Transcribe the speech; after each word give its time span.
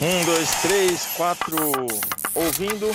Um, 0.00 0.24
dois, 0.24 0.48
três, 0.62 1.06
quatro. 1.16 1.56
Ouvindo. 2.32 2.86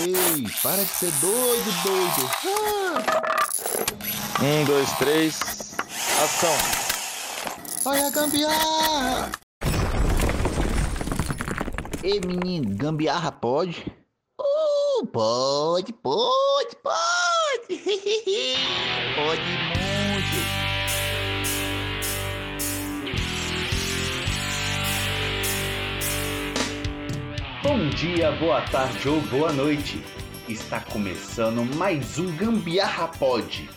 Ei, 0.00 0.48
para 0.62 0.82
de 0.82 0.90
ser 0.90 1.10
doido, 1.20 1.82
doido. 1.82 2.30
Ah. 2.46 4.42
Um, 4.42 4.64
dois, 4.64 4.90
três. 4.92 5.38
Ação. 6.24 6.56
Olha 7.84 8.06
a 8.06 8.10
gambiarra. 8.10 9.32
Ei, 12.02 12.20
menino, 12.20 12.74
gambiarra 12.74 13.30
pode? 13.30 13.84
Uh, 14.40 15.06
pode, 15.08 15.92
pode, 15.92 16.76
pode. 16.82 17.68
pode 19.14 19.77
Bom 27.60 27.88
dia, 27.88 28.30
boa 28.30 28.62
tarde 28.62 29.08
ou 29.08 29.20
boa 29.22 29.52
noite. 29.52 30.00
Está 30.48 30.80
começando 30.80 31.64
mais 31.74 32.16
um 32.16 32.36
Gambiarra 32.36 33.08
Pod, 33.08 33.68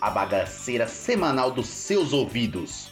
a 0.00 0.10
bagaceira 0.10 0.88
semanal 0.88 1.52
dos 1.52 1.68
seus 1.68 2.12
ouvidos. 2.12 2.90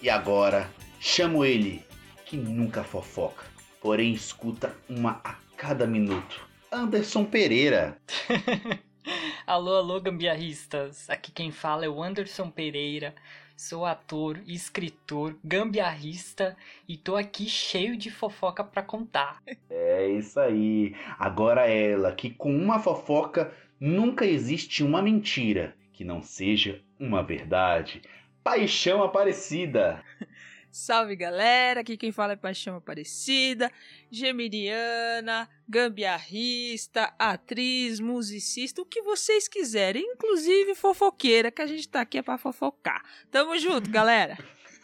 E 0.00 0.08
agora, 0.08 0.70
chamo 1.00 1.44
ele, 1.44 1.84
que 2.24 2.36
nunca 2.36 2.84
fofoca, 2.84 3.44
porém 3.82 4.12
escuta 4.12 4.72
uma 4.88 5.20
a 5.24 5.34
cada 5.56 5.84
minuto. 5.84 6.46
Anderson 6.70 7.24
Pereira. 7.24 7.98
alô, 9.44 9.74
alô, 9.74 10.00
gambiarristas. 10.00 11.10
Aqui 11.10 11.32
quem 11.32 11.50
fala 11.50 11.84
é 11.84 11.88
o 11.88 12.00
Anderson 12.00 12.50
Pereira. 12.50 13.16
Sou 13.56 13.86
ator, 13.86 14.38
escritor, 14.46 15.34
gambiarrista 15.42 16.54
e 16.86 16.94
tô 16.94 17.16
aqui 17.16 17.48
cheio 17.48 17.96
de 17.96 18.10
fofoca 18.10 18.62
para 18.62 18.82
contar. 18.82 19.42
É 19.70 20.06
isso 20.08 20.38
aí. 20.38 20.94
Agora 21.18 21.66
ela, 21.66 22.12
que 22.12 22.28
com 22.28 22.54
uma 22.54 22.78
fofoca 22.78 23.50
nunca 23.80 24.26
existe 24.26 24.84
uma 24.84 25.00
mentira 25.00 25.74
que 25.94 26.04
não 26.04 26.22
seja 26.22 26.82
uma 27.00 27.22
verdade. 27.22 28.02
Paixão 28.44 29.02
Aparecida. 29.02 30.04
Salve 30.78 31.16
galera, 31.16 31.80
aqui 31.80 31.96
quem 31.96 32.12
fala 32.12 32.34
é 32.34 32.36
Paixão 32.36 32.76
Aparecida, 32.76 33.72
gemiriana, 34.10 35.48
gambiarrista, 35.66 37.14
atriz, 37.18 37.98
musicista, 37.98 38.82
o 38.82 38.84
que 38.84 39.00
vocês 39.00 39.48
quiserem, 39.48 40.02
inclusive 40.02 40.74
fofoqueira, 40.74 41.50
que 41.50 41.62
a 41.62 41.66
gente 41.66 41.88
tá 41.88 42.02
aqui 42.02 42.18
é 42.18 42.22
pra 42.22 42.36
fofocar. 42.36 43.02
Tamo 43.30 43.58
junto, 43.58 43.88
galera! 43.88 44.36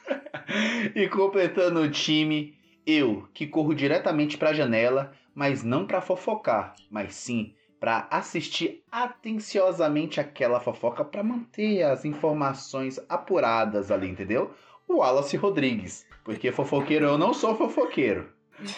e 0.97 1.07
completando 1.11 1.83
o 1.83 1.91
time, 1.91 2.57
eu, 2.87 3.29
que 3.35 3.47
corro 3.47 3.75
diretamente 3.75 4.39
pra 4.39 4.55
janela, 4.55 5.13
mas 5.35 5.63
não 5.63 5.87
pra 5.87 6.01
fofocar, 6.01 6.75
mas 6.91 7.15
sim 7.15 7.55
para 7.79 8.07
assistir 8.13 8.85
atenciosamente 8.93 10.21
aquela 10.21 10.61
fofoca 10.61 11.05
para 11.05 11.21
manter 11.21 11.83
as 11.83 12.05
informações 12.05 13.01
apuradas 13.09 13.91
ali, 13.91 14.09
entendeu? 14.09 14.55
O 14.93 14.99
Wallace 14.99 15.37
Rodrigues. 15.37 16.07
Porque 16.25 16.53
fofoqueiro 16.53 17.07
eu 17.07 17.19
não 17.19 17.35
sou 17.35 17.57
fofoqueiro. 17.57 18.29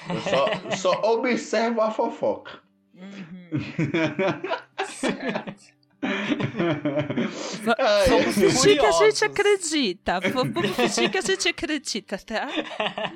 Eu 0.09 0.21
só, 0.21 0.47
só 1.01 1.13
observo 1.13 1.81
a 1.81 1.91
fofoca. 1.91 2.61
Uhum. 2.95 3.61
Vamos 8.09 8.35
fingir 8.35 8.79
que 8.79 8.87
a 8.87 8.93
gente 8.93 9.25
acredita. 9.25 10.21
Vamos 10.21 10.71
fingir 10.71 11.11
que 11.11 11.19
a 11.19 11.23
gente 11.23 11.49
acredita, 11.49 12.19
tá? 12.19 12.49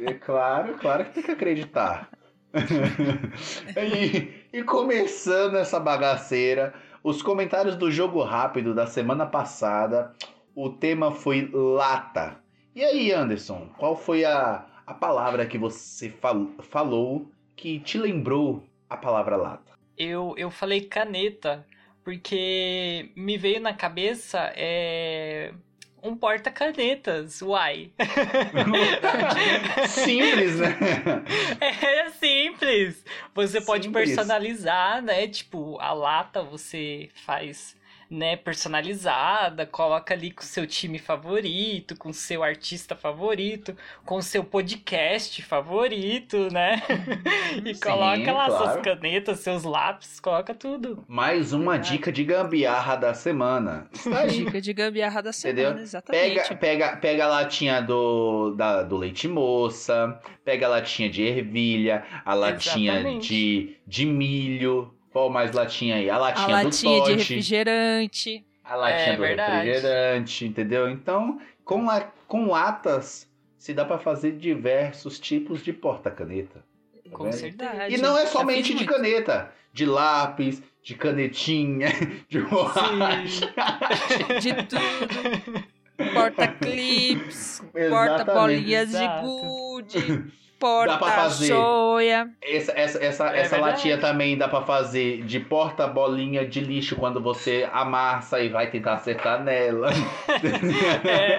É 0.07 0.15
claro, 0.15 0.75
claro 0.79 1.05
que 1.05 1.12
tem 1.12 1.23
que 1.23 1.31
acreditar. 1.31 2.09
e, 3.77 4.33
e 4.53 4.62
começando 4.62 5.56
essa 5.56 5.78
bagaceira, 5.78 6.75
os 7.05 7.22
comentários 7.22 7.77
do 7.77 7.91
jogo 7.91 8.22
rápido 8.22 8.75
da 8.75 8.87
semana 8.87 9.27
passada, 9.27 10.15
o 10.55 10.71
tema 10.71 11.12
foi 11.12 11.51
lata. 11.53 12.37
E 12.75 12.84
aí, 12.84 13.12
Anderson, 13.12 13.69
qual 13.77 13.97
foi 13.97 14.25
a, 14.25 14.65
a 14.87 14.95
palavra 14.95 15.47
que 15.47 15.59
você 15.59 16.11
fal, 16.11 16.47
falou 16.61 17.31
que 17.56 17.81
te 17.81 17.99
lembrou 17.99 18.62
a 18.89 18.97
palavra 18.97 19.37
lata? 19.37 19.73
Eu, 19.97 20.34
eu 20.37 20.51
falei 20.51 20.83
caneta, 20.83 21.67
porque 22.05 23.11
me 23.17 23.37
veio 23.37 23.61
na 23.61 23.75
cabeça 23.75 24.53
é, 24.55 25.53
um 26.03 26.17
porta-canetas, 26.17 27.43
uai. 27.43 27.91
simples, 29.89 30.61
né? 30.61 30.77
É 31.61 32.11
simples. 32.11 33.05
Você 33.34 33.61
simples. 33.61 33.67
pode 33.67 33.89
personalizar, 33.91 35.03
né? 35.03 35.27
Tipo, 35.27 35.78
a 35.81 35.93
lata 35.93 36.43
você 36.43 37.09
faz 37.27 37.77
né, 38.11 38.37
personalizada, 38.37 39.67
coloca 39.67 40.15
ali 40.15 40.31
com 40.31 40.43
o 40.43 40.47
seu 40.47 40.67
time 40.67 40.99
favorito, 40.99 41.97
com 41.97 42.09
o 42.09 42.15
seu 42.15 42.43
artista 42.43 42.97
favorito, 42.97 43.77
com 44.05 44.17
o 44.17 44.23
seu 44.23 44.43
podcast 44.43 45.43
favorito, 45.43 46.49
né? 46.51 46.83
e 47.65 47.75
Sim, 47.75 47.81
coloca 47.81 48.33
lá 48.33 48.47
claro. 48.47 48.57
suas 48.57 48.77
canetas, 48.83 49.41
seus 49.41 49.65
lápis, 49.65 50.19
coloca 50.21 50.55
tudo. 50.55 51.05
Mais 51.07 51.53
uma 51.53 51.77
é. 51.77 51.79
dica 51.79 52.11
de 52.11 52.25
gambiarra 52.25 52.97
da 52.97 53.13
semana. 53.13 53.89
Dica 54.31 54.61
de 54.61 54.73
gambiarra 54.73 55.23
da 55.23 55.33
semana, 55.33 55.61
Entendeu? 55.61 55.83
exatamente. 55.83 56.35
Pega, 56.35 56.57
pega, 56.57 56.97
pega 56.97 57.25
a 57.25 57.29
latinha 57.29 57.81
do, 57.81 58.55
da, 58.57 58.83
do 58.83 58.97
leite 58.97 59.29
moça, 59.29 60.19
pega 60.45 60.67
a 60.67 60.71
latinha 60.71 61.11
de 61.11 61.23
ervilha, 61.23 62.05
a 62.25 62.35
latinha 62.35 63.19
de, 63.19 63.77
de 63.87 64.07
milho, 64.07 64.95
qual 65.19 65.31
mais 65.31 65.51
latinha 65.51 65.97
aí? 65.97 66.09
A 66.09 66.17
latinha, 66.17 66.47
a 66.47 66.62
latinha 66.62 67.03
de 67.03 67.15
refrigerante. 67.15 68.45
A 68.62 68.77
latinha 68.77 69.15
é, 69.15 69.17
do 69.17 69.23
verdade. 69.23 69.67
refrigerante, 69.67 70.47
entendeu? 70.47 70.89
Então, 70.89 71.41
com, 71.65 71.84
la 71.84 72.03
com 72.29 72.47
latas, 72.47 73.28
se 73.57 73.75
dá 73.75 73.84
para 73.84 73.99
fazer 73.99 74.37
diversos 74.37 75.19
tipos 75.19 75.65
de 75.65 75.73
porta-caneta. 75.73 76.65
Tá 77.05 77.11
com 77.11 77.33
certeza. 77.33 77.89
E 77.89 77.97
não 77.97 78.17
é 78.17 78.27
somente 78.27 78.75
de 78.75 78.84
caneta, 78.84 79.53
de 79.73 79.84
lápis, 79.84 80.62
de 80.84 80.95
canetinha, 80.95 81.89
de 82.28 82.41
borracha. 82.43 83.53
de 84.41 84.55
tudo. 84.55 86.12
Porta-clips, 86.15 87.61
porta-bolinhas 87.91 88.93
de 88.93 89.09
gude 89.21 90.33
porta 90.59 90.93
dá 90.93 90.99
pra 90.99 91.11
fazer 91.13 91.49
joia. 91.49 92.31
Essa, 92.43 92.73
essa, 92.73 93.05
essa, 93.05 93.37
é 93.37 93.41
essa 93.41 93.59
latinha 93.59 93.99
também 93.99 94.37
dá 94.37 94.49
pra 94.49 94.63
fazer 94.63 95.23
de 95.23 95.39
porta-bolinha 95.41 96.47
de 96.47 96.61
lixo 96.61 96.97
quando 96.97 97.21
você 97.21 97.69
amassa 97.73 98.41
e 98.41 98.49
vai 98.49 98.71
tentar 98.71 98.95
acertar 98.95 99.43
nela. 99.43 99.91
É. 101.09 101.39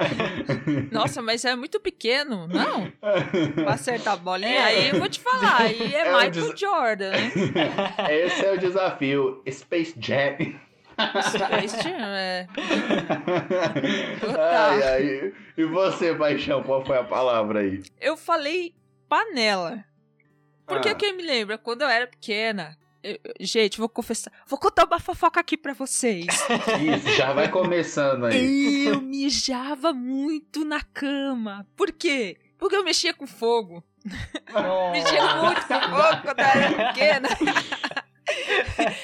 Nossa, 0.92 1.22
mas 1.22 1.44
é 1.46 1.56
muito 1.56 1.80
pequeno, 1.80 2.48
não? 2.48 2.92
Pra 3.64 3.74
acertar 3.74 4.14
a 4.14 4.18
bolinha, 4.18 4.52
é. 4.52 4.64
aí 4.64 4.90
eu 4.90 5.00
vou 5.00 5.10
te 5.10 5.20
falar, 5.20 5.62
aí 5.62 5.94
é, 5.94 6.00
é 6.00 6.12
Michael 6.12 6.32
des... 6.32 6.60
Jordan, 6.60 7.12
né? 7.12 7.32
Esse 8.26 8.46
é 8.46 8.54
o 8.54 8.58
desafio. 8.58 9.42
Space 9.50 9.96
Jam. 10.00 10.38
Space 11.30 11.84
Jam, 11.84 12.16
é. 12.16 12.48
Ai, 14.38 14.84
ai. 14.84 15.34
E 15.58 15.66
você, 15.66 16.14
Paixão, 16.14 16.64
qual 16.64 16.84
foi 16.86 16.98
a 16.98 17.04
palavra 17.04 17.60
aí? 17.60 17.82
Eu 18.00 18.18
falei 18.18 18.74
panela. 19.10 19.84
Porque 20.66 20.90
ah. 20.90 20.96
quem 20.96 21.18
me 21.18 21.24
lembra, 21.24 21.58
quando 21.58 21.82
eu 21.82 21.90
era 21.90 22.06
pequena, 22.06 22.78
eu, 23.02 23.18
gente, 23.40 23.80
vou 23.80 23.90
confessar. 23.90 24.32
Vou 24.46 24.60
contar 24.60 24.86
uma 24.86 25.00
fofoca 25.00 25.40
aqui 25.40 25.58
pra 25.58 25.74
vocês. 25.74 26.28
Isso, 26.80 27.10
já 27.16 27.34
vai 27.34 27.50
começando 27.50 28.26
aí. 28.26 28.86
Eu 28.86 29.02
mijava 29.02 29.92
muito 29.92 30.64
na 30.64 30.82
cama. 30.82 31.68
Por 31.76 31.92
quê? 31.92 32.38
Porque 32.58 32.76
eu 32.76 32.84
mexia 32.84 33.14
com 33.14 33.26
fogo. 33.26 33.84
Oh. 34.54 34.92
mexia 34.92 35.36
muito 35.38 35.62
com 35.62 35.82
fogo 35.82 36.22
quando 36.22 36.40
eu 36.40 36.46
era 36.46 36.94
pequena. 36.94 37.30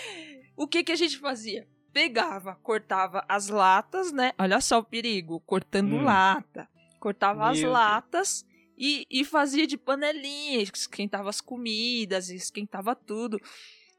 o 0.56 0.68
que 0.68 0.84
que 0.84 0.92
a 0.92 0.96
gente 0.96 1.18
fazia? 1.18 1.68
Pegava, 1.92 2.60
cortava 2.62 3.24
as 3.28 3.48
latas, 3.48 4.12
né? 4.12 4.34
Olha 4.38 4.62
só 4.62 4.80
o 4.80 4.84
perigo, 4.84 5.40
cortando 5.42 5.96
hum. 5.96 6.04
lata. 6.04 6.68
Cortava 7.00 7.46
Meu 7.46 7.52
as 7.52 7.62
latas 7.62 8.46
e, 8.78 9.06
e 9.10 9.24
fazia 9.24 9.66
de 9.66 9.78
panelinha, 9.78 10.62
esquentava 10.62 11.30
as 11.30 11.42
comidas, 11.42 12.30
esquentava 12.30 12.96
tudo. 12.96 13.40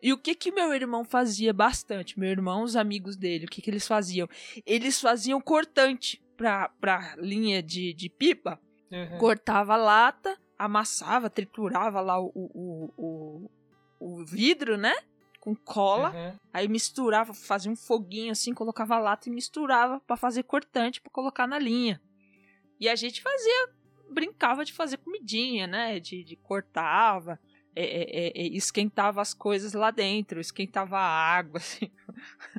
E 0.03 0.13
o 0.13 0.19
que 0.19 0.35
que 0.35 0.53
meu 0.53 0.75
irmão 0.75 1.05
fazia 1.05 1.53
bastante? 1.53 2.19
Meu 2.19 2.31
irmão, 2.31 2.63
os 2.63 2.77
amigos 2.77 3.17
dele, 3.17 3.47
o 3.47 3.49
que 3.49 3.63
que 3.63 3.71
eles 3.71 3.87
faziam? 3.87 4.29
Eles 4.67 5.01
faziam 5.01 5.41
cortante 5.41 6.23
pra, 6.37 6.69
pra 6.81 7.17
linha 7.17 7.63
de, 7.63 7.95
de 7.95 8.09
pipa. 8.09 8.61
Uhum. 8.91 9.19
Cortava 9.19 9.75
a 9.75 9.77
lata, 9.77 10.39
amassava, 10.59 11.31
triturava 11.31 12.01
lá 12.01 12.21
o, 12.21 12.31
o, 12.35 12.93
o, 12.97 13.51
o 13.99 14.25
vidro, 14.25 14.77
né? 14.77 14.95
Com 15.41 15.57
cola. 15.57 16.11
Uhum. 16.11 16.39
Aí 16.53 16.69
misturava, 16.69 17.33
fazia 17.33 17.73
um 17.73 17.77
foguinho 17.77 18.33
assim, 18.33 18.53
colocava 18.53 18.97
a 18.97 18.99
lata 18.99 19.29
e 19.29 19.33
misturava 19.33 19.99
para 20.01 20.17
fazer 20.17 20.43
cortante 20.43 21.01
para 21.01 21.11
colocar 21.11 21.47
na 21.47 21.59
linha. 21.59 22.01
E 22.79 22.89
a 22.89 22.95
gente 22.95 23.23
fazia 23.23 23.69
brincava 24.11 24.65
de 24.65 24.73
fazer 24.73 24.99
comidinha, 24.99 25.67
né? 25.67 26.01
De, 26.01 26.25
de 26.25 26.37
cortava, 26.37 27.39
é, 27.75 27.85
é, 27.85 28.33
é, 28.35 28.47
esquentava 28.49 29.21
as 29.21 29.35
coisas 29.35 29.75
lá 29.75 29.91
dentro, 29.91 30.41
esquentava 30.41 30.99
a 30.99 31.37
água, 31.37 31.59
assim, 31.61 31.91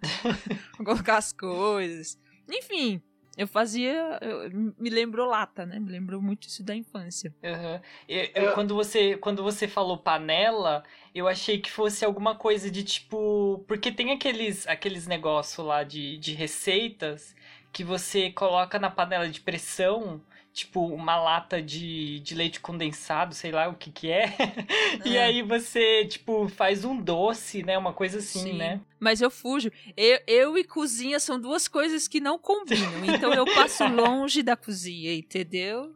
colocar 0.77 1.17
as 1.17 1.33
coisas. 1.33 2.19
Enfim, 2.49 3.01
eu 3.37 3.47
fazia. 3.47 4.17
Eu, 4.21 4.49
me 4.77 4.89
lembrou 4.89 5.27
lata, 5.27 5.65
né? 5.65 5.79
Me 5.79 5.91
lembrou 5.91 6.21
muito 6.21 6.47
isso 6.47 6.63
da 6.63 6.75
infância. 6.75 7.33
Uhum. 7.43 7.79
Eu, 8.09 8.29
eu, 8.33 8.53
quando, 8.53 8.73
você, 8.73 9.15
quando 9.17 9.43
você 9.43 9.67
falou 9.67 9.97
panela, 9.97 10.83
eu 11.13 11.27
achei 11.27 11.59
que 11.59 11.69
fosse 11.69 12.03
alguma 12.03 12.35
coisa 12.35 12.71
de 12.71 12.83
tipo. 12.83 13.63
Porque 13.67 13.91
tem 13.91 14.11
aqueles, 14.11 14.67
aqueles 14.67 15.05
negócios 15.05 15.65
lá 15.65 15.83
de, 15.83 16.17
de 16.17 16.33
receitas 16.33 17.35
que 17.71 17.83
você 17.83 18.31
coloca 18.31 18.79
na 18.79 18.89
panela 18.89 19.29
de 19.29 19.39
pressão 19.39 20.19
tipo, 20.57 20.83
uma 20.87 21.15
lata 21.15 21.61
de, 21.61 22.19
de 22.21 22.33
leite 22.33 22.59
condensado, 22.59 23.35
sei 23.35 23.51
lá 23.51 23.67
o 23.67 23.75
que 23.75 23.91
que 23.91 24.11
é. 24.11 24.25
é. 25.05 25.07
e 25.07 25.15
aí 25.15 25.41
você, 25.43 26.03
tipo, 26.05 26.47
faz 26.49 26.83
um 26.83 26.99
doce, 26.99 27.61
né? 27.61 27.77
Uma 27.77 27.93
coisa 27.93 28.17
assim, 28.17 28.51
Sim. 28.51 28.57
né? 28.57 28.81
Mas 28.99 29.21
eu 29.21 29.29
fujo. 29.29 29.71
Eu, 29.95 30.19
eu 30.25 30.57
e 30.57 30.63
cozinha 30.63 31.19
são 31.19 31.39
duas 31.39 31.67
coisas 31.67 32.07
que 32.07 32.19
não 32.19 32.39
combinam. 32.39 33.05
Então 33.05 33.31
eu 33.31 33.45
passo 33.45 33.85
longe 33.87 34.41
da 34.41 34.55
cozinha, 34.55 35.13
entendeu? 35.13 35.93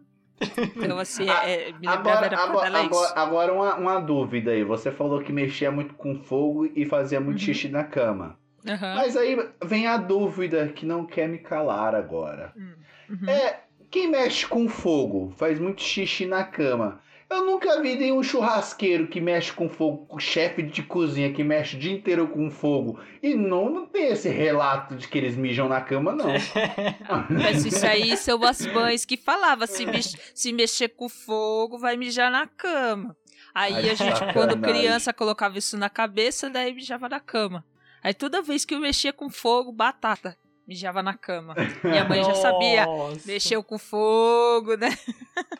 Então, 0.75 0.99
assim, 0.99 1.27
é, 1.27 1.71
me 1.79 1.87
agora, 1.87 2.25
era 2.27 2.37
agora, 2.37 2.79
agora, 2.79 3.13
agora 3.15 3.53
uma, 3.53 3.75
uma 3.75 3.99
dúvida 3.99 4.51
aí. 4.51 4.63
Você 4.63 4.91
falou 4.91 5.21
que 5.23 5.33
mexia 5.33 5.71
muito 5.71 5.95
com 5.95 6.21
fogo 6.23 6.67
e 6.75 6.85
fazia 6.85 7.19
muito 7.19 7.39
uhum. 7.39 7.45
xixi 7.45 7.67
na 7.67 7.83
cama. 7.83 8.37
Uhum. 8.63 8.95
Mas 8.95 9.17
aí 9.17 9.35
vem 9.63 9.87
a 9.87 9.97
dúvida 9.97 10.67
que 10.67 10.85
não 10.85 11.03
quer 11.03 11.27
me 11.27 11.39
calar 11.39 11.95
agora. 11.95 12.53
Hum, 12.55 12.73
uhum. 13.09 13.29
É, 13.29 13.59
quem 13.91 14.07
mexe 14.07 14.47
com 14.47 14.69
fogo 14.69 15.33
faz 15.35 15.59
muito 15.59 15.81
xixi 15.81 16.25
na 16.25 16.45
cama. 16.45 17.01
Eu 17.29 17.45
nunca 17.45 17.81
vi 17.81 17.95
nenhum 17.95 18.23
churrasqueiro 18.23 19.07
que 19.07 19.21
mexe 19.21 19.53
com 19.53 19.69
fogo, 19.69 20.19
chefe 20.19 20.61
de 20.61 20.83
cozinha 20.83 21.31
que 21.31 21.43
mexe 21.43 21.75
o 21.75 21.79
dia 21.79 21.91
inteiro 21.91 22.27
com 22.27 22.49
fogo. 22.49 22.99
E 23.21 23.35
não, 23.35 23.69
não 23.69 23.85
tem 23.85 24.07
esse 24.07 24.27
relato 24.29 24.95
de 24.95 25.07
que 25.07 25.17
eles 25.17 25.35
mijam 25.35 25.69
na 25.69 25.79
cama, 25.79 26.13
não. 26.13 26.27
Mas 27.29 27.65
isso 27.65 27.85
aí 27.85 28.17
são 28.17 28.43
as 28.43 28.65
mães 28.65 29.05
que 29.05 29.15
falavam: 29.15 29.67
se, 29.67 29.85
mex 29.85 30.15
se 30.33 30.51
mexer 30.51 30.89
com 30.89 31.07
fogo, 31.07 31.77
vai 31.77 31.95
mijar 31.95 32.31
na 32.31 32.47
cama. 32.47 33.15
Aí 33.53 33.75
Ai, 33.75 33.89
a 33.89 33.93
gente, 33.93 34.13
sacanagem. 34.13 34.33
quando 34.33 34.61
criança, 34.61 35.13
colocava 35.13 35.57
isso 35.57 35.77
na 35.77 35.89
cabeça, 35.89 36.49
daí 36.49 36.73
mijava 36.73 37.07
na 37.07 37.19
cama. 37.19 37.65
Aí 38.03 38.13
toda 38.13 38.41
vez 38.41 38.65
que 38.65 38.73
eu 38.73 38.79
mexia 38.79 39.13
com 39.13 39.29
fogo, 39.29 39.71
batata 39.71 40.37
mijava 40.71 41.03
na 41.03 41.13
cama. 41.13 41.53
Minha 41.83 42.05
mãe 42.05 42.23
já 42.23 42.33
sabia, 42.33 42.85
mexeu 43.25 43.61
com 43.61 43.77
fogo, 43.77 44.77
né? 44.77 44.97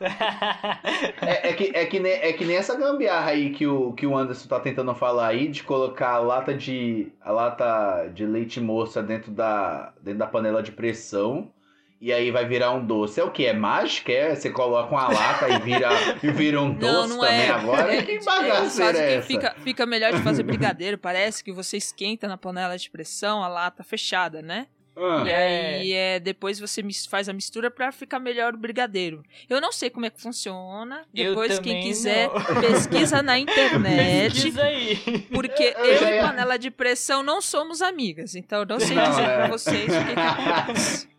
é, 1.20 1.50
é, 1.50 1.52
que, 1.52 1.70
é, 1.74 1.84
que 1.84 2.00
nem, 2.00 2.12
é 2.12 2.32
que 2.32 2.46
nem 2.46 2.56
essa 2.56 2.74
gambiarra 2.74 3.32
aí 3.32 3.50
que 3.50 3.66
o, 3.66 3.92
que 3.92 4.06
o 4.06 4.16
Anderson 4.16 4.48
tá 4.48 4.58
tentando 4.58 4.94
falar 4.94 5.26
aí, 5.26 5.48
de 5.48 5.62
colocar 5.62 6.12
a 6.12 6.18
lata 6.18 6.54
de, 6.54 7.12
a 7.20 7.30
lata 7.30 8.08
de 8.14 8.24
leite 8.24 8.58
moça 8.58 9.02
dentro 9.02 9.30
da, 9.30 9.92
dentro 10.00 10.20
da 10.20 10.26
panela 10.26 10.62
de 10.62 10.72
pressão. 10.72 11.52
E 12.00 12.12
aí 12.12 12.32
vai 12.32 12.44
virar 12.48 12.72
um 12.72 12.84
doce. 12.84 13.20
É 13.20 13.22
o 13.22 13.30
que? 13.30 13.46
É 13.46 13.52
mágica? 13.52 14.10
É? 14.10 14.34
Você 14.34 14.50
coloca 14.50 14.92
uma 14.92 15.06
lata 15.06 15.48
e 15.48 15.58
vira, 15.60 15.88
e 16.20 16.30
vira 16.32 16.60
um 16.60 16.74
doce 16.74 17.10
não, 17.10 17.16
não 17.16 17.20
também 17.20 17.40
é. 17.42 17.50
agora? 17.50 17.94
É, 17.94 18.02
que 18.02 18.24
bagaceira 18.24 18.98
é 18.98 19.14
essa? 19.16 19.26
Fica, 19.28 19.54
fica 19.62 19.86
melhor 19.86 20.12
de 20.12 20.20
fazer 20.20 20.42
brigadeiro. 20.42 20.98
Parece 20.98 21.44
que 21.44 21.52
você 21.52 21.76
esquenta 21.76 22.26
na 22.26 22.36
panela 22.36 22.76
de 22.76 22.90
pressão 22.90 23.44
a 23.44 23.46
lata 23.46 23.84
fechada, 23.84 24.42
né? 24.42 24.66
Ah. 24.96 25.24
E 25.26 25.32
aí 25.32 25.92
é, 25.92 26.20
depois 26.20 26.60
você 26.60 26.82
faz 27.08 27.28
a 27.28 27.32
mistura 27.32 27.70
para 27.70 27.90
ficar 27.92 28.18
melhor 28.18 28.54
o 28.54 28.58
brigadeiro. 28.58 29.22
Eu 29.48 29.60
não 29.60 29.72
sei 29.72 29.88
como 29.88 30.06
é 30.06 30.10
que 30.10 30.20
funciona. 30.20 31.02
Depois, 31.12 31.58
quem 31.58 31.82
quiser, 31.82 32.28
não. 32.28 32.42
pesquisa 32.60 33.22
na 33.22 33.38
internet. 33.38 34.34
pesquisa 34.34 34.62
aí. 34.62 34.96
Porque 35.32 35.74
eu, 35.76 35.84
eu 35.84 36.08
e 36.08 36.20
panela 36.20 36.58
de 36.58 36.70
pressão 36.70 37.22
não 37.22 37.40
somos 37.40 37.80
amigas. 37.80 38.34
Então 38.34 38.60
eu 38.60 38.66
não 38.66 38.80
sei 38.80 38.96
não, 38.96 39.08
dizer 39.08 39.22
é. 39.22 39.36
pra 39.36 39.48
vocês 39.48 39.86
o 39.86 40.04
que, 40.04 40.14
que 40.14 40.20
acontece. 40.20 41.12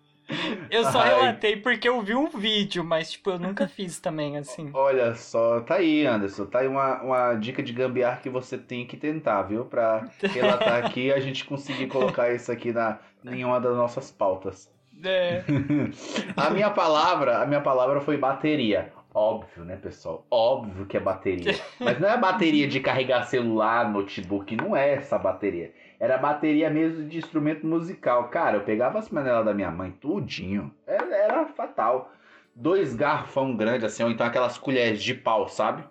Eu 0.69 0.83
só 0.85 1.01
Ai. 1.01 1.09
relatei 1.09 1.57
porque 1.57 1.87
eu 1.87 2.01
vi 2.01 2.15
um 2.15 2.27
vídeo, 2.27 2.83
mas 2.83 3.11
tipo, 3.11 3.29
eu 3.29 3.39
nunca 3.39 3.67
fiz 3.67 3.99
também, 3.99 4.37
assim. 4.37 4.69
Olha 4.73 5.13
só, 5.15 5.61
tá 5.61 5.75
aí, 5.75 6.05
Anderson. 6.05 6.45
Tá 6.45 6.59
aí 6.59 6.67
uma, 6.67 7.01
uma 7.01 7.35
dica 7.35 7.61
de 7.61 7.73
gambiar 7.73 8.21
que 8.21 8.29
você 8.29 8.57
tem 8.57 8.85
que 8.85 8.97
tentar, 8.97 9.43
viu? 9.43 9.65
Pra 9.65 10.07
relatar 10.33 10.85
aqui 10.85 11.07
e 11.07 11.13
a 11.13 11.19
gente 11.19 11.45
conseguir 11.45 11.87
colocar 11.87 12.33
isso 12.33 12.51
aqui 12.51 12.71
na, 12.71 12.99
em 13.25 13.43
uma 13.45 13.59
das 13.59 13.75
nossas 13.75 14.11
pautas. 14.11 14.71
É. 15.03 15.43
a 16.37 16.49
minha 16.49 16.69
palavra, 16.69 17.41
a 17.41 17.45
minha 17.45 17.61
palavra 17.61 17.99
foi 18.01 18.17
bateria. 18.17 18.91
Óbvio, 19.13 19.63
né, 19.63 19.75
pessoal? 19.75 20.25
Óbvio 20.29 20.87
que 20.87 20.97
é 20.97 20.99
bateria. 20.99 21.53
Mas 21.79 21.99
não 21.99 22.09
é 22.09 22.17
bateria 22.17 22.67
de 22.67 22.79
carregar 22.79 23.23
celular, 23.23 23.91
notebook, 23.91 24.55
não 24.55 24.75
é 24.75 24.93
essa 24.93 25.19
bateria. 25.19 25.71
Era 25.99 26.17
bateria 26.17 26.69
mesmo 26.69 27.07
de 27.07 27.17
instrumento 27.17 27.65
musical. 27.65 28.29
Cara, 28.29 28.57
eu 28.57 28.63
pegava 28.63 28.97
as 28.97 29.07
panelas 29.07 29.45
da 29.45 29.53
minha 29.53 29.69
mãe, 29.69 29.91
tudinho. 29.91 30.73
Era, 30.87 31.15
era 31.15 31.45
fatal. 31.45 32.11
Dois 32.55 32.95
garfão 32.95 33.55
grandes, 33.55 33.85
assim, 33.85 34.03
ou 34.03 34.09
então 34.09 34.25
aquelas 34.25 34.57
colheres 34.57 35.01
de 35.01 35.13
pau, 35.13 35.47
sabe? 35.47 35.83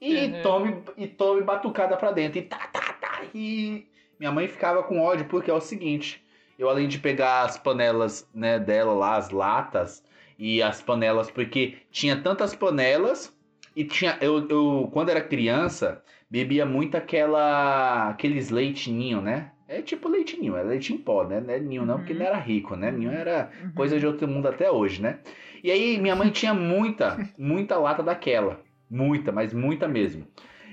E 0.00 0.26
uhum. 0.26 0.42
tome 0.42 0.82
e 0.96 1.06
tome 1.06 1.42
batucada 1.42 1.96
pra 1.96 2.12
dentro. 2.12 2.38
E 2.38 2.42
tá, 2.42 2.68
tá, 2.72 2.92
tá. 3.00 3.22
E 3.34 3.86
minha 4.18 4.32
mãe 4.32 4.48
ficava 4.48 4.82
com 4.82 5.00
ódio 5.00 5.26
porque 5.26 5.50
é 5.50 5.54
o 5.54 5.60
seguinte. 5.60 6.25
Eu, 6.58 6.68
além 6.68 6.88
de 6.88 6.98
pegar 6.98 7.42
as 7.42 7.58
panelas 7.58 8.28
né, 8.34 8.58
dela 8.58 8.92
lá, 8.92 9.16
as 9.16 9.30
latas 9.30 10.02
e 10.38 10.62
as 10.62 10.80
panelas, 10.80 11.30
porque 11.30 11.74
tinha 11.90 12.16
tantas 12.16 12.54
panelas 12.54 13.34
e 13.74 13.84
tinha. 13.84 14.16
Eu, 14.20 14.48
eu 14.48 14.88
quando 14.92 15.10
era 15.10 15.20
criança, 15.20 16.02
bebia 16.30 16.64
muito 16.64 16.96
aquela. 16.96 18.10
aqueles 18.10 18.50
leitinho, 18.50 19.20
né? 19.20 19.52
É 19.68 19.82
tipo 19.82 20.08
leitinho, 20.08 20.56
é 20.56 20.62
leite 20.62 20.92
em 20.92 20.98
pó, 20.98 21.24
né? 21.24 21.40
Não 21.40 21.52
é 21.52 21.58
ninho 21.58 21.84
não, 21.84 21.98
porque 21.98 22.14
não 22.14 22.24
era 22.24 22.38
rico, 22.38 22.76
né? 22.76 22.90
Ninho 22.90 23.10
era 23.10 23.50
uhum. 23.62 23.72
coisa 23.72 23.98
de 23.98 24.06
outro 24.06 24.28
mundo 24.28 24.46
até 24.46 24.70
hoje, 24.70 25.02
né? 25.02 25.18
E 25.62 25.70
aí 25.70 25.98
minha 25.98 26.14
mãe 26.14 26.30
tinha 26.30 26.54
muita, 26.54 27.18
muita 27.36 27.76
lata 27.76 28.02
daquela. 28.02 28.60
Muita, 28.88 29.32
mas 29.32 29.52
muita 29.52 29.88
mesmo. 29.88 30.24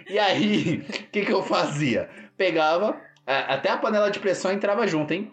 E 0.07 0.19
aí, 0.19 0.85
o 0.88 1.09
que, 1.12 1.25
que 1.25 1.33
eu 1.33 1.41
fazia? 1.41 2.07
Pegava, 2.38 3.01
até 3.25 3.69
a 3.69 3.77
panela 3.77 4.11
de 4.11 4.19
pressão 4.19 4.51
entrava 4.51 4.85
junto, 4.85 5.13
hein? 5.13 5.31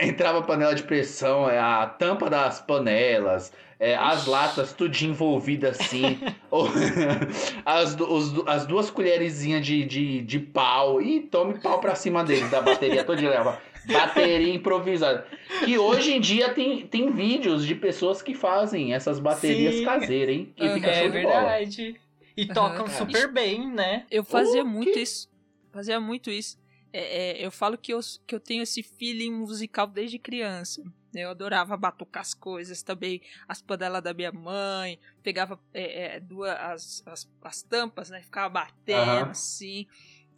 Entrava 0.00 0.38
a 0.38 0.42
panela 0.42 0.74
de 0.74 0.82
pressão, 0.82 1.48
é, 1.48 1.58
a 1.58 1.86
tampa 1.86 2.28
das 2.28 2.60
panelas, 2.60 3.52
é, 3.78 3.94
as 3.94 4.26
latas 4.26 4.72
tudo 4.72 4.96
envolvida 5.02 5.70
assim, 5.70 6.18
as, 7.64 7.94
os, 7.94 8.46
as 8.46 8.66
duas 8.66 8.90
colherzinhas 8.90 9.64
de, 9.64 9.84
de, 9.84 10.20
de 10.22 10.38
pau 10.40 11.00
e 11.00 11.20
tome 11.20 11.60
pau 11.60 11.80
pra 11.80 11.94
cima 11.94 12.24
dele, 12.24 12.48
da 12.48 12.60
bateria 12.60 13.04
toda 13.04 13.20
leva. 13.20 13.60
Bateria 13.86 14.52
improvisada. 14.52 15.26
Que 15.64 15.78
hoje 15.78 16.12
em 16.12 16.20
dia 16.20 16.52
tem, 16.52 16.86
tem 16.86 17.10
vídeos 17.10 17.64
de 17.64 17.74
pessoas 17.74 18.20
que 18.20 18.34
fazem 18.34 18.92
essas 18.92 19.18
baterias 19.18 19.76
Sim. 19.76 19.84
caseiras, 19.84 20.34
hein? 20.34 20.52
E 20.58 20.68
fica 20.70 20.90
é 20.90 21.08
verdade. 21.08 21.96
E 22.36 22.46
tocam 22.46 22.84
uhum. 22.84 22.90
super 22.90 23.32
bem, 23.32 23.66
né? 23.66 24.04
Eu 24.10 24.22
fazia 24.22 24.62
muito 24.62 24.98
isso. 24.98 25.30
Fazia 25.72 25.98
muito 25.98 26.30
isso. 26.30 26.58
É, 26.92 27.40
é, 27.40 27.46
eu 27.46 27.50
falo 27.50 27.76
que 27.76 27.92
eu, 27.92 28.00
que 28.26 28.34
eu 28.34 28.40
tenho 28.40 28.62
esse 28.62 28.82
feeling 28.82 29.30
musical 29.30 29.86
desde 29.86 30.18
criança. 30.18 30.82
Eu 31.14 31.30
adorava 31.30 31.76
batucar 31.76 32.20
as 32.20 32.34
coisas 32.34 32.82
também, 32.82 33.20
as 33.46 33.62
panelas 33.62 34.02
da 34.02 34.12
minha 34.12 34.30
mãe, 34.30 34.98
pegava 35.22 35.58
é, 35.72 36.16
é, 36.16 36.20
duas, 36.20 36.50
as, 36.50 37.02
as, 37.06 37.30
as, 37.42 37.62
tampas, 37.62 38.10
né? 38.10 38.20
Ficava 38.22 38.48
batendo 38.48 39.24
uhum. 39.24 39.30
assim, 39.30 39.86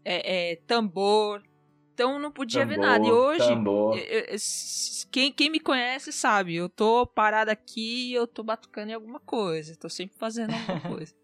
é, 0.04 0.52
é, 0.52 0.56
tambor. 0.56 1.42
Então 1.92 2.18
não 2.18 2.30
podia 2.30 2.62
tambor, 2.62 2.76
ver 2.76 2.80
nada. 2.80 3.06
E 3.06 3.10
hoje, 3.10 5.08
quem, 5.10 5.32
quem 5.32 5.50
me 5.50 5.60
conhece 5.60 6.12
sabe, 6.12 6.54
eu 6.54 6.68
tô 6.68 7.06
parada 7.06 7.52
aqui 7.52 8.10
e 8.10 8.14
eu 8.14 8.26
tô 8.26 8.42
batucando 8.42 8.90
em 8.90 8.94
alguma 8.94 9.20
coisa, 9.20 9.76
tô 9.76 9.88
sempre 9.88 10.16
fazendo 10.16 10.52
alguma 10.54 10.80
coisa. 10.96 11.14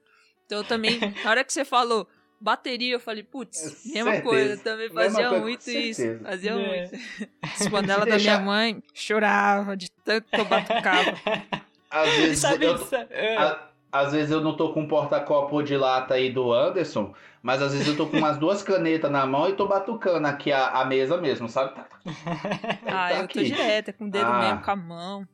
Então 0.45 0.63
também, 0.65 0.99
na 1.25 1.31
hora 1.31 1.45
que 1.45 1.53
você 1.53 1.65
falou, 1.65 2.09
Bateria, 2.41 2.95
eu 2.95 3.01
falei, 3.01 3.23
putz, 3.23 3.87
é, 3.87 3.95
mesma 3.95 4.13
certeza. 4.13 4.23
coisa, 4.23 4.57
também 4.63 4.91
fazia 4.91 5.29
coisa, 5.29 5.45
muito 5.45 5.71
isso. 5.71 6.19
Fazia 6.23 6.51
é. 6.53 6.55
muito. 6.55 7.05
As 7.43 7.69
panelas 7.69 8.07
da 8.07 8.17
minha 8.17 8.41
mãe 8.41 8.83
chorava 8.93 9.77
de 9.77 9.91
tanto 10.05 10.27
que 10.31 10.41
eu 10.41 10.45
batucava. 10.45 11.15
Às 11.91 12.11
vezes, 12.15 12.39
Sabe 12.41 12.67
eu, 12.67 12.77
é. 13.11 13.37
a, 13.37 13.69
às 13.93 14.13
vezes 14.13 14.31
eu 14.31 14.41
não 14.41 14.57
tô 14.57 14.73
com 14.73 14.83
um 14.83 14.89
porta-copo 14.89 15.63
de 15.63 15.77
lata 15.77 16.15
aí 16.15 16.31
do 16.31 16.53
Anderson, 16.53 17.15
mas 17.41 17.63
às 17.63 17.73
vezes 17.73 17.87
eu 17.87 17.97
tô 17.97 18.07
com 18.07 18.19
umas 18.19 18.37
duas 18.37 18.63
canetas 18.63 19.11
na 19.11 19.25
mão 19.25 19.49
e 19.49 19.55
tô 19.55 19.67
batucando 19.67 20.27
aqui 20.27 20.53
a, 20.53 20.69
a 20.69 20.85
mesa 20.85 21.17
mesmo, 21.17 21.49
sabe? 21.49 21.75
Tá, 21.75 21.85
tá. 21.85 21.99
ah, 22.87 23.09
tá 23.09 23.19
eu 23.21 23.29
tô 23.29 23.43
direto, 23.43 23.93
com 23.95 24.07
o 24.07 24.11
dedo 24.11 24.27
ah. 24.27 24.41
mesmo, 24.41 24.63
com 24.63 24.71
a 24.71 24.77
mão. 24.77 25.29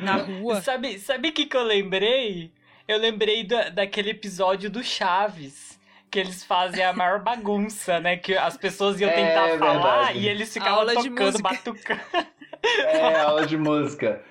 na 0.00 0.16
rua. 0.16 0.60
Sabe 0.62 0.96
o 0.96 0.98
sabe 0.98 1.30
que, 1.30 1.46
que 1.46 1.56
eu 1.56 1.62
lembrei? 1.62 2.50
Eu 2.88 2.98
lembrei 2.98 3.44
da, 3.44 3.68
daquele 3.68 4.10
episódio 4.10 4.68
do 4.68 4.82
Chaves 4.82 5.71
que 6.12 6.18
eles 6.18 6.44
fazem 6.44 6.84
a 6.84 6.92
maior 6.92 7.20
bagunça, 7.20 7.98
né? 7.98 8.18
Que 8.18 8.36
as 8.36 8.54
pessoas 8.58 9.00
iam 9.00 9.08
tentar 9.08 9.48
é, 9.48 9.58
falar 9.58 9.96
verdade. 10.02 10.18
e 10.18 10.28
eles 10.28 10.52
ficavam 10.52 10.86
tocando, 10.94 11.38
batucando. 11.42 12.00
É, 12.62 13.20
aula 13.22 13.46
de 13.46 13.56
música. 13.56 14.22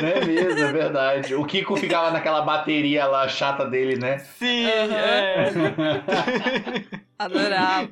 Não 0.00 0.08
é 0.08 0.24
mesmo, 0.24 0.58
é 0.64 0.72
verdade. 0.72 1.34
O 1.34 1.44
Kiko 1.44 1.76
ficava 1.76 2.10
naquela 2.10 2.40
bateria 2.40 3.04
lá 3.06 3.28
chata 3.28 3.66
dele, 3.66 3.96
né? 3.96 4.18
Sim, 4.18 4.64
Aham. 4.66 4.96
é. 4.96 5.50
Adorava. 7.18 7.88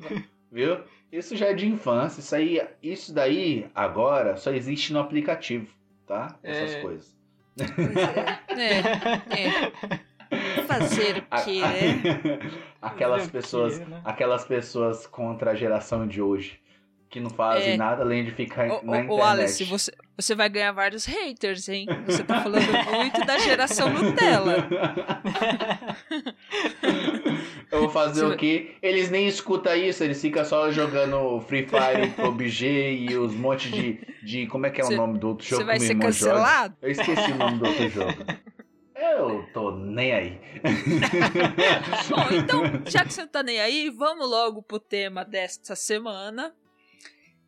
Viu? 0.51 0.79
Isso 1.11 1.35
já 1.37 1.45
é 1.45 1.53
de 1.53 1.67
infância. 1.67 2.19
Isso 2.19 2.35
aí, 2.35 2.61
isso 2.81 3.13
daí 3.13 3.67
agora 3.75 4.35
só 4.37 4.51
existe 4.51 4.91
no 4.91 4.99
aplicativo, 4.99 5.67
tá? 6.07 6.35
Essas 6.43 6.75
É. 6.75 6.81
coisas. 6.81 7.15
É. 7.57 8.59
É, 8.59 8.79
é. 9.47 9.99
Fazer 10.79 11.23
o 11.31 11.43
quê, 11.43 11.61
né? 11.61 12.39
aquelas 12.81 13.23
o 13.23 13.25
quê, 13.25 13.31
pessoas, 13.31 13.79
né? 13.79 14.01
aquelas 14.03 14.45
pessoas 14.45 15.07
contra 15.07 15.51
a 15.51 15.55
geração 15.55 16.05
de 16.07 16.21
hoje 16.21 16.59
que 17.09 17.19
não 17.21 17.29
fazem 17.29 17.73
É. 17.73 17.77
nada 17.77 18.03
além 18.03 18.25
de 18.25 18.31
ficar 18.31 18.63
Ô, 18.67 18.81
na 18.83 18.99
internet. 18.99 19.09
ô, 19.11 19.23
Alice, 19.23 19.63
você, 19.63 19.91
você 20.17 20.35
vai 20.35 20.49
ganhar 20.49 20.73
vários 20.73 21.05
haters, 21.05 21.69
hein? 21.69 21.87
Você 22.05 22.23
tá 22.25 22.41
falando 22.41 22.67
muito 22.93 23.25
da 23.25 23.37
geração 23.37 23.87
Nutella. 23.89 24.67
Eu 27.71 27.79
vou 27.81 27.89
fazer 27.89 28.21
Você 28.21 28.25
o 28.33 28.37
quê? 28.37 28.75
Eles 28.81 29.09
nem 29.09 29.27
escutam 29.27 29.75
isso, 29.75 30.03
eles 30.03 30.21
ficam 30.21 30.45
só 30.45 30.71
jogando 30.71 31.39
Free 31.41 31.65
Fire, 31.67 32.09
PUBG 32.15 33.05
e 33.09 33.17
os 33.17 33.33
montes 33.33 33.71
de, 33.71 33.99
de. 34.23 34.47
Como 34.47 34.65
é 34.65 34.69
que 34.69 34.81
é 34.81 34.83
Você- 34.83 34.93
o 34.93 34.97
nome 34.97 35.19
do 35.19 35.29
outro 35.29 35.45
jogo 35.45 35.61
Você 35.61 35.65
vai 35.65 35.77
que 35.77 35.83
ser 35.85 35.91
irmão 35.93 36.11
joga? 36.11 36.31
cancelado? 36.33 36.75
Eu 36.81 36.91
esqueci 36.91 37.31
o 37.31 37.35
nome 37.35 37.57
do 37.59 37.65
outro 37.67 37.89
jogo. 37.89 38.13
Eu 38.95 39.45
tô 39.53 39.71
nem 39.71 40.11
aí. 40.13 40.41
Bom, 42.09 42.35
então, 42.35 42.61
já 42.87 43.03
que 43.03 43.13
você 43.13 43.21
não 43.21 43.27
tá 43.27 43.43
nem 43.43 43.59
aí, 43.59 43.89
vamos 43.89 44.29
logo 44.29 44.61
pro 44.61 44.79
tema 44.79 45.25
desta 45.25 45.75
semana. 45.75 46.53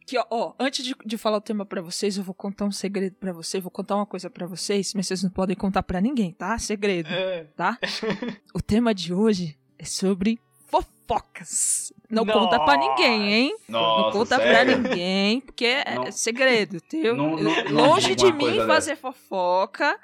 Que, 0.06 0.18
ó, 0.18 0.26
ó, 0.30 0.54
antes 0.60 0.86
de, 0.86 0.96
de 1.06 1.18
falar 1.18 1.38
o 1.38 1.42
tema 1.42 1.66
pra 1.66 1.82
vocês, 1.82 2.18
eu 2.18 2.24
vou 2.24 2.34
contar 2.34 2.66
um 2.66 2.72
segredo 2.72 3.16
pra 3.16 3.34
vocês, 3.34 3.62
vou 3.62 3.72
contar 3.72 3.96
uma 3.96 4.06
coisa 4.06 4.30
pra 4.30 4.46
vocês, 4.48 4.94
mas 4.94 5.08
vocês 5.08 5.22
não 5.24 5.30
podem 5.30 5.56
contar 5.56 5.84
pra 5.84 6.00
ninguém, 6.00 6.32
tá? 6.32 6.58
Segredo, 6.58 7.10
É. 7.10 7.46
tá? 7.56 7.78
o 8.54 8.62
tema 8.62 8.94
de 8.94 9.14
hoje 9.14 9.58
é 9.78 9.84
sobre 9.86 10.40
fofocas. 10.68 11.92
Não 12.10 12.26
conta 12.26 12.58
pra 12.60 12.78
ninguém, 12.78 13.34
hein? 13.34 13.58
Nossa, 13.68 14.04
não 14.06 14.12
conta 14.12 14.38
sério? 14.38 14.80
pra 14.82 14.90
ninguém, 14.90 15.42
porque 15.42 15.66
é 15.66 15.96
Não- 15.96 16.12
segredo? 16.12 16.78
Não- 16.94 17.16
não- 17.38 17.64
não 17.66 17.72
Longe 17.90 18.16
de 18.16 18.32
mim 18.32 18.66
fazer 18.66 18.96
fofoca, 18.96 19.98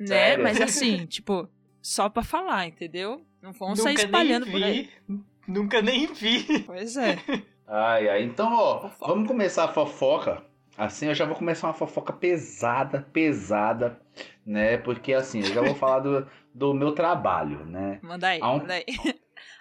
né? 0.00 0.06
Sério? 0.06 0.42
Mas 0.44 0.60
assim, 0.60 1.06
tipo, 1.06 1.48
só 1.80 2.08
pra 2.08 2.22
falar, 2.22 2.66
entendeu? 2.66 3.24
Não 3.42 3.52
vão 3.52 3.74
sair 3.76 3.92
Nunca 3.94 4.02
espalhando 4.06 4.46
nem 4.46 4.52
por 4.52 4.62
aí. 4.62 4.90
vi. 5.08 5.20
Nunca 5.48 5.82
nem 5.82 6.06
vi. 6.06 6.62
Pois 6.64 6.96
é. 6.96 7.18
Ai, 7.66 8.08
ai. 8.08 8.22
Então, 8.24 8.52
ó, 8.52 8.80
Fofoca. 8.82 9.06
vamos 9.12 9.28
começar 9.28 9.64
a 9.64 9.68
fofoca. 9.68 10.42
Assim, 10.76 11.06
eu 11.06 11.14
já 11.14 11.24
vou 11.24 11.36
começar 11.36 11.66
uma 11.68 11.74
fofoca 11.74 12.12
pesada, 12.12 13.06
pesada, 13.12 14.00
né? 14.46 14.76
Porque 14.78 15.12
assim, 15.12 15.40
eu 15.40 15.46
já 15.52 15.60
vou 15.62 15.74
falar 15.74 16.00
do, 16.00 16.26
do 16.54 16.72
meu 16.74 16.92
trabalho, 16.92 17.64
né? 17.66 17.98
Manda 18.02 18.28
aí, 18.28 18.40
Aon- 18.40 18.58
manda 18.58 18.74
aí. 18.74 18.84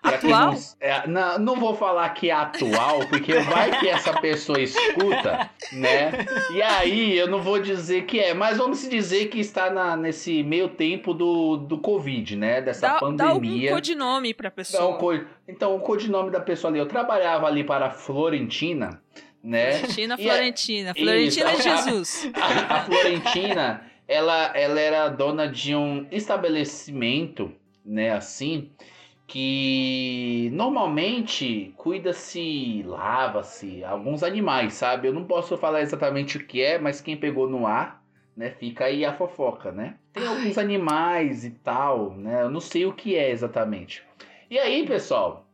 Quem 0.01 0.13
Atual? 0.31 0.53
Não, 0.53 0.59
é, 0.79 1.07
não, 1.07 1.39
não 1.39 1.55
vou 1.57 1.75
falar 1.75 2.07
que 2.09 2.29
é 2.29 2.33
atual, 2.33 2.99
porque 3.09 3.33
vai 3.39 3.79
que 3.79 3.87
essa 3.89 4.13
pessoa 4.21 4.59
escuta, 4.61 5.49
né? 5.73 6.11
E 6.53 6.61
aí 6.61 7.17
eu 7.17 7.27
não 7.27 7.41
vou 7.41 7.59
dizer 7.59 8.05
que 8.05 8.17
é, 8.17 8.33
mas 8.33 8.57
vamos 8.57 8.87
dizer 8.87 9.25
que 9.27 9.39
está 9.41 9.69
na, 9.69 9.97
nesse 9.97 10.41
meio 10.41 10.69
tempo 10.69 11.13
do, 11.13 11.57
do 11.57 11.77
Covid, 11.79 12.35
né? 12.37 12.61
Dessa 12.61 12.87
Dá, 12.87 12.99
dá 12.99 13.05
algum 13.05 13.17
pandemia. 13.17 13.73
codinome 13.73 14.33
pra 14.33 14.47
Dá 14.49 14.55
pessoa. 14.55 14.97
um 15.03 15.25
Então, 15.47 15.75
o 15.75 15.79
codinome 15.81 16.31
da 16.31 16.39
pessoa 16.39 16.71
ali, 16.71 16.79
eu 16.79 16.87
trabalhava 16.87 17.45
ali 17.47 17.65
para 17.65 17.87
a 17.87 17.91
Florentina, 17.91 19.01
né? 19.43 19.73
Florentina, 19.73 20.15
E 20.17 20.21
é- 20.21 20.31
Florentina. 20.31 20.93
Florentina 20.93 21.53
Isso. 21.53 21.57
de 21.57 21.69
Jesus. 21.69 22.31
A, 22.35 22.75
a 22.75 22.83
Florentina, 22.85 23.81
ela, 24.07 24.57
ela 24.57 24.79
era 24.79 25.09
dona 25.09 25.45
de 25.45 25.75
um 25.75 26.07
estabelecimento, 26.09 27.51
né, 27.85 28.11
assim, 28.11 28.69
que 29.29 30.49
normalmente 30.53 31.71
cuida-se, 31.77 32.81
lava-se 32.83 33.83
alguns 33.83 34.23
animais, 34.23 34.73
sabe? 34.73 35.07
Eu 35.07 35.13
não 35.13 35.23
posso 35.23 35.55
falar 35.55 35.81
exatamente 35.81 36.37
o 36.37 36.45
que 36.47 36.63
é, 36.63 36.79
mas 36.79 36.99
quem 36.99 37.15
pegou 37.15 37.47
no 37.47 37.67
ar, 37.67 38.03
né, 38.35 38.49
fica 38.49 38.85
aí 38.85 39.05
a 39.05 39.13
fofoca, 39.13 39.71
né? 39.71 39.97
Tem 40.13 40.25
alguns 40.25 40.57
animais 40.57 41.45
e 41.45 41.51
tal, 41.51 42.15
né? 42.15 42.41
Eu 42.41 42.49
não 42.49 42.59
sei 42.59 42.87
o 42.87 42.93
que 42.93 43.15
é 43.15 43.29
exatamente. 43.29 44.03
E 44.49 44.57
aí, 44.57 44.83
pessoal, 44.87 45.45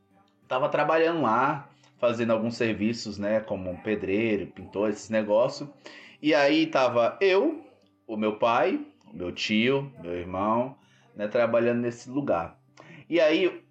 tava 0.48 0.70
trabalhando 0.70 1.22
lá, 1.22 1.68
fazendo 2.00 2.32
alguns 2.32 2.56
serviços, 2.56 3.18
né, 3.18 3.42
como 3.42 3.70
um 3.70 3.76
pedreiro, 3.76 4.48
pintor, 4.48 4.90
esses 4.90 5.10
negócios. 5.10 5.68
E 6.22 6.34
aí 6.34 6.66
tava 6.68 7.18
eu, 7.20 7.62
o 8.08 8.16
meu 8.16 8.38
pai, 8.38 8.80
o 9.14 9.18
meu 9.18 9.34
tio, 9.34 9.92
meu 10.02 10.14
irmão, 10.14 10.78
né, 11.14 11.28
trabalhando 11.28 11.82
nesse 11.82 12.10
lugar. 12.10 12.58
E 13.10 13.20
aí, 13.20 13.65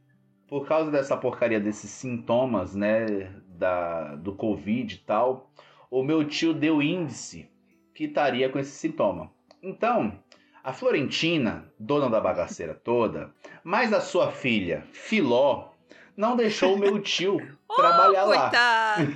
por 0.55 0.69
causa 0.69 0.89
dessa 0.89 1.17
porcaria 1.17 1.59
desses 1.59 1.91
sintomas, 1.91 2.77
né, 2.77 3.29
da, 3.59 4.15
do 4.15 4.33
Covid 4.37 4.95
e 4.95 4.99
tal, 4.99 5.51
o 5.91 6.01
meu 6.01 6.23
tio 6.23 6.55
deu 6.55 6.81
índice 6.81 7.51
que 7.93 8.05
estaria 8.05 8.49
com 8.49 8.61
esse 8.61 8.71
sintoma. 8.71 9.33
Então, 9.61 10.17
a 10.63 10.73
Florentina, 10.73 11.69
dona 11.77 12.09
da 12.09 12.21
bagaceira 12.21 12.73
toda, 12.73 13.33
mais 13.65 13.93
a 13.93 14.01
sua 14.01 14.31
filha, 14.31 14.85
Filó, 14.93 15.71
não 16.17 16.37
deixou 16.37 16.77
o 16.77 16.79
meu 16.79 17.03
tio 17.03 17.37
trabalhar 17.75 18.23
lá. 18.23 18.41
Coitado. 18.43 19.13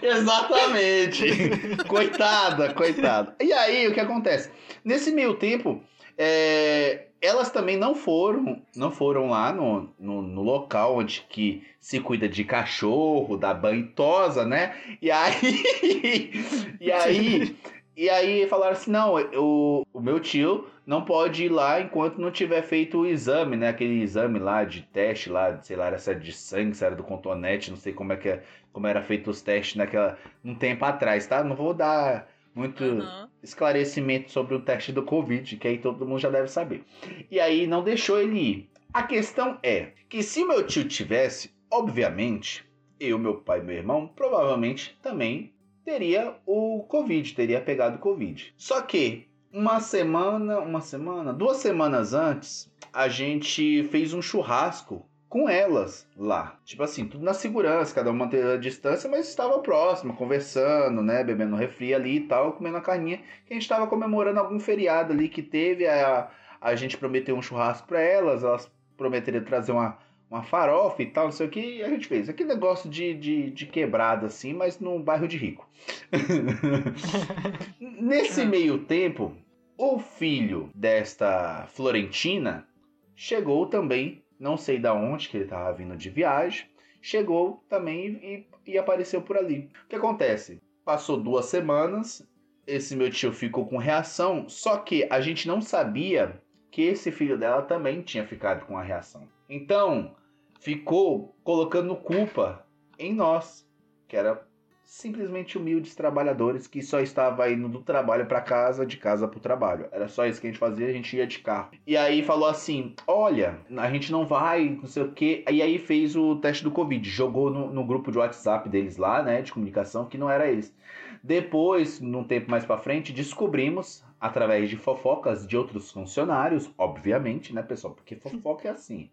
Exatamente. 0.00 1.84
coitada, 1.86 2.72
coitada. 2.72 3.36
E 3.38 3.52
aí, 3.52 3.88
o 3.88 3.92
que 3.92 4.00
acontece? 4.00 4.50
Nesse 4.82 5.12
meio 5.12 5.34
tempo, 5.34 5.82
é, 6.16 7.08
elas 7.24 7.50
também 7.50 7.76
não 7.76 7.94
foram, 7.94 8.62
não 8.76 8.90
foram 8.90 9.30
lá 9.30 9.52
no, 9.52 9.88
no, 9.98 10.22
no 10.22 10.42
local 10.42 10.98
onde 10.98 11.24
que 11.28 11.66
se 11.80 12.00
cuida 12.00 12.28
de 12.28 12.44
cachorro, 12.44 13.36
da 13.36 13.54
banho 13.54 13.86
tosa, 13.94 14.44
né? 14.44 14.76
E 15.00 15.10
aí, 15.10 16.32
e 16.80 16.92
aí, 16.92 17.56
e 17.96 18.10
aí 18.10 18.46
falaram 18.48 18.72
assim, 18.72 18.90
não, 18.90 19.14
o, 19.36 19.86
o 19.92 20.00
meu 20.00 20.20
tio 20.20 20.66
não 20.86 21.04
pode 21.04 21.44
ir 21.44 21.48
lá 21.48 21.80
enquanto 21.80 22.20
não 22.20 22.30
tiver 22.30 22.62
feito 22.62 22.98
o 22.98 23.06
exame, 23.06 23.56
né? 23.56 23.68
Aquele 23.68 24.02
exame 24.02 24.38
lá 24.38 24.64
de 24.64 24.82
teste 24.82 25.30
lá, 25.30 25.58
sei 25.62 25.76
lá, 25.76 25.86
era 25.86 25.98
se 25.98 26.14
de 26.14 26.32
sangue, 26.32 26.74
se 26.76 26.84
era 26.84 26.94
do 26.94 27.02
contonete, 27.02 27.70
não 27.70 27.78
sei 27.78 27.92
como 27.92 28.12
é 28.12 28.16
que 28.16 28.28
é, 28.28 28.42
como 28.72 28.86
era 28.86 29.02
feito 29.02 29.30
os 29.30 29.40
testes 29.40 29.76
naquela 29.76 30.18
um 30.44 30.54
tempo 30.54 30.84
atrás, 30.84 31.26
tá? 31.26 31.42
Não 31.42 31.56
vou 31.56 31.72
dar 31.72 32.28
muito 32.54 32.84
Uhum. 32.84 33.28
esclarecimento 33.42 34.30
sobre 34.30 34.54
o 34.54 34.60
teste 34.60 34.92
do 34.92 35.02
Covid, 35.02 35.56
que 35.56 35.68
aí 35.68 35.78
todo 35.78 36.06
mundo 36.06 36.20
já 36.20 36.30
deve 36.30 36.48
saber. 36.48 36.84
E 37.30 37.40
aí 37.40 37.66
não 37.66 37.82
deixou 37.82 38.20
ele 38.20 38.38
ir. 38.38 38.70
A 38.92 39.02
questão 39.02 39.58
é 39.62 39.92
que 40.08 40.22
se 40.22 40.44
meu 40.44 40.64
tio 40.66 40.86
tivesse, 40.86 41.50
obviamente, 41.70 42.64
eu, 43.00 43.18
meu 43.18 43.34
pai 43.38 43.60
e 43.60 43.62
meu 43.64 43.76
irmão, 43.76 44.06
provavelmente 44.06 44.96
também 45.02 45.52
teria 45.84 46.34
o 46.46 46.84
Covid, 46.88 47.34
teria 47.34 47.60
pegado 47.60 47.96
o 47.96 48.00
Covid. 48.00 48.54
Só 48.56 48.80
que 48.82 49.26
uma 49.52 49.80
semana, 49.80 50.60
uma 50.60 50.80
semana, 50.80 51.32
duas 51.32 51.58
semanas 51.58 52.14
antes, 52.14 52.72
a 52.92 53.08
gente 53.08 53.82
fez 53.84 54.14
um 54.14 54.22
churrasco 54.22 55.04
com 55.34 55.48
elas 55.48 56.08
lá. 56.16 56.56
Tipo 56.64 56.84
assim, 56.84 57.08
tudo 57.08 57.24
na 57.24 57.34
segurança, 57.34 57.92
cada 57.92 58.08
um 58.08 58.14
manteve 58.14 58.52
a 58.52 58.56
distância, 58.56 59.10
mas 59.10 59.28
estava 59.28 59.58
próximo, 59.58 60.14
conversando, 60.14 61.02
né? 61.02 61.24
Bebendo 61.24 61.56
refri 61.56 61.92
ali 61.92 62.18
e 62.18 62.20
tal, 62.20 62.52
comendo 62.52 62.76
a 62.76 62.80
carninha. 62.80 63.18
Que 63.44 63.52
a 63.52 63.54
gente 63.54 63.64
estava 63.64 63.88
comemorando 63.88 64.38
algum 64.38 64.60
feriado 64.60 65.12
ali 65.12 65.28
que 65.28 65.42
teve. 65.42 65.88
A, 65.88 66.30
a 66.60 66.76
gente 66.76 66.96
prometeu 66.96 67.34
um 67.34 67.42
churrasco 67.42 67.88
para 67.88 68.00
elas, 68.00 68.44
elas 68.44 68.70
prometeram 68.96 69.42
trazer 69.42 69.72
uma, 69.72 69.98
uma 70.30 70.44
farofa 70.44 71.02
e 71.02 71.06
tal, 71.06 71.24
não 71.24 71.32
sei 71.32 71.48
o 71.48 71.50
que, 71.50 71.78
e 71.78 71.82
a 71.82 71.88
gente 71.88 72.06
fez. 72.06 72.28
Aquele 72.28 72.50
negócio 72.50 72.88
de, 72.88 73.12
de, 73.12 73.50
de 73.50 73.66
quebrada, 73.66 74.28
assim, 74.28 74.54
mas 74.54 74.78
num 74.78 75.02
bairro 75.02 75.26
de 75.26 75.36
rico. 75.36 75.68
Nesse 77.80 78.46
meio 78.46 78.78
tempo, 78.84 79.34
o 79.76 79.98
filho 79.98 80.70
desta 80.72 81.66
Florentina 81.72 82.68
chegou 83.16 83.66
também, 83.66 84.23
não 84.44 84.58
sei 84.58 84.78
da 84.78 84.92
onde 84.92 85.30
que 85.30 85.38
ele 85.38 85.44
estava 85.44 85.72
vindo 85.72 85.96
de 85.96 86.10
viagem, 86.10 86.66
chegou 87.00 87.64
também 87.66 88.20
e, 88.22 88.72
e 88.72 88.76
apareceu 88.76 89.22
por 89.22 89.38
ali. 89.38 89.70
O 89.86 89.88
que 89.88 89.96
acontece? 89.96 90.60
Passou 90.84 91.16
duas 91.16 91.46
semanas, 91.46 92.22
esse 92.66 92.94
meu 92.94 93.10
tio 93.10 93.32
ficou 93.32 93.66
com 93.66 93.78
reação, 93.78 94.46
só 94.46 94.76
que 94.76 95.08
a 95.10 95.18
gente 95.22 95.48
não 95.48 95.62
sabia 95.62 96.38
que 96.70 96.82
esse 96.82 97.10
filho 97.10 97.38
dela 97.38 97.62
também 97.62 98.02
tinha 98.02 98.26
ficado 98.26 98.66
com 98.66 98.76
a 98.76 98.82
reação. 98.82 99.26
Então, 99.48 100.14
ficou 100.60 101.34
colocando 101.42 101.96
culpa 101.96 102.66
em 102.98 103.14
nós, 103.14 103.66
que 104.06 104.14
era 104.14 104.46
simplesmente 104.84 105.56
humildes 105.56 105.94
trabalhadores 105.94 106.66
que 106.66 106.82
só 106.82 107.00
estava 107.00 107.50
indo 107.50 107.68
do 107.68 107.80
trabalho 107.80 108.26
para 108.26 108.40
casa, 108.40 108.84
de 108.84 108.96
casa 108.96 109.26
para 109.26 109.38
o 109.38 109.40
trabalho. 109.40 109.86
Era 109.90 110.08
só 110.08 110.26
isso 110.26 110.40
que 110.40 110.46
a 110.46 110.50
gente 110.50 110.58
fazia, 110.58 110.86
a 110.86 110.92
gente 110.92 111.16
ia 111.16 111.26
de 111.26 111.38
carro. 111.38 111.70
E 111.86 111.96
aí 111.96 112.22
falou 112.22 112.48
assim: 112.48 112.94
olha, 113.06 113.58
a 113.76 113.90
gente 113.90 114.12
não 114.12 114.26
vai, 114.26 114.68
não 114.68 114.86
sei 114.86 115.02
o 115.02 115.12
quê. 115.12 115.44
E 115.50 115.62
aí 115.62 115.78
fez 115.78 116.14
o 116.14 116.36
teste 116.36 116.62
do 116.62 116.70
Covid, 116.70 117.08
jogou 117.08 117.50
no, 117.50 117.72
no 117.72 117.84
grupo 117.84 118.12
de 118.12 118.18
WhatsApp 118.18 118.68
deles 118.68 118.96
lá, 118.96 119.22
né, 119.22 119.42
de 119.42 119.52
comunicação, 119.52 120.06
que 120.06 120.18
não 120.18 120.30
era 120.30 120.46
eles. 120.46 120.74
Depois, 121.22 122.00
num 122.00 122.22
tempo 122.22 122.50
mais 122.50 122.66
pra 122.66 122.76
frente, 122.76 123.12
descobrimos, 123.12 124.04
através 124.20 124.68
de 124.68 124.76
fofocas 124.76 125.46
de 125.46 125.56
outros 125.56 125.90
funcionários, 125.90 126.70
obviamente, 126.76 127.54
né, 127.54 127.62
pessoal? 127.62 127.94
Porque 127.94 128.14
fofoca 128.14 128.68
é 128.68 128.72
assim. 128.72 129.08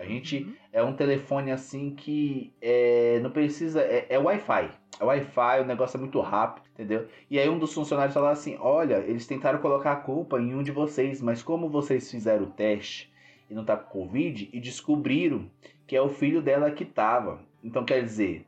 A 0.00 0.06
gente 0.06 0.56
é 0.72 0.82
um 0.82 0.94
telefone 0.94 1.52
assim 1.52 1.94
que 1.94 2.54
é, 2.60 3.20
não 3.22 3.30
precisa. 3.30 3.82
É, 3.82 4.06
é 4.08 4.18
Wi-Fi. 4.18 4.70
É 4.98 5.04
Wi-Fi, 5.04 5.60
o 5.60 5.66
negócio 5.66 5.98
é 5.98 6.00
muito 6.00 6.18
rápido, 6.20 6.64
entendeu? 6.72 7.06
E 7.30 7.38
aí 7.38 7.48
um 7.50 7.58
dos 7.58 7.74
funcionários 7.74 8.14
falou 8.14 8.30
assim: 8.30 8.56
Olha, 8.58 9.04
eles 9.06 9.26
tentaram 9.26 9.58
colocar 9.58 9.92
a 9.92 9.96
culpa 9.96 10.40
em 10.40 10.54
um 10.54 10.62
de 10.62 10.72
vocês, 10.72 11.20
mas 11.20 11.42
como 11.42 11.68
vocês 11.68 12.10
fizeram 12.10 12.44
o 12.44 12.50
teste 12.50 13.12
e 13.50 13.54
não 13.54 13.64
tá 13.64 13.76
com 13.76 14.00
Covid, 14.00 14.48
e 14.50 14.58
descobriram 14.58 15.50
que 15.86 15.94
é 15.94 16.00
o 16.00 16.08
filho 16.08 16.40
dela 16.40 16.70
que 16.70 16.84
tava. 16.84 17.40
Então 17.62 17.84
quer 17.84 18.02
dizer, 18.02 18.46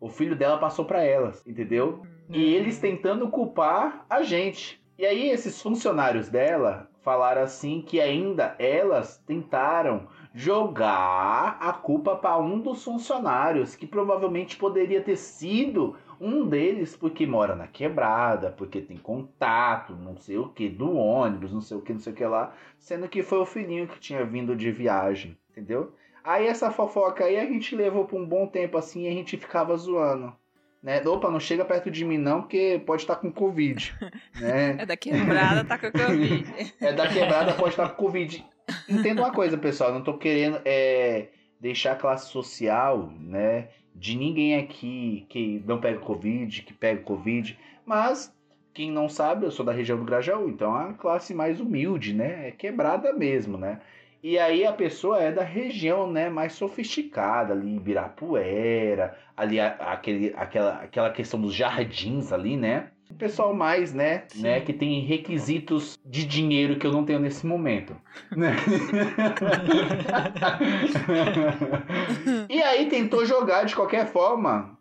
o 0.00 0.08
filho 0.08 0.34
dela 0.34 0.56
passou 0.56 0.86
para 0.86 1.02
elas, 1.02 1.46
entendeu? 1.46 2.06
E 2.30 2.54
eles 2.54 2.78
tentando 2.78 3.28
culpar 3.28 4.06
a 4.08 4.22
gente. 4.22 4.80
E 4.98 5.04
aí 5.04 5.28
esses 5.28 5.60
funcionários 5.60 6.30
dela 6.30 6.88
falaram 7.02 7.42
assim 7.42 7.82
que 7.82 8.00
ainda 8.00 8.56
elas 8.58 9.22
tentaram 9.26 10.08
jogar 10.36 11.56
a 11.58 11.72
culpa 11.72 12.14
para 12.14 12.36
um 12.36 12.60
dos 12.60 12.84
funcionários, 12.84 13.74
que 13.74 13.86
provavelmente 13.86 14.54
poderia 14.58 15.00
ter 15.00 15.16
sido 15.16 15.96
um 16.20 16.46
deles, 16.46 16.94
porque 16.94 17.26
mora 17.26 17.56
na 17.56 17.66
quebrada, 17.66 18.50
porque 18.50 18.82
tem 18.82 18.98
contato, 18.98 19.94
não 19.94 20.14
sei 20.14 20.36
o 20.36 20.50
que, 20.50 20.68
do 20.68 20.94
ônibus, 20.94 21.54
não 21.54 21.62
sei 21.62 21.78
o 21.78 21.80
que, 21.80 21.94
não 21.94 22.00
sei 22.00 22.12
o 22.12 22.16
que 22.16 22.26
lá, 22.26 22.52
sendo 22.78 23.08
que 23.08 23.22
foi 23.22 23.38
o 23.38 23.46
filhinho 23.46 23.88
que 23.88 23.98
tinha 23.98 24.26
vindo 24.26 24.54
de 24.54 24.70
viagem, 24.70 25.38
entendeu? 25.50 25.94
Aí 26.22 26.46
essa 26.46 26.70
fofoca 26.70 27.24
aí 27.24 27.38
a 27.38 27.46
gente 27.46 27.74
levou 27.74 28.04
por 28.04 28.20
um 28.20 28.26
bom 28.26 28.46
tempo 28.46 28.76
assim 28.76 29.04
e 29.04 29.08
a 29.08 29.12
gente 29.12 29.38
ficava 29.38 29.74
zoando. 29.74 30.36
Né? 30.82 31.00
Opa, 31.06 31.30
não 31.30 31.40
chega 31.40 31.64
perto 31.64 31.90
de 31.90 32.04
mim 32.04 32.18
não, 32.18 32.42
porque 32.42 32.82
pode 32.84 33.02
estar 33.02 33.16
com 33.16 33.32
Covid. 33.32 33.94
Né? 34.38 34.76
É 34.80 34.84
da 34.84 34.98
quebrada, 34.98 35.64
tá 35.64 35.78
com 35.78 35.90
Covid. 35.90 36.44
É 36.78 36.92
da 36.92 37.08
quebrada, 37.08 37.54
pode 37.54 37.70
estar 37.70 37.88
com 37.88 38.04
Covid. 38.04 38.44
Entenda 38.88 39.22
uma 39.22 39.32
coisa, 39.32 39.56
pessoal, 39.56 39.92
não 39.92 40.02
tô 40.02 40.18
querendo 40.18 40.60
é, 40.64 41.28
deixar 41.60 41.92
a 41.92 41.96
classe 41.96 42.30
social, 42.30 43.12
né, 43.20 43.68
de 43.94 44.16
ninguém 44.16 44.56
aqui 44.56 45.26
que 45.28 45.62
não 45.66 45.80
pega 45.80 46.00
Covid, 46.00 46.62
que 46.62 46.72
pega 46.72 47.02
Covid, 47.02 47.58
mas 47.84 48.34
quem 48.74 48.90
não 48.90 49.08
sabe, 49.08 49.46
eu 49.46 49.50
sou 49.50 49.64
da 49.64 49.72
região 49.72 49.98
do 49.98 50.04
Grajaú, 50.04 50.48
então 50.48 50.78
é 50.78 50.90
a 50.90 50.92
classe 50.92 51.32
mais 51.32 51.60
humilde, 51.60 52.12
né, 52.12 52.48
é 52.48 52.50
quebrada 52.50 53.12
mesmo, 53.12 53.56
né. 53.56 53.80
E 54.22 54.38
aí 54.38 54.64
a 54.66 54.72
pessoa 54.72 55.22
é 55.22 55.30
da 55.30 55.44
região, 55.44 56.10
né, 56.10 56.28
mais 56.28 56.52
sofisticada, 56.54 57.52
ali 57.52 57.76
Ibirapuera, 57.76 59.16
ali 59.36 59.60
aquele, 59.60 60.34
aquela, 60.36 60.82
aquela 60.82 61.10
questão 61.10 61.40
dos 61.40 61.54
jardins 61.54 62.32
ali, 62.32 62.56
né, 62.56 62.90
o 63.10 63.14
pessoal 63.14 63.54
mais, 63.54 63.94
né, 63.94 64.24
né, 64.36 64.60
que 64.60 64.72
tem 64.72 65.00
requisitos 65.00 65.98
de 66.04 66.26
dinheiro 66.26 66.76
que 66.76 66.86
eu 66.86 66.92
não 66.92 67.04
tenho 67.04 67.20
nesse 67.20 67.46
momento, 67.46 67.96
né? 68.30 68.56
e 72.50 72.62
aí 72.62 72.88
tentou 72.88 73.24
jogar 73.24 73.64
de 73.64 73.74
qualquer 73.74 74.06
forma, 74.06 74.76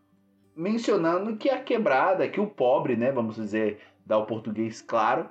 mencionando 0.55 1.37
que 1.37 1.49
a 1.49 1.59
quebrada, 1.59 2.27
que 2.27 2.39
o 2.39 2.47
pobre, 2.47 2.95
né, 2.95 3.11
vamos 3.11 3.35
dizer, 3.35 3.79
dar 4.05 4.17
o 4.17 4.25
português 4.25 4.81
claro, 4.81 5.29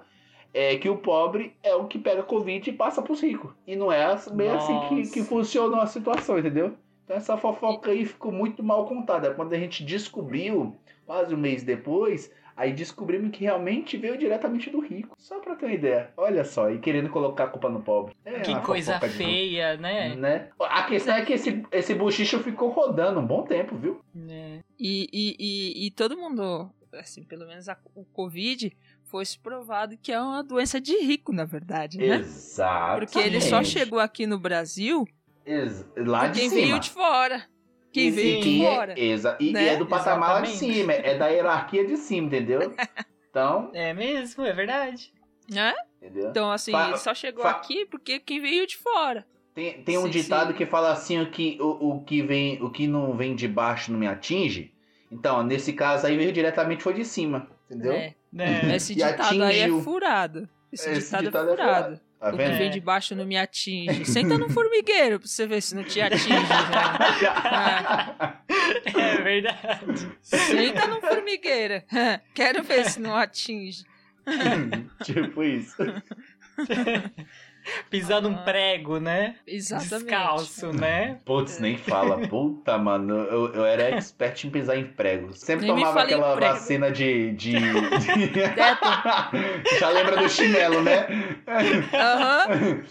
é 0.52 0.76
que 0.76 0.88
o 0.88 0.96
pobre 0.96 1.56
é 1.62 1.74
o 1.74 1.86
que 1.86 1.98
pega 1.98 2.22
Covid 2.22 2.70
e 2.70 2.72
passa 2.72 3.02
pros 3.02 3.20
ricos. 3.20 3.50
E 3.66 3.74
não 3.74 3.90
é 3.90 4.16
bem 4.32 4.50
assim 4.50 4.80
que, 4.88 5.10
que 5.10 5.22
funciona 5.22 5.82
a 5.82 5.86
situação, 5.86 6.38
entendeu? 6.38 6.74
Então 7.04 7.16
essa 7.16 7.36
fofoca 7.36 7.90
aí 7.90 8.06
ficou 8.06 8.30
muito 8.30 8.62
mal 8.62 8.86
contada. 8.86 9.34
Quando 9.34 9.52
a 9.52 9.58
gente 9.58 9.84
descobriu, 9.84 10.76
quase 11.04 11.34
um 11.34 11.38
mês 11.38 11.64
depois, 11.64 12.30
Aí 12.56 12.72
descobrimos 12.72 13.30
que 13.30 13.44
realmente 13.44 13.96
veio 13.96 14.16
diretamente 14.16 14.70
do 14.70 14.80
rico. 14.80 15.16
Só 15.18 15.40
pra 15.40 15.56
ter 15.56 15.66
uma 15.66 15.74
ideia. 15.74 16.10
Olha 16.16 16.44
só, 16.44 16.70
e 16.70 16.78
querendo 16.78 17.10
colocar 17.10 17.44
a 17.44 17.48
culpa 17.48 17.68
no 17.68 17.82
pobre. 17.82 18.14
É 18.24 18.40
que 18.40 18.58
coisa 18.60 18.98
feia, 19.00 19.76
né? 19.76 20.14
né? 20.14 20.48
A 20.60 20.84
questão 20.84 21.14
é 21.14 21.24
que 21.24 21.32
esse, 21.32 21.64
esse 21.72 21.94
bochicho 21.94 22.38
ficou 22.40 22.70
rodando 22.70 23.18
um 23.18 23.26
bom 23.26 23.42
tempo, 23.42 23.76
viu? 23.76 24.00
É. 24.28 24.60
E, 24.78 25.08
e, 25.12 25.36
e, 25.38 25.86
e, 25.86 25.90
todo 25.90 26.16
mundo, 26.16 26.70
assim, 26.92 27.24
pelo 27.24 27.46
menos 27.46 27.68
a, 27.68 27.76
o 27.94 28.04
Covid 28.04 28.76
foi 29.04 29.24
provado 29.42 29.96
que 29.96 30.12
é 30.12 30.20
uma 30.20 30.42
doença 30.42 30.80
de 30.80 30.96
rico, 30.98 31.32
na 31.32 31.44
verdade, 31.44 31.98
né? 31.98 32.16
Exato. 32.16 33.00
Porque 33.00 33.18
ele 33.18 33.40
só 33.40 33.62
chegou 33.64 33.98
aqui 33.98 34.26
no 34.26 34.38
Brasil 34.38 35.06
Ex 35.44 35.86
lá 35.96 36.28
de 36.28 36.40
quem 36.40 36.48
cima. 36.48 36.60
veio 36.62 36.80
de 36.80 36.90
fora. 36.90 37.44
Quem 37.94 38.10
veio 38.10 38.40
de 38.42 38.58
fora. 38.58 38.94
Exa 38.98 39.36
e, 39.38 39.52
né? 39.52 39.64
e 39.64 39.68
é 39.68 39.76
do 39.76 39.86
patamar 39.86 40.42
de 40.42 40.48
cima, 40.48 40.92
é 40.92 41.16
da 41.16 41.28
hierarquia 41.28 41.86
de 41.86 41.96
cima, 41.96 42.26
entendeu? 42.26 42.74
Então. 43.30 43.72
É 43.74 43.92
mesmo, 43.92 44.44
é 44.44 44.52
verdade. 44.52 45.12
Né? 45.50 45.74
Entendeu? 46.00 46.30
Então, 46.30 46.52
assim, 46.52 46.70
fa 46.70 46.96
só 46.96 47.12
chegou 47.12 47.44
aqui 47.44 47.84
porque 47.84 48.20
quem 48.20 48.40
veio 48.40 48.64
de 48.64 48.76
fora. 48.76 49.26
Tem, 49.52 49.82
tem 49.82 49.98
um 49.98 50.04
sim, 50.04 50.10
ditado 50.10 50.52
sim. 50.52 50.56
que 50.56 50.64
fala 50.64 50.92
assim: 50.92 51.20
o 51.20 51.28
que, 51.28 51.58
o, 51.60 51.96
o, 51.96 52.04
que 52.04 52.22
vem, 52.22 52.62
o 52.62 52.70
que 52.70 52.86
não 52.86 53.16
vem 53.16 53.34
de 53.34 53.48
baixo 53.48 53.90
não 53.90 53.98
me 53.98 54.06
atinge. 54.06 54.72
Então, 55.10 55.42
nesse 55.42 55.72
caso 55.72 56.06
aí 56.06 56.16
veio 56.16 56.30
diretamente 56.30 56.80
foi 56.80 56.94
de 56.94 57.04
cima, 57.04 57.48
entendeu? 57.68 57.92
É. 57.94 58.14
é. 58.38 58.70
Esse 58.76 58.94
ditado 58.94 59.20
atingiu. 59.20 59.44
aí 59.44 59.58
é 59.58 59.82
furado. 59.82 60.48
Esse, 60.72 60.90
Esse 60.90 61.06
ditado, 61.06 61.24
ditado, 61.24 61.48
é 61.48 61.50
furado. 61.50 61.70
É 61.70 61.82
furado. 61.82 62.00
Tá 62.18 62.30
o 62.30 62.38
que 62.38 62.44
vem 62.52 62.70
de 62.70 62.80
baixo 62.80 63.14
não 63.14 63.26
me 63.26 63.36
atinge. 63.36 64.04
Senta 64.06 64.38
no 64.38 64.48
formigueiro 64.48 65.20
pra 65.20 65.28
você 65.28 65.46
ver 65.46 65.60
se 65.60 65.74
não 65.74 65.84
te 65.84 66.00
atinge. 66.00 66.32
É. 68.86 68.98
é 68.98 69.22
verdade. 69.22 70.10
Senta 70.22 70.86
no 70.86 71.00
formigueiro. 71.00 71.82
Quero 72.34 72.62
ver 72.62 72.86
se 72.86 73.00
não 73.00 73.14
atinge. 73.14 73.84
tipo 75.04 75.42
isso. 75.42 75.76
Pisar 77.90 78.20
num 78.20 78.34
prego, 78.44 78.98
né? 78.98 79.36
Exatamente. 79.46 80.04
Descalço, 80.04 80.72
né? 80.72 81.18
Putz, 81.24 81.58
nem 81.58 81.76
fala. 81.76 82.26
Puta, 82.28 82.76
mano. 82.78 83.14
Eu, 83.14 83.52
eu 83.52 83.64
era 83.64 83.90
expert 83.90 84.44
em 84.44 84.50
pisar 84.50 84.76
em 84.76 84.84
prego. 84.84 85.32
Sempre 85.32 85.66
nem 85.66 85.76
tomava 85.76 86.02
aquela 86.02 86.34
vacina 86.34 86.90
de. 86.90 87.32
de, 87.32 87.52
de... 87.52 87.60
Já 89.78 89.88
lembra 89.90 90.16
do 90.16 90.28
chinelo, 90.28 90.82
né? 90.82 91.06
Aham. 91.94 92.46
Uhum. 92.48 92.84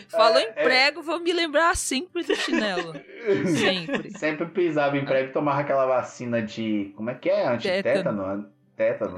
Falou 0.08 0.38
em 0.38 0.46
é, 0.46 0.52
é. 0.56 0.62
prego, 0.62 1.02
vou 1.02 1.20
me 1.20 1.32
lembrar 1.32 1.76
sempre 1.76 2.22
do 2.22 2.34
chinelo. 2.34 2.94
Sempre. 3.46 4.18
Sempre 4.18 4.46
pisava 4.46 4.96
em 4.96 5.04
prego 5.04 5.30
e 5.30 5.32
tomava 5.32 5.60
aquela 5.60 5.86
vacina 5.86 6.40
de. 6.40 6.92
Como 6.96 7.10
é 7.10 7.14
que 7.14 7.28
é? 7.28 7.46
Antitétano? 7.46 7.82
tétano, 7.82 8.46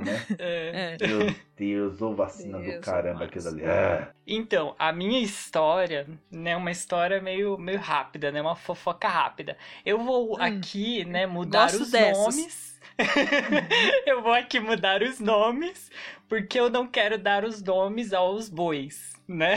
né? 0.00 0.26
É. 0.38 0.96
Meu 1.06 1.34
Deus, 1.56 2.02
ou 2.02 2.14
vacina 2.14 2.58
Deus 2.58 2.74
do 2.74 2.80
caramba 2.80 3.24
aquilo 3.24 3.48
ali. 3.48 3.62
É. 3.62 4.08
Então, 4.26 4.74
a 4.78 4.92
minha 4.92 5.20
história, 5.20 6.06
né, 6.30 6.56
uma 6.56 6.70
história 6.70 7.20
meio, 7.20 7.56
meio 7.58 7.78
rápida, 7.78 8.32
né, 8.32 8.40
uma 8.40 8.56
fofoca 8.56 9.08
rápida. 9.08 9.56
Eu 9.84 9.98
vou 9.98 10.34
hum, 10.34 10.42
aqui, 10.42 11.04
né, 11.04 11.26
mudar 11.26 11.66
os 11.66 11.90
dessas. 11.90 12.18
nomes. 12.18 12.80
eu 14.06 14.22
vou 14.22 14.32
aqui 14.32 14.60
mudar 14.60 15.02
os 15.02 15.18
nomes, 15.18 15.90
porque 16.28 16.58
eu 16.58 16.68
não 16.68 16.86
quero 16.86 17.16
dar 17.16 17.44
os 17.44 17.62
nomes 17.62 18.12
aos 18.12 18.48
bois, 18.48 19.12
né? 19.26 19.56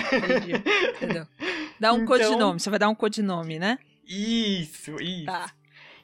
Entendeu? 0.95 1.27
Dá 1.79 1.91
um 1.91 2.03
então... 2.03 2.05
codinome, 2.05 2.59
você 2.59 2.69
vai 2.69 2.79
dar 2.79 2.89
um 2.89 2.95
codinome, 2.95 3.59
né? 3.59 3.77
Isso, 4.07 4.95
isso. 5.01 5.25
Tá. 5.25 5.51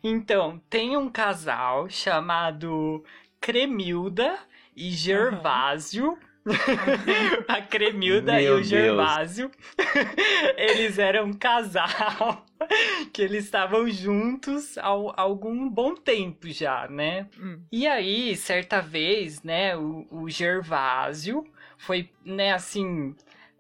Então, 0.03 0.59
tem 0.69 0.97
um 0.97 1.09
casal 1.09 1.87
chamado 1.89 3.03
Cremilda 3.41 4.37
e 4.75 4.91
Gervásio. 4.91 6.11
Uhum. 6.11 6.17
a 7.47 7.61
Cremilda 7.61 8.33
Meu 8.33 8.57
e 8.57 8.61
o 8.61 8.63
Gervásio. 8.63 9.51
eles 10.57 10.97
eram 10.97 11.25
um 11.25 11.33
casal 11.33 12.45
que 13.11 13.21
eles 13.21 13.45
estavam 13.45 13.89
juntos 13.89 14.77
há 14.77 14.87
algum 15.17 15.67
bom 15.67 15.95
tempo 15.95 16.47
já, 16.49 16.87
né? 16.87 17.27
Hum. 17.39 17.61
E 17.71 17.87
aí, 17.87 18.35
certa 18.35 18.79
vez, 18.79 19.43
né, 19.43 19.75
o, 19.75 20.07
o 20.11 20.29
Gervásio 20.29 21.43
foi, 21.77 22.09
né, 22.23 22.53
assim, 22.53 23.15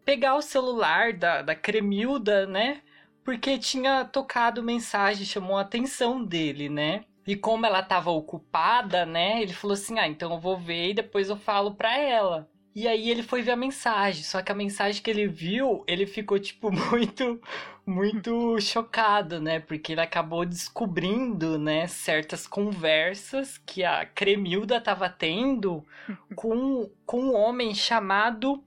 pegar 0.05 0.35
o 0.35 0.41
celular 0.41 1.13
da, 1.13 1.41
da 1.41 1.55
Cremilda, 1.55 2.45
né? 2.45 2.81
Porque 3.23 3.57
tinha 3.57 4.05
tocado 4.05 4.63
mensagem, 4.63 5.25
chamou 5.25 5.57
a 5.57 5.61
atenção 5.61 6.23
dele, 6.23 6.69
né? 6.69 7.03
E 7.25 7.35
como 7.35 7.65
ela 7.65 7.83
tava 7.83 8.11
ocupada, 8.11 9.05
né? 9.05 9.41
Ele 9.41 9.53
falou 9.53 9.73
assim: 9.73 9.99
ah, 9.99 10.07
então 10.07 10.33
eu 10.33 10.39
vou 10.39 10.57
ver 10.57 10.89
e 10.89 10.93
depois 10.93 11.29
eu 11.29 11.37
falo 11.37 11.75
pra 11.75 11.97
ela. 11.97 12.49
E 12.73 12.87
aí 12.87 13.09
ele 13.09 13.21
foi 13.21 13.41
ver 13.41 13.51
a 13.51 13.55
mensagem, 13.57 14.23
só 14.23 14.41
que 14.41 14.49
a 14.51 14.55
mensagem 14.55 15.01
que 15.03 15.09
ele 15.09 15.27
viu, 15.27 15.83
ele 15.85 16.05
ficou, 16.05 16.39
tipo, 16.39 16.71
muito, 16.71 17.41
muito 17.85 18.59
chocado, 18.61 19.41
né? 19.41 19.59
Porque 19.59 19.91
ele 19.91 20.01
acabou 20.01 20.45
descobrindo, 20.45 21.59
né, 21.59 21.87
certas 21.87 22.47
conversas 22.47 23.57
que 23.57 23.83
a 23.83 24.05
Cremilda 24.05 24.79
tava 24.79 25.09
tendo 25.09 25.85
com, 26.33 26.89
com 27.05 27.19
um 27.21 27.35
homem 27.35 27.75
chamado 27.75 28.63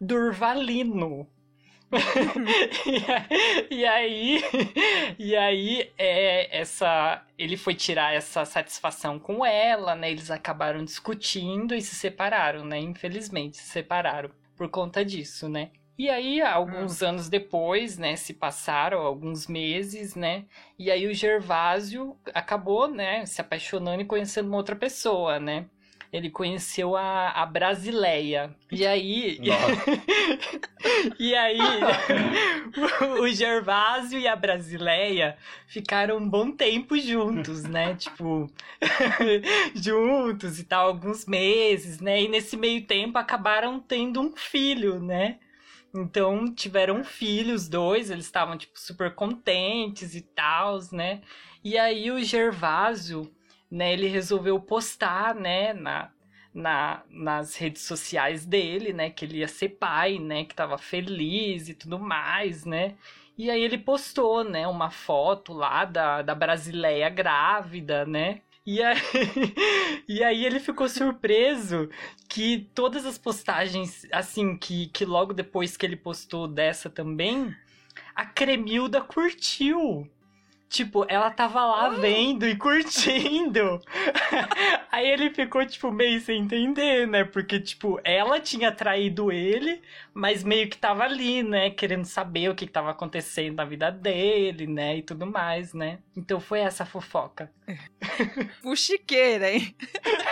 Durvalino. 0.00 1.28
e 3.70 3.84
aí, 3.84 4.42
e 5.18 5.36
aí 5.36 5.92
é, 5.96 6.58
essa, 6.60 7.24
ele 7.38 7.56
foi 7.56 7.74
tirar 7.74 8.14
essa 8.14 8.44
satisfação 8.44 9.18
com 9.18 9.44
ela, 9.44 9.94
né? 9.94 10.10
Eles 10.10 10.30
acabaram 10.30 10.84
discutindo 10.84 11.74
e 11.74 11.80
se 11.80 11.94
separaram, 11.94 12.64
né? 12.64 12.78
Infelizmente, 12.78 13.56
se 13.56 13.64
separaram 13.64 14.30
por 14.56 14.68
conta 14.68 15.04
disso, 15.04 15.48
né? 15.48 15.70
E 15.96 16.10
aí, 16.10 16.42
alguns 16.42 17.02
hum. 17.02 17.06
anos 17.06 17.28
depois, 17.28 17.96
né, 17.96 18.16
se 18.16 18.34
passaram 18.34 18.98
alguns 18.98 19.46
meses, 19.46 20.16
né, 20.16 20.44
e 20.76 20.90
aí 20.90 21.06
o 21.06 21.14
Gervásio 21.14 22.16
acabou, 22.34 22.88
né, 22.88 23.24
se 23.26 23.40
apaixonando 23.40 24.02
e 24.02 24.04
conhecendo 24.04 24.48
uma 24.48 24.56
outra 24.56 24.74
pessoa, 24.74 25.38
né 25.38 25.66
ele 26.14 26.30
conheceu 26.30 26.96
a, 26.96 27.30
a 27.30 27.44
Brasileia. 27.44 28.54
E 28.70 28.86
aí. 28.86 29.40
e 31.18 31.34
aí. 31.34 31.58
o 33.20 33.28
Gervásio 33.30 34.20
e 34.20 34.28
a 34.28 34.36
Brasileia 34.36 35.36
ficaram 35.66 36.18
um 36.18 36.28
bom 36.28 36.52
tempo 36.52 36.96
juntos, 36.96 37.64
né? 37.64 37.96
Tipo. 37.96 38.48
juntos 39.74 40.60
e 40.60 40.64
tal, 40.64 40.86
alguns 40.86 41.26
meses, 41.26 41.98
né? 41.98 42.22
E 42.22 42.28
nesse 42.28 42.56
meio 42.56 42.86
tempo 42.86 43.18
acabaram 43.18 43.80
tendo 43.80 44.20
um 44.20 44.36
filho, 44.36 45.00
né? 45.00 45.40
Então 45.92 46.54
tiveram 46.54 46.98
um 47.00 47.04
filho, 47.04 47.56
os 47.56 47.68
dois, 47.68 48.08
eles 48.08 48.26
estavam, 48.26 48.56
tipo, 48.56 48.78
super 48.78 49.12
contentes 49.16 50.14
e 50.14 50.20
tal, 50.20 50.78
né? 50.92 51.22
E 51.64 51.76
aí 51.76 52.12
o 52.12 52.22
Gervásio 52.22 53.33
né, 53.74 53.92
ele 53.92 54.06
resolveu 54.06 54.60
postar, 54.60 55.34
né, 55.34 55.72
na, 55.72 56.08
na, 56.54 57.02
nas 57.10 57.56
redes 57.56 57.82
sociais 57.82 58.46
dele, 58.46 58.92
né, 58.92 59.10
que 59.10 59.24
ele 59.24 59.38
ia 59.38 59.48
ser 59.48 59.70
pai, 59.70 60.16
né, 60.20 60.44
que 60.44 60.52
estava 60.52 60.78
feliz 60.78 61.68
e 61.68 61.74
tudo 61.74 61.98
mais, 61.98 62.64
né. 62.64 62.94
E 63.36 63.50
aí 63.50 63.60
ele 63.60 63.76
postou, 63.76 64.44
né, 64.44 64.64
uma 64.68 64.90
foto 64.90 65.52
lá 65.52 65.84
da, 65.84 66.22
da 66.22 66.36
Brasileia 66.36 67.08
grávida, 67.08 68.06
né. 68.06 68.42
E 68.64 68.80
aí, 68.80 68.96
e 70.08 70.22
aí 70.22 70.44
ele 70.44 70.60
ficou 70.60 70.88
surpreso 70.88 71.90
que 72.28 72.70
todas 72.76 73.04
as 73.04 73.18
postagens, 73.18 74.06
assim, 74.12 74.56
que, 74.56 74.86
que 74.86 75.04
logo 75.04 75.32
depois 75.32 75.76
que 75.76 75.84
ele 75.84 75.96
postou 75.96 76.46
dessa 76.46 76.88
também, 76.88 77.52
a 78.14 78.24
Cremilda 78.24 79.00
curtiu. 79.00 80.08
Tipo, 80.68 81.06
ela 81.08 81.30
tava 81.30 81.64
lá 81.64 81.88
vendo 81.90 82.46
e 82.46 82.56
curtindo. 82.56 83.80
Aí 84.90 85.06
ele 85.06 85.30
ficou, 85.30 85.64
tipo, 85.64 85.92
meio 85.92 86.20
sem 86.20 86.40
entender, 86.42 87.06
né? 87.06 87.22
Porque, 87.22 87.60
tipo, 87.60 88.00
ela 88.02 88.40
tinha 88.40 88.72
traído 88.72 89.30
ele, 89.30 89.80
mas 90.12 90.42
meio 90.42 90.68
que 90.68 90.76
tava 90.76 91.04
ali, 91.04 91.42
né? 91.42 91.70
Querendo 91.70 92.04
saber 92.04 92.48
o 92.48 92.54
que, 92.54 92.66
que 92.66 92.72
tava 92.72 92.90
acontecendo 92.90 93.56
na 93.56 93.64
vida 93.64 93.90
dele, 93.90 94.66
né? 94.66 94.96
E 94.96 95.02
tudo 95.02 95.26
mais, 95.26 95.72
né? 95.72 96.00
Então 96.16 96.40
foi 96.40 96.60
essa 96.60 96.84
fofoca. 96.84 97.52
Puxiqueira, 98.62 99.52
hein? 99.52 99.76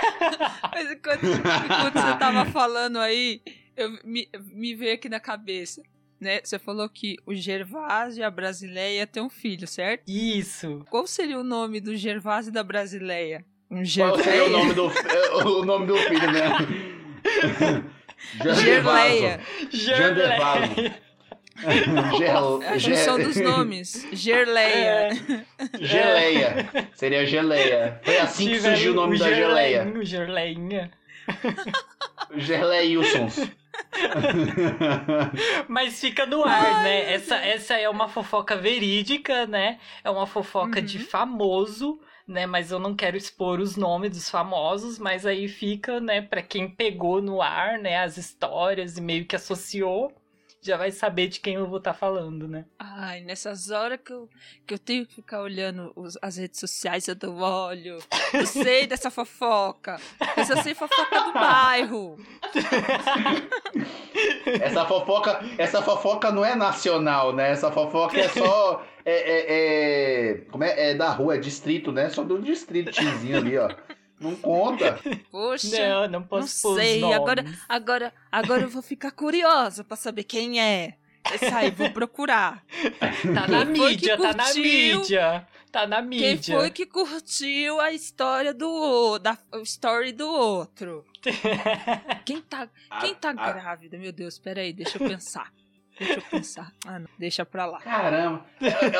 mas 0.74 0.90
enquanto, 0.90 1.24
enquanto 1.24 1.94
você 1.94 2.18
tava 2.18 2.44
falando 2.46 2.98
aí, 2.98 3.40
eu, 3.76 3.90
me, 4.04 4.28
me 4.52 4.74
veio 4.74 4.94
aqui 4.94 5.08
na 5.08 5.20
cabeça 5.20 5.82
né? 6.22 6.40
Você 6.42 6.58
falou 6.58 6.88
que 6.88 7.16
o 7.26 7.34
Gervásio 7.34 8.20
e 8.20 8.24
a 8.24 8.30
Brasileia 8.30 9.06
têm 9.06 9.22
um 9.22 9.28
filho, 9.28 9.66
certo? 9.66 10.04
Isso. 10.08 10.84
Qual 10.88 11.06
seria 11.06 11.38
o 11.38 11.44
nome 11.44 11.80
do 11.80 11.96
Gervásio 11.96 12.50
e 12.50 12.52
da 12.52 12.62
Brasileia? 12.62 13.44
Um 13.70 13.82
Qual 13.82 14.18
seria 14.18 14.44
o 14.44 14.50
nome 14.50 14.74
do, 14.74 14.86
o 15.48 15.64
nome 15.64 15.86
do 15.86 15.96
filho, 15.96 16.30
né? 16.30 16.52
Gerleia. 18.54 19.40
Gerleia. 19.70 21.02
Gel, 22.18 22.62
a 22.66 22.78
junção 22.78 23.18
dos 23.18 23.36
nomes. 23.36 24.06
Gerleia. 24.12 25.10
É. 25.10 25.78
Geleia. 25.80 26.70
Seria 26.94 27.26
geleia. 27.26 28.00
Foi 28.02 28.18
assim 28.18 28.48
que 28.48 28.60
surgiu 28.60 28.92
o 28.92 28.94
nome 28.94 29.18
da 29.18 29.32
geleia. 29.32 29.92
Gerleinha. 30.02 30.90
Gerleilsons. 32.36 33.48
Mas 35.68 36.00
fica 36.00 36.26
no 36.26 36.44
ar, 36.44 36.74
Ai, 36.76 36.82
né? 36.82 37.12
Essa, 37.14 37.36
essa 37.36 37.74
é 37.74 37.88
uma 37.88 38.08
fofoca 38.08 38.56
verídica, 38.56 39.46
né? 39.46 39.78
É 40.02 40.10
uma 40.10 40.26
fofoca 40.26 40.78
uhum. 40.80 40.84
de 40.84 40.98
famoso, 40.98 42.00
né? 42.26 42.46
Mas 42.46 42.70
eu 42.70 42.78
não 42.78 42.94
quero 42.94 43.16
expor 43.16 43.60
os 43.60 43.76
nomes 43.76 44.10
dos 44.10 44.30
famosos, 44.30 44.98
mas 44.98 45.26
aí 45.26 45.48
fica, 45.48 46.00
né, 46.00 46.22
para 46.22 46.42
quem 46.42 46.68
pegou 46.68 47.20
no 47.22 47.40
ar, 47.42 47.78
né, 47.78 47.98
as 48.02 48.16
histórias 48.16 48.96
e 48.96 49.00
meio 49.00 49.26
que 49.26 49.36
associou 49.36 50.12
já 50.62 50.76
vai 50.76 50.92
saber 50.92 51.26
de 51.26 51.40
quem 51.40 51.54
eu 51.54 51.66
vou 51.66 51.78
estar 51.78 51.92
tá 51.92 51.98
falando, 51.98 52.46
né? 52.46 52.64
Ai, 52.78 53.20
nessas 53.20 53.70
horas 53.70 53.98
que 54.02 54.12
eu, 54.12 54.30
que 54.64 54.72
eu 54.72 54.78
tenho 54.78 55.04
que 55.04 55.16
ficar 55.16 55.42
olhando 55.42 55.92
os, 55.96 56.16
as 56.22 56.36
redes 56.36 56.60
sociais, 56.60 57.08
eu 57.08 57.16
dou 57.16 57.36
olho. 57.36 57.98
Eu 58.32 58.46
sei 58.46 58.86
dessa 58.86 59.10
fofoca. 59.10 60.00
Eu 60.36 60.44
só 60.44 60.62
sei 60.62 60.74
fofoca 60.74 61.20
do 61.20 61.32
bairro. 61.32 62.16
Essa 64.62 64.84
fofoca, 64.84 65.40
essa 65.58 65.82
fofoca 65.82 66.30
não 66.30 66.44
é 66.44 66.54
nacional, 66.54 67.34
né? 67.34 67.50
Essa 67.50 67.72
fofoca 67.72 68.18
é 68.18 68.28
só. 68.28 68.84
É, 69.04 69.14
é, 69.14 69.44
é, 69.48 70.34
como 70.48 70.62
é, 70.62 70.90
é 70.90 70.94
da 70.94 71.10
rua, 71.10 71.34
é 71.34 71.38
distrito, 71.38 71.90
né? 71.90 72.08
Só 72.08 72.22
do 72.22 72.40
distritozinho 72.40 73.36
ali, 73.36 73.58
ó. 73.58 73.68
Não 74.22 74.36
conta. 74.36 74.98
Poxa. 75.30 75.88
Não, 75.88 76.08
não 76.08 76.22
posso 76.22 76.68
Não 76.68 76.76
sei. 76.76 77.02
Agora, 77.12 77.44
agora, 77.68 78.14
agora 78.30 78.62
eu 78.62 78.68
vou 78.68 78.82
ficar 78.82 79.10
curiosa 79.10 79.82
pra 79.82 79.96
saber 79.96 80.24
quem 80.24 80.60
é. 80.60 80.94
Aí, 81.54 81.70
vou 81.70 81.90
procurar. 81.90 82.64
Tá 83.34 83.46
na 83.48 83.64
mídia, 83.64 84.16
tá 84.16 84.32
na 84.32 84.54
mídia. 84.54 85.46
Tá 85.70 85.86
na 85.86 86.02
mídia. 86.02 86.36
Quem 86.36 86.56
foi 86.56 86.70
que 86.70 86.84
curtiu 86.84 87.80
a 87.80 87.92
história 87.92 88.52
do 88.52 89.18
da 89.18 89.38
story 89.62 90.12
do 90.12 90.28
outro? 90.28 91.04
quem 92.26 92.42
tá, 92.42 92.68
quem 93.00 93.14
tá 93.14 93.30
a, 93.30 93.52
grávida? 93.52 93.96
Meu 93.96 94.12
Deus, 94.12 94.38
peraí, 94.38 94.72
deixa 94.72 95.02
eu 95.02 95.08
pensar. 95.08 95.52
Deixa 96.04 96.20
eu 96.20 96.22
pensar. 96.30 96.72
Ah, 96.86 96.98
não. 96.98 97.08
Deixa 97.18 97.44
pra 97.44 97.66
lá. 97.66 97.80
Caramba. 97.80 98.44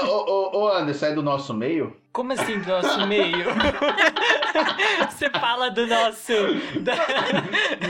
ô, 0.04 0.06
ô, 0.06 0.60
ô, 0.60 0.68
Anderson, 0.68 1.06
é 1.06 1.14
do 1.14 1.22
nosso 1.22 1.52
meio? 1.52 1.96
Como 2.12 2.32
assim 2.32 2.58
do 2.60 2.68
nosso 2.68 3.06
meio? 3.06 3.46
Você 5.10 5.30
fala 5.30 5.70
do 5.70 5.86
nosso. 5.86 6.32
Da... 6.80 6.94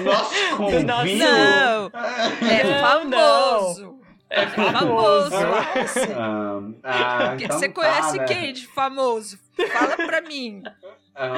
Nosso 0.04 0.56
convívio? 0.56 0.80
Do 0.80 0.86
nosso... 0.86 1.16
Não! 1.16 1.90
É 2.48 2.80
famoso! 2.80 3.82
Não. 3.82 4.02
É 4.30 4.46
famoso. 4.46 5.36
Ah, 6.16 6.62
ah, 6.82 7.36
então 7.38 7.58
Você 7.58 7.68
tá, 7.68 7.74
conhece 7.74 8.16
né? 8.16 8.24
quem 8.24 8.52
de 8.54 8.66
famoso? 8.66 9.38
Fala 9.70 9.96
pra 9.96 10.22
mim. 10.22 10.62
Ah, 11.14 11.34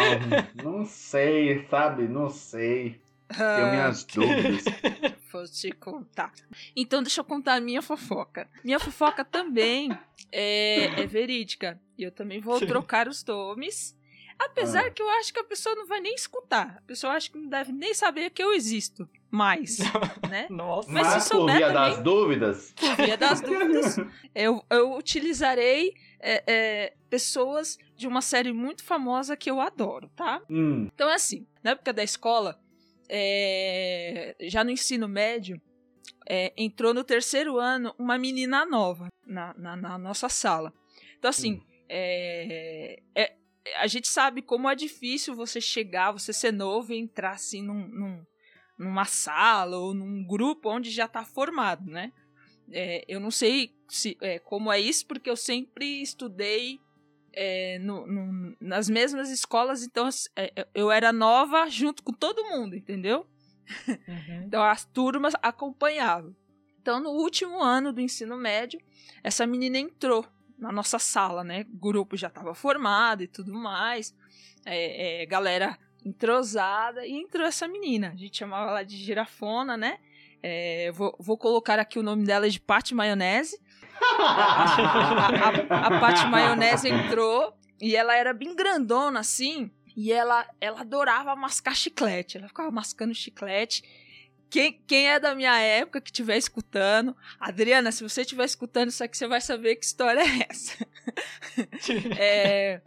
não 0.62 0.84
sei, 0.84 1.66
sabe? 1.68 2.06
Não 2.06 2.30
sei. 2.30 3.00
Tenho 3.36 3.70
minhas 3.70 4.04
dúvidas. 4.04 4.64
Vou 5.32 5.44
te 5.44 5.72
contar. 5.72 6.32
Então, 6.76 7.02
deixa 7.02 7.20
eu 7.20 7.24
contar 7.24 7.54
a 7.54 7.60
minha 7.60 7.82
fofoca. 7.82 8.48
Minha 8.62 8.78
fofoca 8.78 9.24
também 9.24 9.90
é, 10.30 11.02
é 11.02 11.06
verídica. 11.06 11.80
E 11.98 12.02
eu 12.04 12.12
também 12.12 12.40
vou 12.40 12.60
trocar 12.60 13.08
os 13.08 13.24
nomes. 13.24 13.96
Apesar 14.38 14.86
ah. 14.86 14.90
que 14.90 15.02
eu 15.02 15.08
acho 15.10 15.32
que 15.32 15.38
a 15.38 15.44
pessoa 15.44 15.74
não 15.74 15.86
vai 15.86 16.00
nem 16.00 16.14
escutar. 16.14 16.76
A 16.78 16.82
pessoa 16.82 17.14
acha 17.14 17.30
que 17.30 17.38
não 17.38 17.48
deve 17.48 17.72
nem 17.72 17.94
saber 17.94 18.30
que 18.30 18.42
eu 18.42 18.52
existo 18.52 19.08
mais, 19.30 19.78
né? 20.30 20.46
Nossa. 20.50 20.90
Mas, 20.90 21.06
Mas 21.06 21.22
se 21.22 21.28
souber 21.28 21.54
por 21.54 21.58
via 21.58 21.72
também, 21.72 21.90
das 21.90 22.02
dúvidas? 22.02 22.74
Por 22.76 22.96
via 22.96 23.16
das 23.16 23.40
dúvidas, 23.42 23.96
eu, 24.34 24.64
eu 24.70 24.96
utilizarei 24.96 25.94
é, 26.20 26.42
é, 26.46 26.92
pessoas 27.10 27.78
de 27.96 28.06
uma 28.06 28.20
série 28.20 28.52
muito 28.52 28.84
famosa 28.84 29.36
que 29.36 29.50
eu 29.50 29.60
adoro, 29.60 30.08
tá? 30.16 30.40
Hum. 30.48 30.88
Então 30.94 31.08
é 31.08 31.14
assim, 31.14 31.46
na 31.62 31.72
época 31.72 31.92
da 31.92 32.02
escola, 32.02 32.60
é, 33.16 34.36
já 34.40 34.64
no 34.64 34.72
ensino 34.72 35.06
médio, 35.06 35.62
é, 36.28 36.52
entrou 36.56 36.92
no 36.92 37.04
terceiro 37.04 37.58
ano 37.58 37.94
uma 37.96 38.18
menina 38.18 38.66
nova 38.66 39.06
na, 39.24 39.54
na, 39.54 39.76
na 39.76 39.96
nossa 39.96 40.28
sala. 40.28 40.74
Então, 41.16 41.28
assim, 41.28 41.62
é, 41.88 43.00
é, 43.14 43.36
a 43.76 43.86
gente 43.86 44.08
sabe 44.08 44.42
como 44.42 44.68
é 44.68 44.74
difícil 44.74 45.36
você 45.36 45.60
chegar, 45.60 46.10
você 46.10 46.32
ser 46.32 46.52
novo 46.52 46.92
e 46.92 46.98
entrar 46.98 47.32
assim 47.32 47.62
num, 47.62 47.86
num, 47.86 48.24
numa 48.76 49.04
sala 49.04 49.78
ou 49.78 49.94
num 49.94 50.26
grupo 50.26 50.68
onde 50.68 50.90
já 50.90 51.04
está 51.04 51.24
formado, 51.24 51.88
né? 51.88 52.12
É, 52.72 53.04
eu 53.06 53.20
não 53.20 53.30
sei 53.30 53.70
se, 53.88 54.16
é, 54.20 54.40
como 54.40 54.72
é 54.72 54.80
isso, 54.80 55.06
porque 55.06 55.30
eu 55.30 55.36
sempre 55.36 56.02
estudei 56.02 56.80
é, 57.36 57.78
no, 57.78 58.06
no, 58.06 58.56
nas 58.60 58.88
mesmas 58.88 59.30
escolas, 59.30 59.82
então 59.82 60.08
é, 60.36 60.52
é, 60.56 60.68
eu 60.74 60.90
era 60.90 61.12
nova 61.12 61.68
junto 61.68 62.02
com 62.02 62.12
todo 62.12 62.44
mundo, 62.44 62.74
entendeu? 62.76 63.26
Uhum. 63.88 64.42
então 64.46 64.62
as 64.62 64.84
turmas 64.84 65.34
acompanhavam. 65.42 66.34
Então 66.80 67.00
no 67.00 67.10
último 67.10 67.62
ano 67.62 67.92
do 67.92 68.00
ensino 68.00 68.36
médio, 68.36 68.80
essa 69.22 69.46
menina 69.46 69.78
entrou 69.78 70.26
na 70.58 70.70
nossa 70.70 70.98
sala, 70.98 71.42
né? 71.42 71.66
O 71.72 71.76
grupo 71.76 72.16
já 72.16 72.28
estava 72.28 72.54
formado 72.54 73.22
e 73.22 73.26
tudo 73.26 73.52
mais, 73.54 74.14
é, 74.64 75.22
é, 75.22 75.26
galera 75.26 75.78
entrosada, 76.04 77.06
e 77.06 77.12
entrou 77.12 77.46
essa 77.46 77.66
menina. 77.66 78.10
A 78.10 78.16
gente 78.16 78.36
chamava 78.36 78.70
ela 78.70 78.82
de 78.82 78.96
girafona, 78.96 79.76
né? 79.76 79.98
É, 80.42 80.92
vou, 80.92 81.16
vou 81.18 81.38
colocar 81.38 81.78
aqui 81.78 81.98
o 81.98 82.02
nome 82.02 82.24
dela 82.24 82.50
de 82.50 82.60
Pati 82.60 82.94
Maionese. 82.94 83.58
A, 84.00 85.48
a, 85.86 86.00
Pati 86.00 86.26
Maionese 86.26 86.88
entrou 86.88 87.54
e 87.80 87.96
ela 87.96 88.16
era 88.16 88.32
bem 88.32 88.54
grandona 88.54 89.20
assim. 89.20 89.70
E 89.96 90.12
ela, 90.12 90.46
ela 90.60 90.80
adorava 90.80 91.36
mascar 91.36 91.74
chiclete. 91.74 92.38
Ela 92.38 92.48
ficava 92.48 92.70
mascando 92.70 93.14
chiclete. 93.14 93.82
Quem, 94.50 94.80
quem 94.86 95.08
é 95.08 95.18
da 95.18 95.34
minha 95.34 95.58
época 95.58 96.00
que 96.00 96.10
estiver 96.10 96.36
escutando, 96.36 97.16
Adriana, 97.40 97.90
se 97.90 98.02
você 98.02 98.20
estiver 98.22 98.44
escutando 98.44 98.88
isso 98.88 99.02
aqui, 99.02 99.16
você 99.16 99.26
vai 99.26 99.40
saber 99.40 99.76
que 99.76 99.84
história 99.84 100.20
é 100.20 100.46
essa. 100.48 100.86
é, 102.18 102.80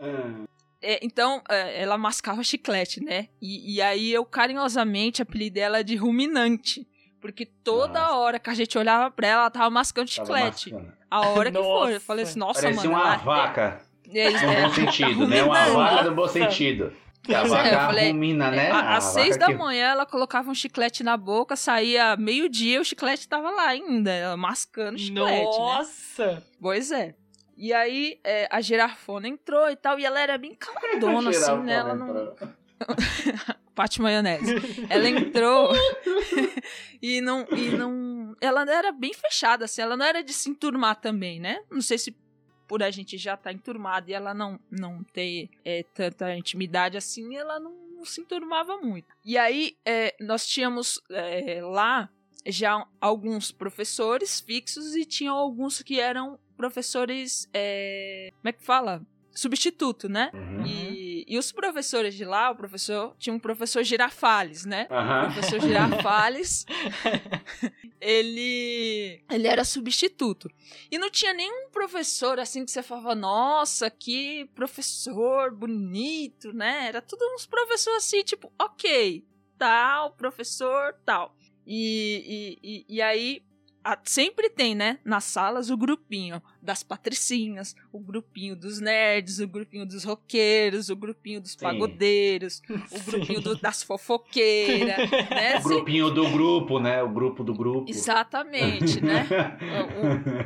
é, 0.82 1.00
então, 1.04 1.41
é, 1.50 1.82
ela 1.82 1.98
mascava 1.98 2.43
chiclete, 2.43 3.04
né? 3.04 3.28
E, 3.41 3.76
e, 3.76 3.82
aí 3.82 4.13
eu 4.13 4.24
carinhosamente 4.24 5.22
apelidei 5.22 5.63
ela 5.63 5.84
de 5.84 5.96
ruminante. 5.96 6.88
Porque 7.19 7.45
toda 7.45 8.01
nossa. 8.01 8.15
hora 8.15 8.39
que 8.39 8.49
a 8.49 8.53
gente 8.53 8.77
olhava 8.77 9.10
pra 9.10 9.27
ela, 9.27 9.41
ela 9.41 9.49
tava 9.49 9.69
mascando 9.69 10.10
chiclete. 10.10 10.71
Mascando. 10.71 10.93
A 11.10 11.27
hora 11.30 11.51
que 11.51 11.58
for. 11.58 11.91
Eu 11.91 12.01
falei 12.01 12.23
assim, 12.23 12.39
nossa, 12.39 12.62
Parecia 12.62 12.89
mano. 12.89 13.01
uma 13.01 13.13
ela, 13.13 13.17
vaca. 13.17 13.82
É, 14.13 14.30
no 14.30 14.62
bom 14.62 14.73
sentido, 14.73 15.27
né? 15.27 15.43
Uma 15.43 15.65
vaca 15.65 16.03
no 16.03 16.15
bom 16.15 16.27
sentido. 16.27 16.93
Que 17.23 17.36
a 17.36 17.43
vaca 17.43 17.67
eu 17.67 17.80
falei, 17.80 18.12
rumina, 18.12 18.49
né? 18.49 18.71
Às 18.71 19.03
seis 19.06 19.36
da 19.36 19.47
que... 19.47 19.56
manhã 19.56 19.88
ela 19.88 20.06
colocava 20.06 20.49
um 20.49 20.56
chiclete 20.56 21.03
na 21.03 21.17
boca, 21.17 21.58
saía 21.58 22.15
meio-dia, 22.15 22.80
o 22.80 22.86
chiclete 22.86 23.27
tava 23.27 23.49
lá 23.49 23.67
ainda, 23.67 24.12
ela 24.12 24.38
mascando 24.38 24.97
chiclete. 24.97 25.58
Nossa! 25.58 26.34
Né? 26.34 26.41
Pois 26.62 26.91
é. 26.91 27.15
E 27.58 27.73
aí 27.73 28.19
é, 28.23 28.47
a 28.49 28.62
girafona 28.62 29.27
entrou 29.27 29.69
e 29.69 29.75
tal, 29.75 29.99
e 29.99 30.06
ela 30.06 30.21
era 30.21 30.38
bem 30.38 30.56
caladona, 30.56 31.32
assim, 31.32 31.58
né? 31.63 31.73
Ela 31.73 31.95
não. 31.95 32.36
Pate 33.78 34.02
maionese. 34.02 34.56
Ela 34.90 35.08
entrou 35.08 35.72
e 37.00 37.22
não 37.22 37.48
e 37.52 37.70
não, 37.78 38.36
ela 38.42 38.63
era 38.63 38.92
bem 38.92 39.13
fechada 39.13 39.66
assim, 39.66 39.84
ela 39.84 39.96
não 39.96 40.04
era 40.04 40.24
de 40.24 40.34
se 40.34 40.50
enturmar 40.50 40.96
também, 41.00 41.40
né? 41.40 41.60
Não 41.70 41.80
sei 41.80 42.00
se 42.00 42.18
por 42.68 42.82
a 42.82 42.90
gente 42.90 43.20
já 43.20 43.36
estar 43.36 43.52
tá 43.52 43.54
enturmado 43.54 44.10
e 44.10 44.16
ela 44.16 44.34
não 44.34 44.60
não 44.72 45.04
ter 45.04 45.52
é, 45.63 45.84
tanta 45.94 46.36
intimidade 46.36 46.98
assim, 46.98 47.38
ela 47.38 47.60
não, 47.60 47.72
não, 47.98 48.04
se 48.04 48.20
enturmava 48.20 48.78
muito. 48.78 49.13
E 49.24 49.38
aí 49.38 49.78
é, 49.86 50.16
nós 50.20 50.48
tínhamos 50.48 51.00
é, 51.12 51.62
lá 51.62 52.10
já 52.48 52.84
alguns 53.00 53.52
professores 53.52 54.42
fixos 54.42 54.96
e 54.96 55.06
tinham 55.06 55.36
alguns 55.36 55.84
que 55.84 56.00
eram 56.00 56.40
professores 56.58 57.48
é, 57.54 58.32
como 58.42 58.50
é 58.50 58.54
que 58.54 58.63
fala 58.63 59.06
substituto, 59.38 60.10
né? 60.10 60.32
Uhum. 60.34 60.66
E, 60.66 61.07
e 61.28 61.38
os 61.38 61.52
professores 61.52 62.16
de 62.16 62.24
lá, 62.24 62.50
o 62.50 62.56
professor 62.56 63.13
tinha 63.20 63.34
um 63.34 63.40
professor 63.40 63.84
Girafales, 63.84 64.63
né? 64.63 64.88
Uhum. 64.90 65.30
O 65.30 65.34
professor 65.34 65.60
Girafales, 65.60 66.66
ele 68.00 69.22
ele 69.30 69.48
era 69.48 69.66
substituto. 69.66 70.50
E 70.90 70.98
não 70.98 71.10
tinha 71.10 71.34
nenhum 71.34 71.70
professor 71.70 72.40
assim 72.40 72.63
que 72.63 72.72
você 72.72 72.82
falava, 72.82 73.13
nossa, 73.13 73.90
que 73.90 74.50
professor 74.56 75.52
bonito, 75.54 76.54
né? 76.54 76.88
Era 76.88 77.02
tudo 77.02 77.22
uns 77.36 77.46
professores 77.46 78.06
assim, 78.06 78.24
tipo, 78.24 78.50
ok, 78.58 79.26
tal, 79.58 80.12
professor, 80.12 80.96
tal. 81.06 81.36
E, 81.66 82.58
e, 82.63 82.86
e, 82.88 82.96
e 82.96 83.02
aí 83.02 83.44
sempre 84.04 84.50
tem, 84.50 84.76
né, 84.76 85.00
nas 85.04 85.24
salas 85.24 85.70
o 85.70 85.78
grupinho 85.78 86.42
das 86.62 86.84
patricinhas, 86.84 87.76
o 87.92 88.00
grupinho 88.00 88.56
dos 88.56 88.80
nerds, 88.80 89.40
o 89.40 89.48
grupinho 89.48 89.86
dos 89.86 90.04
roqueiros, 90.04 90.90
o 90.90 90.96
grupinho 90.96 91.40
dos 91.40 91.52
Sim. 91.54 91.60
pagodeiros, 91.60 92.62
o 92.92 93.00
grupinho 93.04 93.40
do, 93.42 93.56
das 93.56 93.84
fofoqueiras, 93.84 95.10
né? 95.30 95.58
O 95.60 95.63
grupinho 95.63 96.10
do 96.10 96.30
grupo, 96.30 96.80
né? 96.80 97.02
O 97.02 97.10
grupo 97.10 97.44
do 97.44 97.54
grupo. 97.54 97.90
Exatamente, 97.90 99.02
né? 99.02 99.28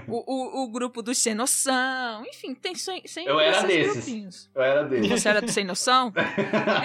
O, 0.08 0.14
o, 0.18 0.24
o, 0.26 0.64
o 0.64 0.68
grupo 0.72 1.02
dos 1.02 1.18
sem 1.18 1.34
noção, 1.34 2.24
enfim, 2.26 2.54
tem 2.54 2.76
sempre 2.76 3.04
Eu 3.26 3.40
era 3.40 3.66
desses. 3.66 3.94
grupinhos. 3.94 4.50
Eu 4.54 4.62
era 4.62 4.84
desses. 4.84 5.10
Você 5.10 5.30
era 5.30 5.42
do 5.42 5.52
sem 5.52 5.64
noção? 5.64 6.14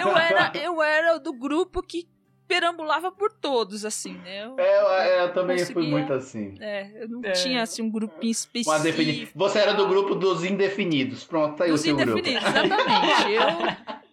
Eu 0.01 0.17
era, 0.17 0.53
eu 0.57 0.83
era 0.83 1.19
do 1.19 1.33
grupo 1.33 1.83
que 1.83 2.09
perambulava 2.47 3.11
por 3.11 3.33
todos, 3.33 3.85
assim, 3.85 4.15
né? 4.19 4.45
Eu, 4.45 4.59
é, 4.59 4.81
eu, 4.81 4.89
é, 4.89 5.25
eu 5.25 5.33
também 5.33 5.59
conseguia, 5.59 5.75
fui 5.75 5.91
muito 5.91 6.13
assim. 6.13 6.55
É, 6.61 7.03
eu 7.03 7.09
não 7.09 7.21
é. 7.25 7.33
tinha, 7.33 7.63
assim, 7.63 7.83
um 7.83 7.91
grupinho 7.91 8.31
específico. 8.31 8.83
Defini... 8.83 9.29
Você 9.35 9.59
era 9.59 9.75
do 9.75 9.87
grupo 9.87 10.15
dos 10.15 10.45
indefinidos. 10.45 11.25
Pronto, 11.25 11.57
tá 11.57 11.65
aí 11.65 11.71
dos 11.71 11.81
o 11.81 11.85
seu 11.85 11.97
grupo. 11.97 12.13
Dos 12.13 12.21
indefinidos, 12.21 12.49
exatamente. 12.49 13.33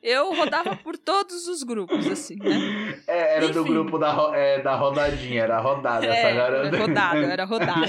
Eu, 0.03 0.27
eu 0.29 0.33
rodava 0.33 0.75
por 0.75 0.97
todos 0.97 1.47
os 1.47 1.63
grupos, 1.63 2.07
assim, 2.07 2.35
né? 2.35 3.01
É, 3.07 3.37
era 3.37 3.45
Enfim. 3.45 3.53
do 3.53 3.63
grupo 3.63 3.97
da, 3.97 4.31
é, 4.33 4.61
da 4.61 4.75
rodadinha, 4.75 5.43
era 5.43 5.59
rodada. 5.59 6.05
É, 6.05 6.09
essa 6.09 6.27
era 6.27 6.77
rodada, 6.77 7.19
era 7.19 7.45
rodada. 7.45 7.81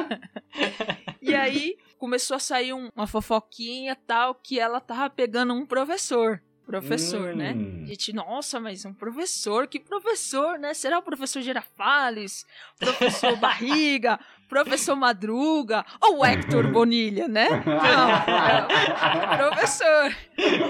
e 1.20 1.34
aí, 1.34 1.76
começou 1.98 2.36
a 2.36 2.40
sair 2.40 2.72
um, 2.72 2.88
uma 2.96 3.06
fofoquinha 3.06 3.96
tal, 4.06 4.34
que 4.34 4.58
ela 4.58 4.80
tava 4.80 5.08
pegando 5.10 5.52
um 5.52 5.66
professor 5.66 6.40
professor, 6.66 7.34
né? 7.34 7.52
hum. 7.52 7.78
né? 7.78 7.84
A 7.84 7.86
gente, 7.86 8.12
nossa, 8.12 8.60
mas 8.60 8.84
um 8.84 8.92
professor, 8.92 9.66
que 9.66 9.78
professor, 9.80 10.58
né? 10.58 10.74
Será 10.74 10.98
o 10.98 11.02
professor 11.02 11.42
Girafales, 11.42 12.46
professor 12.78 13.36
Barriga, 13.36 14.18
professor 14.48 14.94
Madruga 14.94 15.84
ou 16.00 16.18
o 16.18 16.24
Hector 16.24 16.70
Bonilha, 16.70 17.26
né? 17.26 17.48
Não, 19.38 19.50
professor, 19.50 20.16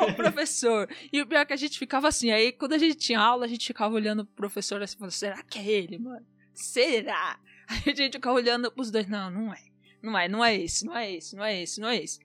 o 0.09 0.15
professor. 0.15 0.89
E 1.13 1.21
o 1.21 1.27
pior 1.27 1.41
é 1.41 1.45
que 1.45 1.53
a 1.53 1.57
gente 1.57 1.79
ficava 1.79 2.09
assim, 2.09 2.31
aí 2.31 2.53
quando 2.53 2.73
a 2.75 2.79
gente 2.79 2.95
tinha 2.95 3.21
aula, 3.21 3.45
a 3.45 3.49
gente 3.49 3.67
ficava 3.67 3.95
olhando 3.95 4.25
pro 4.25 4.35
professor 4.37 4.83
assim, 4.83 4.97
falando, 4.97 5.13
será 5.13 5.43
que 5.43 5.59
é 5.59 5.67
ele, 5.67 5.99
mano? 5.99 6.25
Será? 6.55 7.39
Aí 7.69 7.93
a 7.93 7.95
gente 7.95 8.15
ficava 8.15 8.37
olhando 8.37 8.71
pros 8.71 8.91
dois, 8.91 9.09
não, 9.09 9.31
não 9.31 9.53
é. 9.53 9.61
Não 10.03 10.19
é, 10.19 10.29
não 10.29 10.45
é 10.45 10.57
esse, 10.57 10.85
não 10.85 10.97
é 10.97 11.13
esse, 11.13 11.37
não 11.37 11.45
é 11.45 11.63
esse, 11.63 11.81
não 11.81 11.89
é 11.89 11.97
esse. 11.97 12.21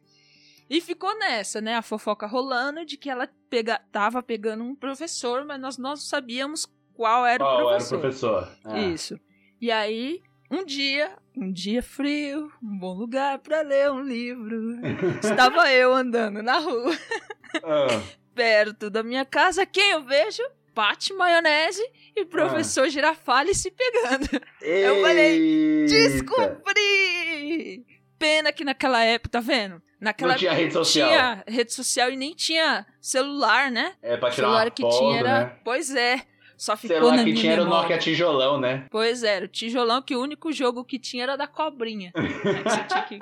E 0.70 0.82
ficou 0.82 1.18
nessa, 1.18 1.62
né? 1.62 1.76
A 1.76 1.82
fofoca 1.82 2.28
rolando 2.28 2.86
de 2.86 2.98
que 2.98 3.10
ela 3.10 3.30
pega, 3.50 3.80
tava 3.92 4.22
pegando 4.22 4.64
um 4.64 4.76
professor, 4.76 5.46
mas 5.46 5.60
nós 5.60 5.78
não 5.78 5.96
sabíamos 5.96 6.68
qual 6.94 7.26
era 7.26 7.44
qual 7.44 7.56
o 7.56 7.68
professor. 7.68 7.96
Era 7.96 7.98
o 7.98 8.02
professor. 8.02 8.58
Ah. 8.66 8.80
Isso. 8.80 9.20
E 9.62 9.72
aí, 9.72 10.22
um 10.52 10.66
dia, 10.66 11.12
um 11.36 11.52
dia 11.52 11.82
frio, 11.82 12.52
um 12.62 12.78
bom 12.78 12.94
lugar 12.94 13.40
para 13.40 13.62
ler 13.62 13.92
um 13.92 14.02
livro. 14.02 14.80
Estava 15.24 15.72
eu 15.72 15.94
andando 15.94 16.44
na 16.44 16.58
rua, 16.58 16.98
ah. 17.64 17.88
perto 18.36 18.90
da 18.90 19.04
minha 19.04 19.26
casa. 19.26 19.66
Quem 19.66 19.92
eu 19.92 20.04
vejo? 20.04 20.44
Pate 20.74 21.14
Maionese 21.14 21.82
e 22.16 22.26
professor 22.26 22.86
ah. 22.86 22.90
Girafale 22.90 23.56
se 23.56 23.72
pegando. 23.72 24.28
Eita. 24.62 24.88
Eu 24.88 25.02
falei, 25.02 25.86
descobri! 25.86 27.86
Pena 28.20 28.52
que 28.52 28.64
naquela 28.64 29.04
época, 29.04 29.32
tá 29.32 29.40
vendo? 29.40 29.82
Naquela 30.00 30.34
não 30.34 30.40
tinha 30.40 30.54
rede 30.54 30.74
social. 30.74 31.10
Tinha 31.10 31.44
rede 31.48 31.74
social 31.74 32.12
e 32.12 32.16
nem 32.16 32.34
tinha 32.36 32.86
celular, 33.02 33.72
né? 33.72 33.96
É, 34.02 34.16
pra 34.16 34.30
tirar 34.30 34.48
o 34.48 34.52
celular 34.52 34.72
que 34.72 34.82
foto, 34.82 34.98
tinha 34.98 35.20
era. 35.20 35.40
Né? 35.40 35.60
Pois 35.64 35.96
é. 35.96 36.22
Só 36.56 36.76
ficou 36.76 36.98
celular 36.98 37.18
na 37.18 37.24
que 37.24 37.34
tinha 37.34 37.56
memória. 37.56 37.62
era 37.62 37.64
o 37.64 37.82
Nokia 37.82 37.98
tijolão, 37.98 38.60
né? 38.60 38.86
Pois 38.90 39.24
é, 39.24 39.44
o 39.44 39.48
tijolão 39.48 40.02
que 40.02 40.16
o 40.16 40.22
único 40.22 40.52
jogo 40.52 40.84
que 40.84 40.98
tinha 40.98 41.24
era 41.24 41.36
da 41.36 41.48
cobrinha. 41.48 42.12
que... 43.08 43.20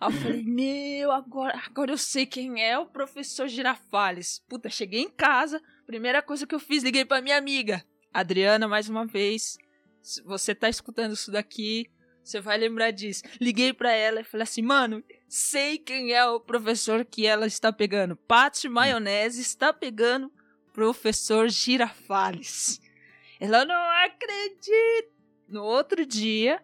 Aí 0.00 0.08
eu 0.08 0.10
falei, 0.12 0.42
meu, 0.44 1.10
agora, 1.10 1.60
agora 1.66 1.90
eu 1.90 1.98
sei 1.98 2.24
quem 2.24 2.62
é 2.62 2.78
o 2.78 2.86
professor 2.86 3.48
Girafales. 3.48 4.42
Puta, 4.48 4.70
cheguei 4.70 5.02
em 5.02 5.10
casa, 5.10 5.60
primeira 5.86 6.22
coisa 6.22 6.46
que 6.46 6.54
eu 6.54 6.60
fiz, 6.60 6.82
liguei 6.82 7.04
pra 7.04 7.20
minha 7.20 7.36
amiga. 7.36 7.84
Adriana, 8.12 8.66
mais 8.66 8.88
uma 8.88 9.04
vez, 9.04 9.58
se 10.02 10.22
você 10.22 10.54
tá 10.54 10.68
escutando 10.68 11.12
isso 11.12 11.30
daqui, 11.30 11.90
você 12.28 12.40
vai 12.40 12.58
lembrar 12.58 12.90
disso. 12.90 13.22
Liguei 13.40 13.72
para 13.72 13.90
ela 13.90 14.20
e 14.20 14.24
falei 14.24 14.42
assim, 14.42 14.62
mano, 14.62 15.02
sei 15.26 15.78
quem 15.78 16.12
é 16.12 16.24
o 16.26 16.38
professor 16.38 17.04
que 17.04 17.26
ela 17.26 17.46
está 17.46 17.72
pegando. 17.72 18.16
Paty 18.16 18.68
Maionese 18.68 19.40
está 19.40 19.72
pegando 19.72 20.30
professor 20.72 21.48
Girafales. 21.48 22.80
Ela 23.40 23.64
não 23.64 23.90
acredita. 24.04 25.08
No 25.48 25.64
outro 25.64 26.04
dia, 26.04 26.62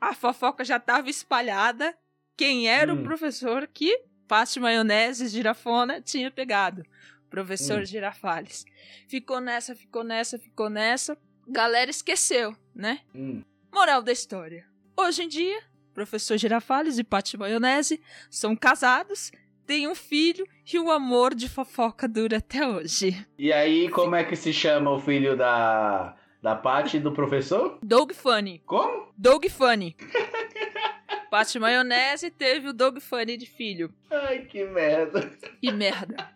a 0.00 0.12
fofoca 0.14 0.62
já 0.64 0.76
estava 0.76 1.08
espalhada. 1.08 1.96
Quem 2.36 2.68
era 2.68 2.92
hum. 2.92 3.00
o 3.00 3.02
professor 3.02 3.66
que 3.66 4.04
Paty 4.28 4.60
Maionese 4.60 5.28
Girafona 5.28 6.00
tinha 6.00 6.30
pegado? 6.30 6.84
Professor 7.30 7.80
hum. 7.80 7.84
Girafales. 7.86 8.66
Ficou 9.08 9.40
nessa, 9.40 9.74
ficou 9.74 10.04
nessa, 10.04 10.38
ficou 10.38 10.68
nessa. 10.68 11.16
Galera 11.48 11.90
esqueceu, 11.90 12.54
né? 12.74 13.00
Hum. 13.14 13.42
Moral 13.72 14.02
da 14.02 14.12
história. 14.12 14.71
Hoje 14.96 15.22
em 15.22 15.28
dia, 15.28 15.60
professor 15.94 16.36
Girafales 16.36 16.98
e 16.98 17.04
Pati 17.04 17.36
Maionese 17.36 18.00
são 18.30 18.54
casados, 18.54 19.32
têm 19.66 19.88
um 19.88 19.94
filho 19.94 20.46
e 20.70 20.78
o 20.78 20.90
amor 20.90 21.34
de 21.34 21.48
fofoca 21.48 22.06
dura 22.06 22.38
até 22.38 22.66
hoje. 22.66 23.26
E 23.38 23.52
aí, 23.52 23.88
como 23.88 24.14
é 24.14 24.24
que 24.24 24.36
se 24.36 24.52
chama 24.52 24.90
o 24.90 25.00
filho 25.00 25.36
da, 25.36 26.14
da 26.42 26.54
Pati 26.54 26.98
e 26.98 27.00
do 27.00 27.12
professor? 27.12 27.78
Doug 27.82 28.12
Funny. 28.12 28.62
Como? 28.66 29.12
Doug 29.16 29.46
Funny. 29.46 29.96
Pati 31.30 31.58
Maionese 31.58 32.30
teve 32.30 32.68
o 32.68 32.72
Doug 32.74 32.98
Funny 32.98 33.38
de 33.38 33.46
filho. 33.46 33.92
Ai, 34.10 34.40
que 34.40 34.64
merda. 34.64 35.32
Que 35.60 35.72
merda. 35.72 36.30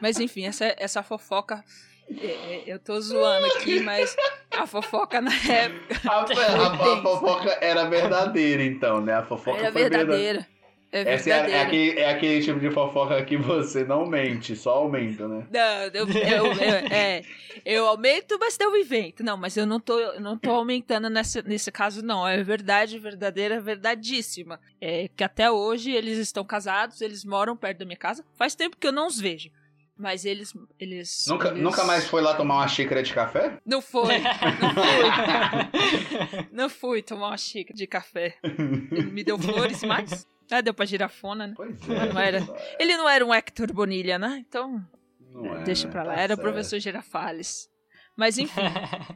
Mas 0.00 0.18
enfim, 0.18 0.44
essa, 0.44 0.74
essa 0.76 1.02
fofoca. 1.02 1.64
É, 2.08 2.26
é, 2.26 2.64
eu 2.66 2.78
tô 2.78 3.00
zoando 3.00 3.46
aqui, 3.46 3.80
mas 3.80 4.16
A 4.56 4.66
fofoca 4.66 5.20
na 5.20 5.30
época 5.48 6.00
A, 6.08 6.20
a- 6.20 6.72
a 6.72 7.02
fofoca 7.02 7.58
era 7.60 7.84
verdadeira, 7.88 8.62
então, 8.64 9.00
né? 9.00 9.14
A 9.14 9.22
fofoca 9.22 9.58
era 9.58 9.72
foi 9.72 9.82
verdadeira. 9.82 10.06
verdadeira. 10.40 10.56
É 10.92 11.14
Essa 11.14 11.30
é, 11.30 11.50
é 11.50 11.62
aquele, 11.62 11.98
é 11.98 12.10
aquele 12.10 12.42
tipo 12.42 12.60
de 12.60 12.70
fofoca 12.70 13.22
que 13.24 13.36
você 13.36 13.84
não 13.84 14.06
mente, 14.06 14.54
só 14.56 14.70
aumenta, 14.76 15.26
né? 15.28 15.44
Não, 15.52 15.82
eu, 15.92 16.06
eu, 16.08 16.46
eu- 16.46 16.86
é, 16.90 17.22
eu 17.66 17.86
aumento, 17.86 18.38
mas 18.40 18.56
eu 18.58 18.74
invento. 18.76 19.22
Não, 19.22 19.36
mas 19.36 19.56
eu 19.56 19.66
não 19.66 19.78
tô, 19.80 19.98
eu 19.98 20.20
não 20.20 20.38
tô 20.38 20.50
aumentando 20.50 21.10
nessa, 21.10 21.42
nesse 21.42 21.70
caso, 21.72 22.02
não. 22.02 22.26
É 22.26 22.42
verdade, 22.42 22.98
verdadeira, 22.98 23.60
verdadíssima. 23.60 24.58
É 24.80 25.08
que 25.14 25.24
até 25.24 25.50
hoje 25.50 25.90
eles 25.90 26.16
estão 26.18 26.44
casados, 26.44 27.00
eles 27.00 27.24
moram 27.24 27.56
perto 27.56 27.78
da 27.80 27.84
minha 27.84 27.96
casa. 27.98 28.24
Faz 28.36 28.54
tempo 28.54 28.76
que 28.78 28.86
eu 28.86 28.92
não 28.92 29.08
os 29.08 29.20
vejo. 29.20 29.50
Mas 29.98 30.24
eles. 30.26 30.52
eles 30.78 31.24
Nunca, 31.26 31.48
eles- 31.48 31.62
nunca 31.62 31.82
mais 31.84 32.06
foi 32.06 32.20
lá 32.20 32.34
tomar 32.34 32.56
uma 32.56 32.68
xícara 32.68 33.02
de 33.02 33.14
café? 33.14 33.58
Não 33.64 33.80
foi, 33.80 34.18
não 34.18 34.74
fui. 34.74 36.46
não 36.52 36.68
fui 36.68 37.02
tomar 37.02 37.28
uma 37.28 37.38
xícara 37.38 37.74
de 37.76 37.86
café. 37.86 38.36
Ele 38.42 39.10
me 39.10 39.24
deu 39.24 39.38
flores, 39.38 39.82
mas. 39.82 40.26
Ah, 40.50 40.60
deu 40.60 40.72
pra 40.74 40.84
girafona, 40.86 41.48
né? 41.48 41.54
Pois 41.56 41.76
Mas 41.86 42.14
não 42.14 42.20
era. 42.20 42.38
Ele 42.78 42.96
não 42.96 43.08
era 43.08 43.24
um 43.24 43.34
Hector 43.34 43.72
Bonilha, 43.72 44.18
né? 44.18 44.44
Então. 44.46 44.84
Não 45.32 45.56
é, 45.56 45.62
Deixa 45.64 45.86
né? 45.86 45.92
pra 45.92 46.02
lá, 46.02 46.14
Tá 46.14 46.20
era 46.20 46.34
o 46.34 46.36
certo. 46.36 46.46
professor 46.48 46.78
Girafales. 46.78 47.68
Mas 48.16 48.38
enfim, 48.38 48.60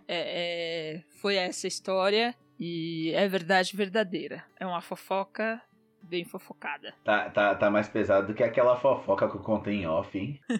é- 0.08 0.96
é, 0.98 1.02
foi 1.20 1.36
essa 1.36 1.66
história 1.66 2.34
e 2.58 3.12
é 3.14 3.26
verdade 3.28 3.74
verdadeira. 3.76 4.44
É 4.58 4.66
uma 4.66 4.80
fofoca 4.82 5.60
bem 6.02 6.24
fofocada. 6.24 6.94
Tá, 7.04 7.30
tá, 7.30 7.54
tá 7.54 7.70
mais 7.70 7.88
pesado 7.88 8.28
do 8.28 8.34
que 8.34 8.42
aquela 8.42 8.76
fofoca 8.76 9.28
que 9.28 9.36
eu 9.36 9.40
contei 9.40 9.74
em 9.74 9.86
off, 9.86 10.18
hein? 10.18 10.40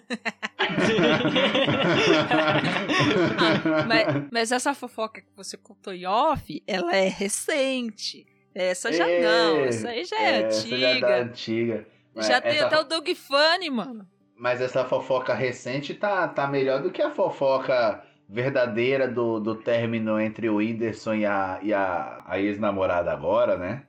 Mas, 3.87 4.27
mas 4.31 4.51
essa 4.51 4.73
fofoca 4.73 5.21
que 5.21 5.27
você 5.35 5.57
contou 5.57 5.93
em 5.93 6.05
off, 6.05 6.63
ela 6.67 6.95
é 6.95 7.07
recente. 7.07 8.25
Essa 8.53 8.91
já 8.91 9.07
É, 9.07 9.21
não, 9.21 9.59
essa 9.65 9.89
aí 9.89 10.03
já 10.05 10.19
é, 10.19 10.41
essa 10.43 10.67
já 10.67 10.75
é 10.75 10.99
da 10.99 11.07
antiga. 11.07 11.21
antiga. 11.21 11.87
Mas 12.13 12.27
Já 12.27 12.41
tem 12.41 12.59
até 12.59 12.77
o 12.79 12.83
Doug 12.83 13.07
Funny, 13.15 13.69
mano. 13.69 14.05
Mas 14.35 14.59
essa 14.59 14.83
fofoca 14.83 15.33
recente 15.33 15.93
tá, 15.93 16.27
tá 16.27 16.47
melhor 16.47 16.81
do 16.81 16.91
que 16.91 17.01
a 17.01 17.11
fofoca 17.11 18.03
verdadeira 18.31 19.07
do, 19.09 19.39
do 19.41 19.55
término 19.55 20.17
entre 20.19 20.49
o 20.49 20.55
Whindersson 20.55 21.15
e 21.15 21.25
a, 21.25 21.59
e 21.61 21.73
a, 21.73 22.21
a 22.25 22.39
ex-namorada 22.39 23.11
agora, 23.11 23.57
né? 23.57 23.83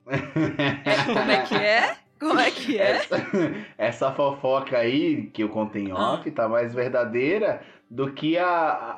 É, 0.85 1.13
como 1.13 1.31
é 1.31 1.41
que 1.43 1.55
é? 1.55 1.95
Como 2.19 2.39
é 2.39 2.51
que 2.51 2.77
é? 2.77 2.91
Essa, 2.91 3.15
essa 3.77 4.11
fofoca 4.11 4.77
aí 4.77 5.27
que 5.27 5.43
eu 5.43 5.49
contei 5.49 5.83
em 5.83 5.91
Ah. 5.91 6.13
off 6.13 6.29
tá 6.31 6.47
mais 6.49 6.73
verdadeira 6.73 7.61
do 7.89 8.11
que 8.11 8.37
a, 8.37 8.47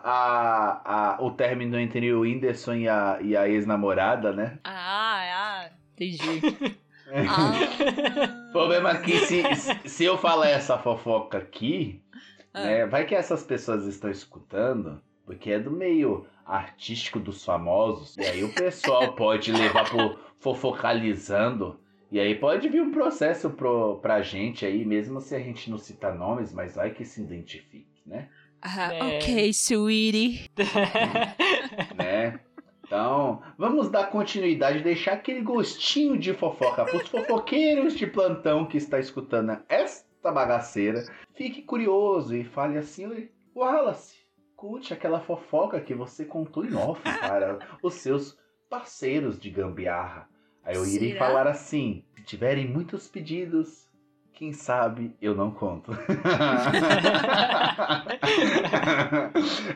a, 0.03 0.81
a, 1.15 1.17
o 1.23 1.31
término 1.31 1.77
entre 1.79 2.11
o 2.13 2.21
Whindersson 2.21 2.73
e 2.75 2.89
a, 2.89 3.17
e 3.21 3.35
a 3.37 3.47
ex-namorada, 3.47 4.31
né? 4.33 4.57
Ah, 4.63 5.21
ah, 5.21 5.69
entendi. 5.93 6.75
Ah. 7.07 7.51
O 8.49 8.51
problema 8.51 8.89
é 8.89 8.97
que 8.97 9.15
se, 9.19 9.43
se 9.87 10.03
eu 10.03 10.17
falar 10.17 10.49
essa 10.49 10.75
fofoca 10.79 11.37
aqui, 11.37 12.01
Ah. 12.51 12.61
né, 12.63 12.85
vai 12.87 13.05
que 13.05 13.13
essas 13.13 13.43
pessoas 13.43 13.85
estão 13.85 14.09
escutando, 14.09 14.99
porque 15.25 15.51
é 15.51 15.59
do 15.59 15.71
meio 15.71 16.25
artístico 16.45 17.19
dos 17.19 17.43
famosos, 17.43 18.15
e 18.17 18.21
aí 18.21 18.43
o 18.43 18.53
pessoal 18.53 19.13
pode 19.17 19.51
levar 19.51 19.89
pro 19.89 20.17
fofocalizando, 20.39 21.79
e 22.11 22.19
aí 22.19 22.35
pode 22.35 22.69
vir 22.69 22.81
um 22.81 22.91
processo 22.91 23.49
pro, 23.49 23.97
pra 23.99 24.21
gente 24.21 24.65
aí, 24.65 24.85
mesmo 24.85 25.19
se 25.19 25.35
a 25.35 25.39
gente 25.39 25.69
não 25.71 25.77
citar 25.77 26.13
nomes, 26.15 26.53
mas 26.53 26.75
vai 26.75 26.91
que 26.91 27.03
se 27.03 27.21
identifique, 27.21 28.01
né? 28.05 28.29
Ah, 28.61 28.93
É. 28.93 29.17
ok, 29.17 29.49
sweetie. 29.53 30.49
né? 31.95 32.39
Então, 32.85 33.41
vamos 33.57 33.89
dar 33.89 34.11
continuidade, 34.11 34.83
deixar 34.83 35.13
aquele 35.13 35.41
gostinho 35.41 36.17
de 36.17 36.33
fofoca 36.33 36.85
para 36.85 36.97
os 36.97 37.07
fofoqueiros 37.09 37.95
de 37.95 38.05
plantão 38.05 38.65
que 38.65 38.77
está 38.77 38.99
escutando 38.99 39.57
esta 39.67 40.31
bagaceira. 40.31 41.03
Fique 41.33 41.63
curioso 41.63 42.35
e 42.35 42.43
fale 42.43 42.77
assim: 42.77 43.07
"Oi, 43.07 43.31
Wallace, 43.55 44.17
curte 44.55 44.93
aquela 44.93 45.19
fofoca 45.19 45.79
que 45.79 45.93
você 45.93 46.25
contou 46.25 46.65
em 46.65 46.73
off 46.75 47.01
para 47.21 47.59
os 47.81 47.95
seus 47.95 48.37
parceiros 48.69 49.39
de 49.39 49.49
gambiarra. 49.49 50.29
Aí 50.63 50.75
eu 50.75 50.85
irei 50.85 51.13
Será? 51.13 51.27
falar 51.27 51.47
assim: 51.47 52.03
se 52.15 52.23
tiverem 52.23 52.67
muitos 52.67 53.07
pedidos, 53.07 53.87
quem 54.33 54.51
sabe 54.51 55.15
eu 55.21 55.35
não 55.35 55.51
conto. 55.51 55.91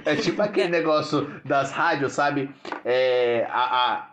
é 0.05 0.15
tipo 0.15 0.41
aquele 0.41 0.69
negócio 0.69 1.41
das 1.45 1.71
rádios, 1.71 2.13
sabe? 2.13 2.49
É, 2.83 3.45
a, 3.49 3.61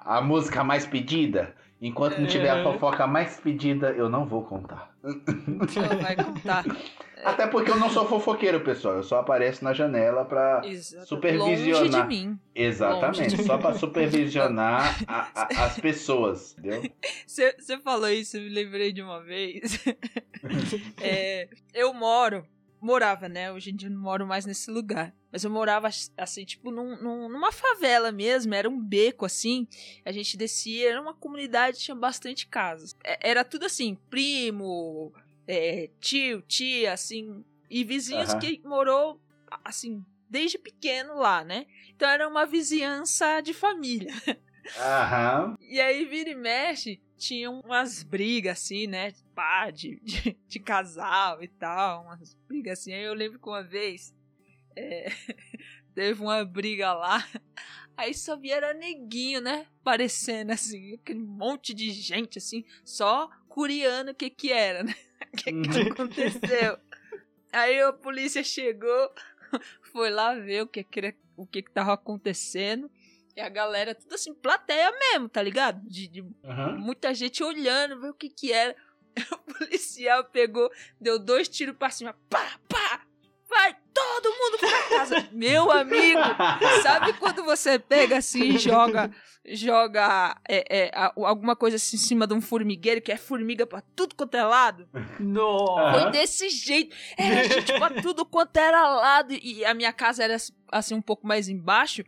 a, 0.04 0.18
a 0.18 0.20
música 0.20 0.62
mais 0.62 0.86
pedida. 0.86 1.54
Enquanto 1.80 2.18
não 2.18 2.26
tiver 2.26 2.48
a 2.48 2.56
Uhum. 2.56 2.72
fofoca 2.72 3.06
mais 3.06 3.38
pedida, 3.38 3.90
eu 3.90 4.08
não 4.08 4.24
vou 4.24 4.42
contar. 4.42 4.94
Ela 5.04 5.96
vai 6.02 6.16
contar. 6.16 6.64
Até 7.24 7.46
porque 7.46 7.70
eu 7.70 7.76
não 7.78 7.90
sou 7.90 8.06
fofoqueiro, 8.06 8.60
pessoal. 8.60 8.94
Eu 8.96 9.02
só 9.02 9.18
apareço 9.18 9.64
na 9.64 9.72
janela 9.72 10.24
pra. 10.24 10.62
Exato. 10.64 11.06
Supervisionar. 11.06 11.82
Longe 11.82 11.88
de 12.02 12.06
mim. 12.06 12.38
Exatamente, 12.54 13.30
Longe. 13.36 13.42
só 13.44 13.58
pra 13.58 13.74
supervisionar 13.74 14.96
a- 15.08 15.28
a- 15.34 15.64
as 15.66 15.78
pessoas, 15.80 16.56
entendeu? 16.58 16.90
Você 17.26 17.78
falou 17.82 18.08
isso, 18.08 18.36
eu 18.36 18.42
me 18.42 18.48
lembrei 18.50 18.92
de 18.92 19.02
uma 19.02 19.20
vez. 19.22 19.78
É, 21.02 21.48
eu 21.74 21.92
moro, 21.92 22.46
morava, 22.86 23.28
né? 23.28 23.52
Hoje 23.52 23.70
em 23.70 23.76
dia 23.76 23.88
eu 23.88 23.92
não 23.92 24.00
moro 24.00 24.26
mais 24.26 24.46
nesse 24.46 24.70
lugar. 24.70 25.14
Mas 25.30 25.44
eu 25.44 25.50
morava, 25.50 25.88
assim, 26.16 26.44
tipo, 26.44 26.70
num- 26.70 26.96
num- 27.02 27.28
numa 27.28 27.52
favela 27.52 28.10
mesmo. 28.12 28.54
Era 28.54 28.68
um 28.70 28.80
beco, 28.80 29.26
assim. 29.26 29.66
A 30.04 30.12
gente 30.12 30.36
descia, 30.36 30.90
era 30.90 31.02
uma 31.02 31.12
comunidade, 31.12 31.78
tinha 31.78 31.94
bastante 31.94 32.46
casas. 32.46 32.94
É, 33.04 33.30
Era 33.30 33.44
tudo 33.44 33.66
assim, 33.66 33.96
primo, 34.08 35.12
é, 35.46 35.90
tio, 36.00 36.40
tia, 36.42 36.92
assim. 36.92 37.44
E 37.68 37.84
vizinhos 37.84 38.30
Aham. 38.30 38.38
que 38.40 38.60
morou, 38.64 39.20
assim, 39.64 40.02
desde 40.30 40.56
pequeno 40.56 41.14
lá, 41.16 41.44
né? 41.44 41.66
Então 41.94 42.08
era 42.08 42.26
uma 42.28 42.46
vizinhança 42.46 43.40
de 43.40 43.52
família. 43.52 44.12
Aham. 44.78 45.56
E 45.60 45.80
aí, 45.80 46.04
vira 46.04 46.30
e 46.30 46.34
mexe, 46.34 47.00
tinha 47.16 47.50
umas 47.50 48.02
brigas 48.02 48.58
assim, 48.58 48.86
né? 48.86 49.12
Pá, 49.34 49.70
de, 49.70 50.00
de, 50.04 50.36
de 50.46 50.58
casal 50.60 51.42
e 51.42 51.48
tal, 51.48 52.04
umas 52.04 52.34
brigas 52.48 52.78
assim. 52.80 52.92
Aí 52.92 53.02
eu 53.04 53.14
lembro 53.14 53.38
que 53.38 53.48
uma 53.48 53.62
vez 53.62 54.14
é, 54.76 55.06
teve 55.94 56.20
uma 56.22 56.44
briga 56.44 56.92
lá, 56.92 57.26
aí 57.96 58.12
só 58.14 58.36
vieram 58.36 58.78
neguinho, 58.78 59.40
né? 59.40 59.66
Parecendo 59.82 60.52
assim, 60.52 60.94
aquele 60.94 61.20
monte 61.20 61.72
de 61.74 61.90
gente 61.90 62.38
assim, 62.38 62.64
só 62.84 63.28
curiando 63.48 64.10
o 64.10 64.14
que 64.14 64.28
que 64.30 64.52
era, 64.52 64.82
né? 64.82 64.94
O 65.32 65.36
que 65.36 65.52
que 65.52 65.78
aconteceu. 65.92 66.78
Aí 67.52 67.80
a 67.80 67.92
polícia 67.92 68.44
chegou, 68.44 69.10
foi 69.92 70.10
lá 70.10 70.34
ver 70.34 70.62
o 70.62 70.66
que 70.66 70.84
que, 70.84 70.98
era- 70.98 71.14
o 71.36 71.46
que 71.46 71.62
que 71.62 71.70
tava 71.72 71.94
acontecendo. 71.94 72.90
E 73.36 73.40
a 73.40 73.50
galera, 73.50 73.94
tudo 73.94 74.14
assim, 74.14 74.32
plateia 74.32 74.90
mesmo, 74.90 75.28
tá 75.28 75.42
ligado? 75.42 75.86
De, 75.86 76.08
de 76.08 76.24
Aham. 76.42 76.78
muita 76.78 77.12
gente 77.12 77.44
olhando, 77.44 78.00
ver 78.00 78.08
o 78.08 78.14
que 78.14 78.30
que 78.30 78.50
era. 78.50 78.74
O 79.32 79.38
policial 79.38 80.24
pegou, 80.24 80.70
deu 81.00 81.18
dois 81.18 81.48
tiros 81.48 81.74
pra 81.74 81.88
cima, 81.88 82.14
pá, 82.28 82.58
pá, 82.68 83.00
vai 83.48 83.74
todo 83.94 84.30
mundo 84.30 84.58
pra 84.58 84.98
casa. 84.98 85.28
Meu 85.32 85.70
amigo, 85.70 86.20
sabe 86.82 87.14
quando 87.14 87.42
você 87.42 87.78
pega 87.78 88.18
assim 88.18 88.42
e 88.42 88.58
joga, 88.58 89.10
joga 89.46 90.36
é, 90.46 90.88
é, 90.88 90.90
alguma 90.94 91.56
coisa 91.56 91.76
assim 91.76 91.96
em 91.96 92.00
cima 92.00 92.26
de 92.26 92.34
um 92.34 92.42
formigueiro, 92.42 93.00
que 93.00 93.10
é 93.10 93.16
formiga 93.16 93.66
pra 93.66 93.80
tudo 93.94 94.14
quanto 94.14 94.34
é 94.34 94.44
lado? 94.44 94.86
Nossa. 95.18 95.98
Foi 95.98 96.10
desse 96.10 96.50
jeito. 96.50 96.94
Era 97.16 97.44
gente 97.44 97.72
pra 97.72 98.02
tudo 98.02 98.26
quanto 98.26 98.56
era 98.58 98.86
lado. 98.88 99.32
E 99.32 99.64
a 99.64 99.72
minha 99.72 99.92
casa 99.92 100.24
era 100.24 100.36
assim 100.70 100.94
um 100.94 101.02
pouco 101.02 101.26
mais 101.26 101.48
embaixo. 101.48 102.04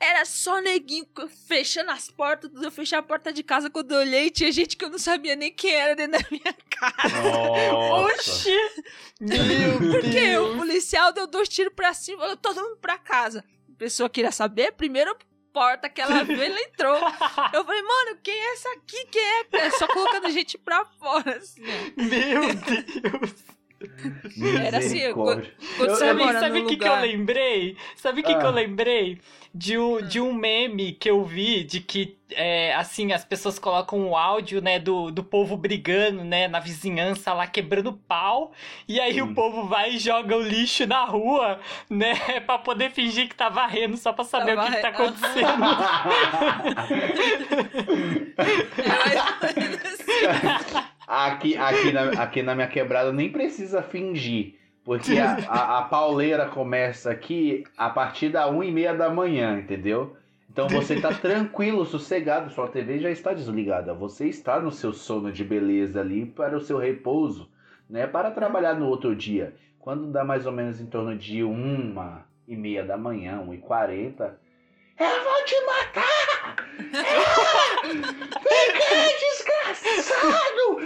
Era 0.00 0.24
só 0.24 0.60
neguinho 0.60 1.06
fechando 1.48 1.90
as 1.90 2.08
portas. 2.10 2.50
Eu 2.62 2.70
fechei 2.70 2.96
a 2.96 3.02
porta 3.02 3.32
de 3.32 3.42
casa 3.42 3.68
quando 3.68 3.92
eu 3.92 3.98
olhei. 3.98 4.30
Tinha 4.30 4.52
gente 4.52 4.76
que 4.76 4.84
eu 4.84 4.90
não 4.90 4.98
sabia 4.98 5.34
nem 5.34 5.52
quem 5.52 5.74
era 5.74 5.96
dentro 5.96 6.20
da 6.22 6.28
minha 6.30 6.54
casa. 6.70 7.74
Oxi! 8.04 8.56
Meu 9.20 9.90
Porque 9.92 10.08
Deus! 10.08 10.54
o 10.54 10.56
policial 10.58 11.12
deu 11.12 11.26
dois 11.26 11.48
tiros 11.48 11.72
pra 11.74 11.92
cima. 11.94 12.18
falou, 12.20 12.36
Todo 12.36 12.62
mundo 12.62 12.76
pra 12.78 12.96
casa. 12.96 13.44
A 13.74 13.76
pessoa 13.78 14.08
queria 14.08 14.30
saber. 14.30 14.72
Primeiro 14.72 15.16
porta 15.52 15.88
que 15.88 16.00
ela 16.00 16.22
viu, 16.22 16.40
ele 16.40 16.60
entrou. 16.60 16.94
Eu 17.52 17.64
falei, 17.64 17.82
mano, 17.82 18.18
quem 18.22 18.34
é 18.34 18.52
essa 18.52 18.68
aqui? 18.74 19.06
Quem 19.06 19.20
é? 19.22 19.46
É 19.52 19.70
só 19.70 19.88
colocando 19.88 20.30
gente 20.30 20.56
pra 20.56 20.84
fora, 20.84 21.36
assim. 21.38 21.62
Meu 21.96 22.42
Deus! 22.54 23.57
Era 24.64 24.78
assim. 24.78 25.12
Quando 25.12 25.46
Eu- 25.78 25.86
eu- 25.86 25.94
Sabe, 25.96 26.22
sabe 26.32 26.60
o 26.60 26.66
que, 26.66 26.76
que 26.76 26.88
eu 26.88 27.00
lembrei? 27.00 27.76
Sabe 27.96 28.20
o 28.20 28.24
que, 28.24 28.34
que 28.34 28.42
Ah. 28.42 28.46
eu 28.46 28.50
lembrei? 28.50 29.18
De, 29.54 29.78
um- 29.78 30.02
de 30.02 30.20
um 30.20 30.32
meme 30.34 30.92
que 30.92 31.08
eu 31.08 31.24
vi 31.24 31.64
de 31.64 31.80
que, 31.80 32.16
é, 32.32 32.74
assim, 32.74 33.12
as 33.12 33.24
pessoas 33.24 33.58
colocam 33.58 34.08
o 34.08 34.16
áudio, 34.16 34.60
né, 34.60 34.78
do, 34.78 35.10
do 35.10 35.24
povo 35.24 35.56
brigando, 35.56 36.22
né, 36.22 36.46
na 36.48 36.60
vizinhança 36.60 37.32
lá, 37.32 37.46
quebrando 37.46 37.92
pau. 37.92 38.52
E 38.86 39.00
aí 39.00 39.22
Hum. 39.22 39.30
o 39.30 39.34
povo 39.34 39.64
vai 39.66 39.94
e 39.94 39.98
joga 39.98 40.36
o 40.36 40.42
lixo 40.42 40.86
na 40.86 41.04
rua, 41.04 41.58
né, 41.88 42.14
pra 42.46 42.58
poder 42.58 42.90
fingir 42.90 43.28
que 43.28 43.34
tá 43.34 43.48
varrendo, 43.48 43.96
só 43.96 44.12
pra 44.12 44.24
saber 44.24 44.54
Tá 44.56 44.62
o 44.62 44.66
que, 44.66 44.72
que 44.76 44.82
tá 44.82 44.88
acontecendo. 44.88 45.48
aqui, 51.08 51.56
aqui, 51.58 51.92
na, 51.92 52.10
aqui 52.22 52.42
na 52.42 52.54
minha 52.54 52.68
quebrada 52.68 53.12
nem 53.12 53.30
precisa 53.30 53.82
fingir. 53.82 54.54
Porque 54.84 55.18
a, 55.18 55.36
a, 55.48 55.78
a 55.78 55.82
pauleira 55.82 56.46
começa 56.46 57.10
aqui 57.10 57.64
a 57.76 57.90
partir 57.90 58.28
da 58.28 58.48
1 58.48 58.64
e 58.64 58.70
meia 58.70 58.94
da 58.94 59.08
manhã, 59.08 59.58
entendeu? 59.58 60.16
Então 60.50 60.68
você 60.68 61.00
tá 61.00 61.12
tranquilo, 61.14 61.84
sossegado, 61.84 62.50
sua 62.50 62.68
TV 62.68 62.98
já 62.98 63.10
está 63.10 63.32
desligada. 63.32 63.94
Você 63.94 64.28
está 64.28 64.60
no 64.60 64.70
seu 64.70 64.92
sono 64.92 65.32
de 65.32 65.44
beleza 65.44 66.00
ali 66.00 66.26
para 66.26 66.56
o 66.56 66.60
seu 66.60 66.78
repouso, 66.78 67.50
né? 67.88 68.06
Para 68.06 68.30
trabalhar 68.30 68.74
no 68.74 68.86
outro 68.86 69.14
dia. 69.14 69.54
Quando 69.78 70.10
dá 70.10 70.24
mais 70.24 70.46
ou 70.46 70.52
menos 70.52 70.80
em 70.80 70.86
torno 70.86 71.16
de 71.16 71.42
1 71.42 71.94
e 72.46 72.56
meia 72.56 72.84
da 72.84 72.96
manhã, 72.96 73.40
1 73.40 73.54
e 73.54 73.58
40, 73.58 74.38
eu 74.98 75.24
vou 75.24 75.44
te 75.44 75.54
matar! 75.64 76.56
Fica 77.82 78.94
desgraçado! 79.96 80.78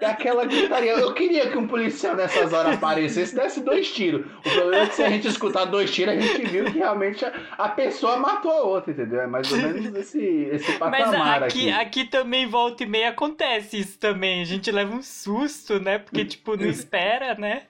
É 0.00 0.06
aquela 0.06 0.44
gritaria. 0.44 0.92
Eu 0.94 1.14
queria 1.14 1.48
que 1.48 1.56
um 1.56 1.68
policial 1.68 2.16
nessas 2.16 2.52
horas 2.52 2.74
aparecesse 2.74 3.36
e 3.36 3.38
desse 3.40 3.60
dois 3.60 3.88
tiros. 3.92 4.26
O 4.44 4.50
problema 4.50 4.82
é 4.84 4.86
que 4.88 4.96
se 4.96 5.02
a 5.04 5.08
gente 5.08 5.28
escutar 5.28 5.64
dois 5.66 5.92
tiros, 5.94 6.14
a 6.14 6.18
gente 6.18 6.44
viu 6.50 6.64
que 6.64 6.78
realmente 6.78 7.24
a, 7.24 7.32
a 7.56 7.68
pessoa 7.68 8.16
matou 8.16 8.50
a 8.50 8.62
outra, 8.62 8.90
entendeu? 8.90 9.20
É 9.20 9.28
mais 9.28 9.50
ou 9.52 9.58
menos 9.58 9.94
esse, 9.94 10.20
esse 10.50 10.72
Mas 10.80 11.04
patamar 11.04 11.44
aqui, 11.44 11.70
aqui. 11.70 11.80
aqui 11.80 12.04
também 12.04 12.48
volta 12.48 12.82
e 12.82 12.86
meia 12.86 13.10
acontece 13.10 13.78
isso 13.78 13.96
também. 13.96 14.42
A 14.42 14.44
gente 14.44 14.72
leva 14.72 14.92
um 14.92 15.02
susto, 15.02 15.78
né? 15.78 15.98
Porque, 15.98 16.24
tipo, 16.24 16.56
não 16.56 16.66
espera, 16.68 17.36
né? 17.36 17.62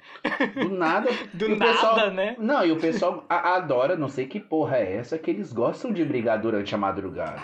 Do 0.55 0.71
nada. 0.71 1.11
Do 1.35 1.51
nada, 1.51 1.73
pessoal- 1.73 2.11
né? 2.13 2.35
Não, 2.39 2.65
e 2.65 2.73
o 2.73 2.77
pessoal 2.77 3.27
adora, 3.29 3.95
não 3.95 4.09
sei 4.09 4.27
que 4.27 4.41
porra 4.41 4.79
é 4.79 4.97
essa, 4.97 5.19
que 5.19 5.31
eles 5.31 5.53
gostam 5.53 5.93
de 5.93 6.03
brigar 6.03 6.39
durante 6.41 6.75
a 6.75 6.79
madrugada. 6.79 7.43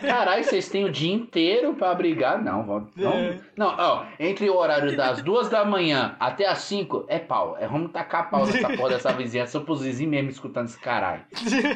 Caralho, 0.00 0.42
vocês 0.42 0.68
têm 0.68 0.84
o 0.84 0.90
dia 0.90 1.12
inteiro 1.14 1.67
pra 1.74 1.94
brigar? 1.94 2.42
Não, 2.42 2.64
vão- 2.64 2.88
não, 2.96 3.12
É. 3.12 3.38
não, 3.56 3.74
ó, 3.78 4.04
entre 4.18 4.48
o 4.50 4.56
horário 4.56 4.96
das 4.96 5.22
duas 5.22 5.48
da 5.48 5.64
manhã 5.64 6.16
até 6.20 6.46
as 6.46 6.58
cinco, 6.58 7.04
é 7.08 7.18
pau. 7.18 7.56
É 7.58 7.66
vamos 7.66 7.90
tacar 7.92 8.30
pau 8.30 8.46
nessa 8.46 8.68
porra 8.76 8.90
dessa 8.90 9.12
vizinhança 9.12 9.60
pros 9.60 9.82
vizinhos 9.82 10.10
mesmo 10.10 10.30
escutando 10.30 10.66
esse 10.66 10.78
caralho. 10.80 11.22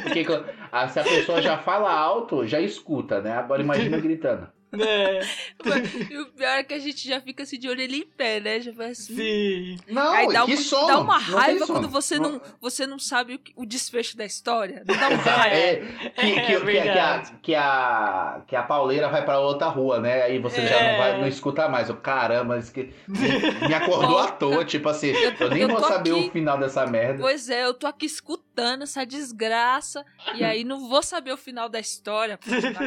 Porque 0.03 0.25
que- 0.25 0.43
ah, 0.71 0.89
se 0.89 1.01
a 1.01 1.05
pessoa 1.05 1.41
já 1.43 1.59
fala 1.59 1.93
alto, 1.93 2.47
já 2.47 2.61
escuta, 2.61 3.21
né? 3.21 3.33
Agora 3.37 3.63
imagina 3.63 3.99
gritando. 3.99 4.47
É, 4.79 5.21
E 6.11 6.19
o 6.19 6.27
pior 6.33 6.49
é 6.59 6.63
que 6.65 6.75
a 6.75 6.79
gente 6.79 7.07
já 7.07 7.21
fica 7.21 7.43
assim 7.43 7.59
de 7.59 7.69
orelha 7.69 7.95
em 7.97 8.03
pé, 8.07 8.41
né? 8.41 8.61
Já 8.61 8.73
vai 8.73 8.91
assim. 8.91 9.15
sim. 9.17 9.77
Não, 9.89 10.13
Aí 10.13 10.29
dá, 10.33 10.45
que 10.45 10.55
um- 10.55 10.57
sono. 10.57 10.87
dá 10.87 10.99
uma 11.01 11.19
raiva 11.19 11.67
quando 11.67 11.89
você 11.89 12.19
não, 12.19 12.41
você 12.61 12.87
não 12.87 12.99
sabe 12.99 13.35
o, 13.35 13.39
que- 13.39 13.53
o 13.57 13.67
desfecho 13.67 14.17
da 14.17 14.25
história. 14.25 14.83
Não 14.87 14.97
dá 14.97 15.09
uma 15.09 15.23
Ah, 15.23 15.37
raiva. 15.43 15.57
é, 15.57 15.77
que, 15.77 16.33
que, 16.33 16.53
É 16.53 16.61
que, 16.61 16.83
que, 16.83 16.99
a, 16.99 17.23
que, 17.43 17.55
a, 17.55 18.43
que 18.49 18.57
a 18.57 18.63
pauleira 18.63 19.09
vai 19.09 19.25
pra 19.25 19.39
outra 19.41 19.69
rua, 19.69 20.01
né? 20.01 20.23
Aí 20.23 20.39
você 20.39 20.67
já 20.67 20.77
É. 20.77 20.93
não, 20.93 20.99
vai, 20.99 21.21
não 21.21 21.29
escuta 21.29 21.69
mais. 21.69 21.91
O 21.91 21.95
caramba, 21.97 22.59
isso 22.59 22.73
que 22.73 22.93
me 23.09 23.75
acordou 23.75 24.19
à 24.19 24.31
toa. 24.33 24.65
Tipo 24.65 24.89
assim, 24.89 25.09
eu, 25.09 25.51
nem 25.51 25.63
eu 25.63 25.69
vou 25.69 25.81
saber 25.81 26.11
aqui. 26.13 26.29
o 26.29 26.31
final 26.31 26.59
dessa 26.59 26.87
merda. 26.87 27.21
Pois 27.21 27.49
é, 27.49 27.65
eu 27.65 27.75
tô 27.75 27.87
aqui 27.87 28.07
escutando 28.07 28.52
essa 28.83 29.05
desgraça 29.05 30.05
e 30.35 30.45
aí 30.45 30.65
não 30.65 30.89
vou 30.89 31.03
saber 31.03 31.33
o 31.33 31.37
final 31.37 31.69
da 31.69 31.81
história. 31.81 32.39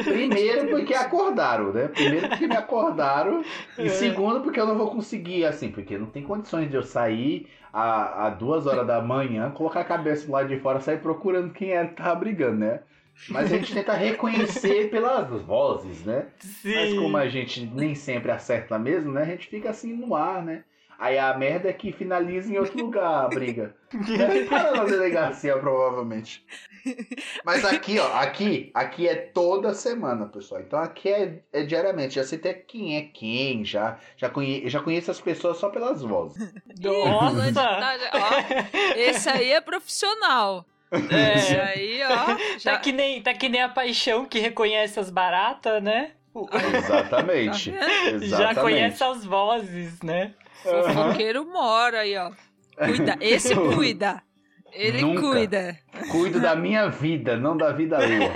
Primeiro 0.04 0.68
porque 0.68 0.94
acordaram, 0.94 1.72
né? 1.72 1.88
Primeiro 1.88 2.28
porque 2.28 2.46
me 2.46 2.56
acordaram. 2.56 3.44
É. 3.76 3.84
E 3.84 3.90
segundo 3.90 4.40
porque 4.40 4.58
eu 4.58 4.66
não 4.66 4.76
vou 4.76 4.90
conseguir, 4.90 5.44
assim, 5.44 5.70
porque 5.70 5.98
não 5.98 6.06
tem 6.06 6.22
condições 6.22 6.70
de 6.70 6.76
eu 6.76 6.82
sair 6.82 7.48
a, 7.72 8.26
a 8.26 8.30
duas 8.30 8.66
horas 8.66 8.86
da 8.86 9.02
manhã, 9.02 9.50
colocar 9.50 9.80
a 9.80 9.84
cabeça 9.84 10.26
do 10.26 10.32
lado 10.32 10.48
de 10.48 10.58
fora, 10.60 10.80
sair 10.80 10.98
procurando 10.98 11.52
quem 11.52 11.72
era 11.72 11.88
que 11.88 11.94
tava 11.94 12.14
brigando, 12.14 12.58
né? 12.58 12.80
Mas 13.28 13.52
a 13.52 13.56
gente 13.56 13.72
tenta 13.74 13.92
reconhecer 13.94 14.90
pelas 14.90 15.28
vozes, 15.42 16.04
né? 16.04 16.26
Sim. 16.38 16.74
Mas 16.74 16.94
como 16.94 17.16
a 17.16 17.28
gente 17.28 17.66
nem 17.66 17.94
sempre 17.94 18.30
acerta 18.30 18.78
mesmo, 18.78 19.12
né? 19.12 19.22
A 19.22 19.26
gente 19.26 19.48
fica 19.48 19.70
assim 19.70 19.92
no 19.92 20.14
ar, 20.14 20.42
né? 20.42 20.64
Aí 20.98 21.18
a 21.18 21.36
merda 21.36 21.68
é 21.68 21.72
que 21.72 21.92
finaliza 21.92 22.52
em 22.52 22.58
outro 22.58 22.78
lugar 22.78 23.24
a 23.24 23.28
briga. 23.28 23.74
Deve 23.92 24.44
parar 24.46 24.72
na 24.72 24.84
delegacia, 24.84 25.56
provavelmente. 25.58 26.44
Mas 27.44 27.64
aqui, 27.64 27.98
ó, 27.98 28.16
aqui, 28.16 28.70
aqui 28.72 29.08
é 29.08 29.14
toda 29.14 29.74
semana, 29.74 30.26
pessoal. 30.26 30.60
Então 30.60 30.78
aqui 30.78 31.08
é, 31.08 31.42
é 31.52 31.62
diariamente. 31.64 32.14
Já 32.14 32.24
sei 32.24 32.38
até 32.38 32.54
quem 32.54 32.96
é 32.96 33.02
quem, 33.02 33.64
já, 33.64 33.98
já, 34.16 34.30
conhe, 34.30 34.68
já 34.68 34.80
conheço 34.80 35.10
as 35.10 35.20
pessoas 35.20 35.58
só 35.58 35.68
pelas 35.68 36.02
vozes. 36.02 36.52
Nossa! 36.80 37.78
ó, 38.14 38.96
esse 38.96 39.28
aí 39.28 39.52
é 39.52 39.60
profissional. 39.60 40.64
Esse 40.92 41.56
É. 41.56 41.62
aí, 41.62 42.00
ó. 42.04 42.58
Já, 42.58 42.72
Tá 42.72 42.78
que, 42.78 42.92
nem, 42.92 43.20
tá 43.20 43.34
que 43.34 43.48
nem 43.48 43.60
a 43.62 43.68
paixão 43.68 44.24
que 44.24 44.38
reconhece 44.38 44.98
as 44.98 45.10
baratas, 45.10 45.82
né? 45.82 46.12
Exatamente. 46.74 47.72
Tá 47.72 47.86
Exatamente. 48.10 48.28
Já 48.28 48.54
conhece 48.54 49.02
as 49.02 49.24
vozes, 49.24 50.00
né? 50.02 50.32
Fofoqueiro 50.66 51.46
mora 51.46 52.00
aí, 52.00 52.16
ó. 52.16 52.30
Cuida. 52.76 53.16
Esse 53.20 53.54
cuida. 53.74 54.22
Ele 54.72 55.00
Nunca. 55.00 55.22
cuida. 55.22 55.78
Cuido 56.10 56.38
da 56.38 56.54
minha 56.54 56.88
vida, 56.88 57.34
não 57.34 57.56
da 57.56 57.72
vida 57.72 57.96
alheia. 57.98 58.30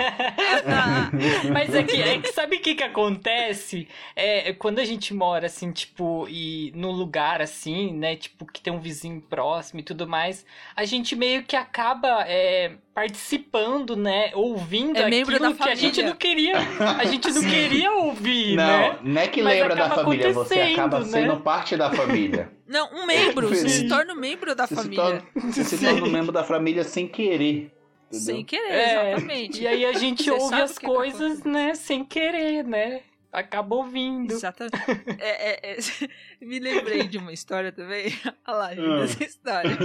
Mas 1.53 1.74
é 1.74 1.83
que, 1.83 2.01
é 2.01 2.18
que 2.18 2.33
sabe 2.33 2.57
o 2.57 2.61
que 2.61 2.74
que 2.74 2.83
acontece? 2.83 3.87
É, 4.16 4.49
é 4.49 4.53
quando 4.55 4.78
a 4.78 4.85
gente 4.85 5.12
mora, 5.12 5.47
assim, 5.47 5.70
tipo, 5.70 6.26
e 6.31 6.72
num 6.74 6.93
lugar 6.93 7.43
assim, 7.43 7.93
né? 7.93 8.16
Tipo, 8.16 8.47
que 8.47 8.62
tem 8.62 8.72
um 8.72 8.81
vizinho 8.81 9.20
próximo 9.20 9.81
e 9.81 9.83
tudo 9.83 10.09
mais, 10.09 10.47
a 10.74 10.85
gente 10.87 11.14
meio 11.14 11.43
que 11.43 11.57
acaba 11.57 12.24
é, 12.26 12.72
participando, 13.01 13.97
né? 13.97 14.31
Ouvindo 14.35 14.99
É 14.99 15.09
membro 15.09 15.35
aquilo 15.37 15.55
da 15.55 15.65
que 15.65 15.71
a 15.71 15.75
gente 15.75 15.95
família. 16.03 16.11
não 16.11 16.17
queria. 16.17 16.57
A 16.99 17.05
gente 17.05 17.31
não 17.33 17.43
queria 17.43 17.93
ouvir, 17.93 18.57
Não, 18.57 18.65
né? 18.67 18.99
não 19.03 19.21
é 19.23 19.29
que 19.29 19.43
Mas 19.43 19.55
lembra 19.59 19.75
da 19.77 19.91
família, 19.91 20.33
você 20.33 20.61
acaba 20.61 21.01
né? 21.01 21.07
sendo 21.07 21.41
parte 21.41 21.77
da 21.77 21.91
família. 21.91 22.51
Não, 22.67 22.89
um 22.95 23.07
membro. 23.07 23.49
Você 23.49 23.69
se 23.69 23.89
torna 23.89 24.13
um 24.13 24.17
membro 24.17 24.55
da 24.55 24.67
Você 24.67 24.75
se 24.77 24.83
família. 24.83 25.05
torna, 25.05 25.23
você 25.53 25.65
se 25.65 25.79
torna 25.79 26.07
um 26.07 26.11
membro 26.11 26.31
da 26.33 26.45
família 26.45 26.85
sem 26.85 27.09
querer. 27.09 27.73
Entendeu? 28.13 28.35
Sem 28.37 28.45
querer, 28.45 28.73
É, 28.73 29.13
exatamente. 29.13 29.63
E 29.63 29.67
aí 29.69 29.85
a 29.87 29.93
gente 29.93 30.25
Você 30.25 30.31
ouve 30.31 30.55
as 30.61 30.79
coisas, 30.79 31.21
acontece. 31.41 31.49
né? 31.49 31.75
Sem 31.75 32.05
querer, 32.05 32.65
né? 32.65 33.01
Acaba 33.33 33.77
ouvindo. 33.77 34.33
Exatamente. 34.35 34.75
É, 35.21 35.71
é, 35.71 35.73
é, 35.73 35.79
me 36.45 36.59
lembrei 36.59 37.05
de 37.07 37.19
uma 37.19 37.33
história 37.33 37.71
também. 37.73 38.13
Olha 38.47 38.57
lá, 38.57 38.75
gente, 38.75 38.85
Ah. 38.89 39.05
essa 39.05 39.25
história. 39.25 39.79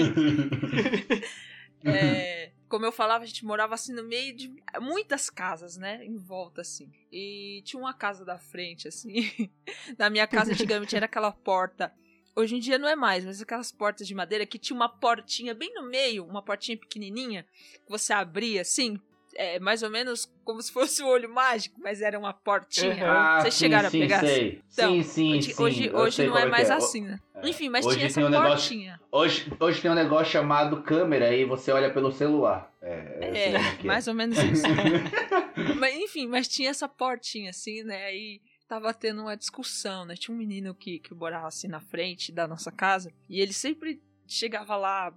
É, 1.88 2.50
como 2.76 2.86
eu 2.86 2.92
falava, 2.92 3.24
a 3.24 3.28
gente 3.28 3.46
morava 3.46 3.74
assim 3.74 3.94
no 3.94 4.04
meio 4.04 4.36
de 4.36 4.54
muitas 4.82 5.30
casas, 5.30 5.78
né? 5.78 6.04
Em 6.04 6.18
volta, 6.18 6.60
assim. 6.60 6.92
E 7.10 7.62
tinha 7.64 7.82
uma 7.82 7.94
casa 7.94 8.26
da 8.26 8.38
frente, 8.38 8.86
assim. 8.86 9.50
Na 9.98 10.10
minha 10.10 10.28
casa, 10.28 10.52
antigamente, 10.52 10.94
era 10.94 11.06
aquela 11.06 11.32
porta. 11.32 11.94
Hoje 12.36 12.58
em 12.58 12.60
dia 12.60 12.78
não 12.78 12.90
é 12.90 12.94
mais, 12.94 13.24
mas 13.24 13.42
aquelas 13.42 13.72
portas 13.72 14.06
de 14.06 14.14
madeira 14.14 14.46
que 14.46 14.60
tinha 14.60 14.76
uma 14.76 14.90
portinha 14.90 15.54
bem 15.54 15.74
no 15.74 15.84
meio, 15.84 16.26
uma 16.26 16.42
portinha 16.42 16.78
pequenininha, 16.78 17.48
que 17.86 17.90
você 17.90 18.12
abria 18.12 18.60
assim, 18.60 19.00
é, 19.36 19.60
mais 19.60 19.84
ou 19.84 19.90
menos 19.90 20.32
como 20.44 20.62
se 20.62 20.72
fosse 20.72 21.04
um 21.04 21.08
olho 21.08 21.30
mágico, 21.30 21.80
mas 21.82 22.02
era 22.02 22.18
uma 22.18 22.34
portinha. 22.34 22.96
Uhum. 23.06 23.12
Ah, 23.12 23.42
Vocês 23.42 23.54
sim, 23.54 23.60
chegaram 23.66 23.90
sim, 23.90 23.98
a 23.98 24.02
pegar? 24.02 24.20
Sei. 24.22 24.62
Então, 24.74 24.92
sim, 24.96 25.04
sim, 25.04 25.32
hoje 25.38 25.54
sim. 25.54 25.60
hoje, 25.60 25.92
hoje 25.94 26.26
não 26.28 26.38
é 26.38 26.44
que 26.44 26.50
mais 26.52 26.70
é. 26.70 26.74
assim, 26.74 27.02
né? 27.02 27.20
É. 27.36 27.50
Enfim, 27.50 27.70
mas 27.70 27.86
Hoje 27.86 27.98
tinha 27.98 28.08
essa 28.08 28.22
um 28.22 28.30
negócio- 28.30 28.50
portinha. 28.70 29.02
Hoje, 29.12 29.54
hoje 29.60 29.82
tem 29.82 29.92
um 29.92 29.96
negócio 29.96 30.32
chamado 30.32 30.82
câmera 30.84 31.36
e 31.36 31.44
você 31.46 31.72
olha 31.72 31.94
pelo 31.94 32.12
celular. 32.12 32.72
É, 32.82 33.20
É, 33.22 33.76
que 33.78 33.84
é. 33.84 33.88
mais 33.88 34.08
ou 34.08 34.14
menos 34.14 34.38
isso. 34.38 34.64
mas 35.78 35.96
enfim, 35.96 36.28
mas 36.28 36.48
tinha 36.48 36.70
essa 36.70 36.88
portinha 36.88 37.50
assim, 37.50 37.84
né? 37.84 38.06
Aí 38.06 38.42
tava 38.68 38.94
tendo 38.94 39.22
uma 39.22 39.36
discussão, 39.36 40.06
né? 40.06 40.16
Tinha 40.16 40.34
um 40.34 40.38
menino 40.38 40.74
que, 40.74 41.00
que 41.00 41.14
morava 41.14 41.48
assim 41.48 41.68
na 41.68 41.80
frente 41.82 42.32
da 42.32 42.48
nossa 42.48 42.72
casa 42.72 43.12
e 43.30 43.40
ele 43.42 43.54
sempre 43.54 44.02
chegava 44.28 44.76
lá 44.76 45.14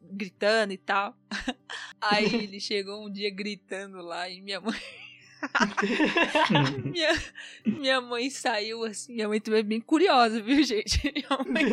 gritando 0.00 0.72
e 0.72 0.78
tal. 0.78 1.16
Aí 2.00 2.34
ele 2.34 2.60
chegou 2.60 3.06
um 3.06 3.10
dia 3.10 3.30
gritando 3.30 3.98
lá 3.98 4.28
e 4.28 4.40
minha 4.40 4.60
mãe 4.60 4.80
minha, 6.84 7.22
minha 7.64 8.00
mãe 8.00 8.28
saiu 8.30 8.84
assim, 8.84 9.14
minha 9.14 9.28
mãe 9.28 9.40
também 9.40 9.60
é 9.60 9.64
bem 9.64 9.80
curiosa, 9.80 10.40
viu, 10.42 10.62
gente? 10.62 11.00
Mãe, 11.48 11.64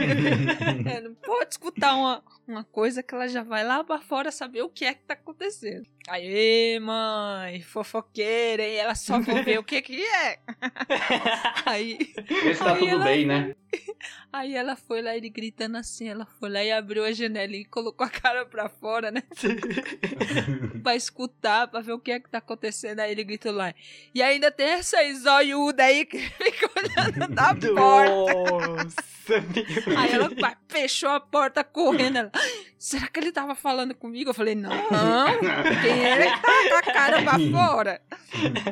é, 0.90 1.02
não 1.02 1.14
pode 1.16 1.52
escutar 1.52 1.96
uma, 1.96 2.24
uma 2.48 2.64
coisa 2.64 3.04
que 3.04 3.14
ela 3.14 3.28
já 3.28 3.44
vai 3.44 3.64
lá 3.64 3.84
pra 3.84 4.00
fora 4.00 4.32
saber 4.32 4.62
o 4.62 4.70
que 4.70 4.86
é 4.86 4.94
que 4.94 5.04
tá 5.04 5.14
acontecendo. 5.14 5.86
Aí, 6.08 6.80
mãe, 6.80 7.62
fofoqueira, 7.62 8.64
e 8.64 8.76
ela 8.76 8.96
só 8.96 9.22
for 9.22 9.44
ver 9.44 9.60
o 9.60 9.64
que 9.64 9.82
que 9.82 10.02
é. 10.02 10.40
Aí, 11.66 11.98
Vê 12.44 12.54
se 12.54 12.60
tá 12.64 12.74
Aí 12.74 12.80
tudo 12.80 12.92
ela- 12.92 13.04
bem, 13.04 13.26
né? 13.26 13.54
aí 14.32 14.56
ela 14.56 14.78
foi 14.78 15.02
lá, 15.02 15.18
ele 15.18 15.30
gritando 15.30 15.76
assim, 15.78 16.08
ela 16.08 16.26
foi 16.40 16.50
lá 16.50 16.64
e 16.64 16.72
abriu 16.72 17.04
a 17.04 17.12
janela 17.12 17.54
e 17.54 17.66
colocou 17.66 18.08
a 18.08 18.10
cara 18.10 18.46
pra 18.46 18.70
fora, 18.70 19.12
né? 19.12 19.22
pra 20.82 20.96
escutar, 20.96 21.68
pra 21.68 21.82
ver 21.82 21.92
o 21.92 22.00
que 22.00 22.12
é 22.12 22.20
que 22.20 22.30
tá 22.30 22.38
acontecendo. 22.38 23.00
Aí 23.02 23.12
ele 23.12 23.26
gritou 23.26 23.52
lá. 23.52 23.74
E 24.16 24.22
ainda 24.22 24.50
tem 24.52 24.68
essa 24.68 24.98
zoiuda 25.16 25.84
aí 25.84 26.06
que 26.06 26.18
fica 26.20 26.70
olhando 26.78 27.28
da 27.34 27.54
porta. 27.54 27.72
Nossa, 27.74 29.44
Aí 29.98 30.12
ela 30.14 30.34
pá, 30.34 30.56
fechou 30.70 31.10
a 31.10 31.20
porta 31.20 31.62
correndo. 31.64 32.18
Ela, 32.18 32.32
"Ai, 32.34 32.37
será 32.78 33.08
que 33.08 33.20
ele 33.20 33.32
tava 33.32 33.56
falando 33.56 33.94
comigo? 33.96 34.30
Eu 34.30 34.34
falei, 34.34 34.56
não, 34.56 34.70
quem 35.82 36.06
é 36.06 36.32
que 36.32 36.42
tá 36.42 36.70
com 36.70 36.76
a 36.76 36.94
cara 36.94 37.22
pra 37.24 37.34
fora? 37.52 38.02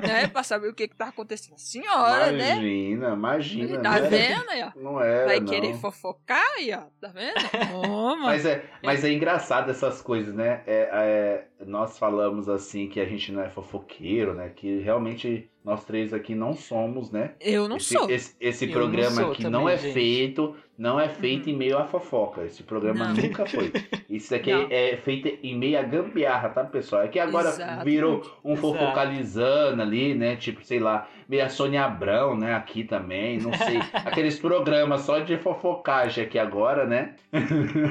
né? 0.06 0.28
Pra 0.28 0.44
saber 0.44 0.70
o 0.70 0.74
que 0.74 0.88
que 0.88 0.96
tá 0.96 1.08
acontecendo. 1.08 1.58
Senhora, 1.58 2.32
né? 2.32 2.52
Imagina, 2.58 3.10
imagina. 3.14 3.80
Tá 3.82 3.96
era- 3.98 4.10
vendo 4.10 4.50
aí, 4.50 4.64
ó? 4.64 4.72
Não 4.80 5.02
era, 5.02 5.26
Vai 5.26 5.40
não. 5.40 5.48
querer 5.48 5.74
fofocar 5.76 6.44
aí, 6.58 6.74
ó. 6.74 6.84
Tá 7.02 7.08
vendo? 7.14 7.36
Toma. 7.72 8.26
Mas 8.26 8.46
é, 8.46 8.64
mas 8.84 9.04
é 9.04 9.12
engraçado 9.12 9.70
essas 9.72 10.02
coisas, 10.02 10.34
né? 10.34 10.62
É, 10.68 10.90
é, 10.92 11.48
nós 11.66 11.98
falamos 11.98 12.50
assim 12.50 12.88
que 12.88 13.00
a 13.00 13.06
gente 13.06 13.32
não 13.32 13.42
é 13.42 13.50
fofoqueiro, 13.50 14.34
né? 14.34 14.52
Que 14.56 14.80
realmente 14.80 15.50
nós 15.64 15.84
três 15.86 16.14
aqui 16.14 16.36
não 16.36 16.54
somos, 16.54 17.12
né? 17.12 17.32
Eu 17.40 17.68
não 17.68 17.78
esse, 17.78 17.94
sou. 17.94 18.10
Esse, 18.10 18.36
esse 18.40 18.68
programa 18.68 19.22
não 19.22 19.32
aqui 19.32 19.44
também, 19.44 19.52
não 19.62 19.70
é 19.70 19.78
gente. 19.78 19.94
feito, 19.94 20.56
não 20.78 21.00
é 21.00 21.08
feito 21.10 21.48
Uhum. 21.48 21.54
em 21.54 21.58
meio 21.58 21.78
à 21.78 21.86
fofoca. 21.86 22.44
Esse 22.44 22.62
programa 22.64 23.08
Não. 23.08 23.16
nunca 23.16 23.46
foi. 23.46 23.72
Isso 24.10 24.36
aqui 24.36 24.52
Não. 24.52 24.68
é 24.70 24.98
feito 24.98 25.28
em 25.42 25.58
meio 25.58 25.80
à 25.80 25.82
gambiarra, 25.82 26.50
tá, 26.50 26.64
pessoal? 26.66 27.02
É 27.04 27.08
que 27.08 27.20
agora 27.20 27.50
Exato. 27.50 27.86
virou 27.86 28.22
um 28.44 28.52
Exato. 28.54 28.62
fofocalizando 28.74 29.82
ali, 29.82 30.14
né? 30.14 30.36
Tipo, 30.36 30.64
sei 30.64 30.80
lá, 30.80 31.08
meio 31.28 31.44
a 31.46 31.50
Sônia 31.50 31.84
Abrão, 31.86 32.36
né? 32.38 32.54
Aqui 32.56 32.84
também, 32.84 33.38
não 33.40 33.54
sei. 33.54 33.78
Aqueles 33.94 34.40
programas 34.40 35.02
só 35.02 35.20
de 35.20 35.38
fofocagem 35.38 36.24
aqui 36.26 36.38
agora, 36.40 36.86
né? 36.86 37.16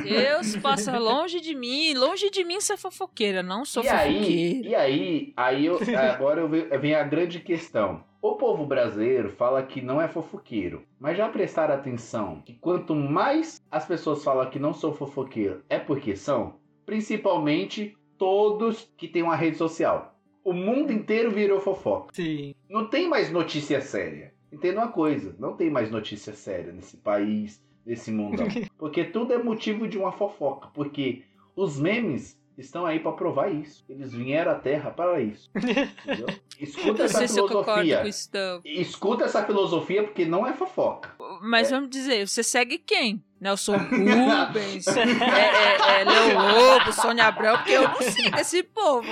Deus 0.03 0.57
passa 0.62 0.99
longe 0.99 1.41
de 1.41 1.55
mim. 1.55 1.95
Longe 1.95 2.30
de 2.30 2.45
mim 2.45 2.61
ser 2.61 2.76
fofoqueira. 2.76 3.43
Não 3.43 3.64
sou 3.64 3.82
e 3.85 3.89
aí, 3.89 4.12
fofoqueira. 4.14 4.68
e 4.68 4.74
aí, 4.74 5.32
aí 5.37 5.66
eu, 5.66 5.78
agora 6.12 6.41
eu 6.41 6.49
ve- 6.49 6.68
vem 6.78 6.95
a 6.95 7.03
grande 7.03 7.41
questão. 7.41 8.03
O 8.22 8.37
povo 8.37 8.64
brasileiro 8.64 9.28
fala 9.30 9.62
que 9.62 9.82
não 9.82 10.01
é 10.01 10.09
fofoqueiro, 10.09 10.82
mas 10.99 11.16
já 11.18 11.28
prestaram 11.28 11.74
atenção 11.74 12.41
que 12.47 12.55
quanto 12.55 12.95
mais 12.95 13.61
as 13.70 13.85
pessoas 13.85 14.24
falam 14.24 14.49
que 14.49 14.59
não 14.59 14.72
são 14.72 14.95
fofoqueiro, 14.95 15.62
é 15.68 15.78
porque 15.78 16.16
são, 16.16 16.55
principalmente 16.87 17.95
todos 18.16 18.91
que 18.97 19.09
têm 19.09 19.22
uma 19.22 19.37
rede 19.37 19.59
social. 19.59 20.14
O 20.45 20.53
mundo 20.53 20.92
inteiro 20.92 21.30
virou 21.30 21.59
fofoca. 21.61 22.12
Sim. 22.12 22.55
Não 22.68 22.86
tem 22.86 23.09
mais 23.09 23.30
notícia 23.32 23.80
séria. 23.80 24.32
Entenda 24.53 24.80
uma 24.80 24.88
coisa, 24.92 25.34
não 25.38 25.57
tem 25.57 25.70
mais 25.70 25.90
notícia 25.90 26.32
séria 26.34 26.70
nesse 26.72 26.97
país, 26.99 27.61
nesse 27.84 28.12
mundão. 28.12 28.47
Porque 28.78 29.03
tudo 29.05 29.32
é 29.32 29.38
motivo 29.42 29.88
de 29.88 29.97
uma 29.99 30.12
fofoca. 30.12 30.68
Porque 30.74 31.22
os 31.57 31.80
memes 31.80 32.38
estão 32.57 32.86
aí 32.86 33.01
para 33.01 33.11
provar 33.12 33.49
isso. 33.53 33.84
Eles 33.88 34.12
vieram 34.12 34.53
à 34.53 34.55
Terra 34.55 34.90
para 34.90 35.20
isso. 35.20 35.51
Entendeu? 35.57 36.26
Escuta 36.61 36.99
Não 36.99 37.05
essa 37.07 37.18
sei 37.18 37.26
se 37.28 37.40
eu 37.40 37.49
concordo 37.49 37.64
filosofia. 37.82 38.01
com 38.03 38.07
isso. 38.07 38.30
não. 38.32 38.61
Escuta 38.64 39.24
essa 39.24 39.45
filosofia 39.45 40.05
porque 40.05 40.24
não 40.24 40.47
é 40.47 40.53
fofoca. 40.53 41.14
Mas 41.42 41.66
É. 41.68 41.74
vamos 41.74 41.90
dizer, 41.90 42.28
você 42.28 42.45
segue 42.45 42.78
quem? 42.78 43.20
Nelson 43.40 43.76
Rubens, 43.90 44.86
é, 44.86 45.03
é, 45.03 46.01
é 46.01 46.05
Leo 46.05 46.38
Lobo, 46.38 46.92
Sônia 46.92 47.24
Abrão, 47.26 47.57
porque 47.57 47.72
eu 47.72 47.82
não 47.82 48.01
sigo 48.01 48.36
esse 48.38 48.62
povo. 48.62 49.09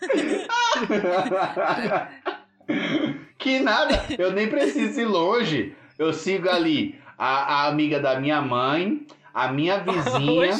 que 3.38 3.60
nada, 3.60 4.06
eu 4.18 4.32
nem 4.32 4.48
preciso 4.48 5.00
ir 5.00 5.04
longe. 5.06 5.74
Eu 5.98 6.12
sigo 6.12 6.48
ali 6.48 6.98
a, 7.18 7.64
a 7.64 7.68
amiga 7.68 8.00
da 8.00 8.18
minha 8.18 8.40
mãe, 8.40 9.06
a 9.32 9.52
minha 9.52 9.78
vizinha. 9.84 10.54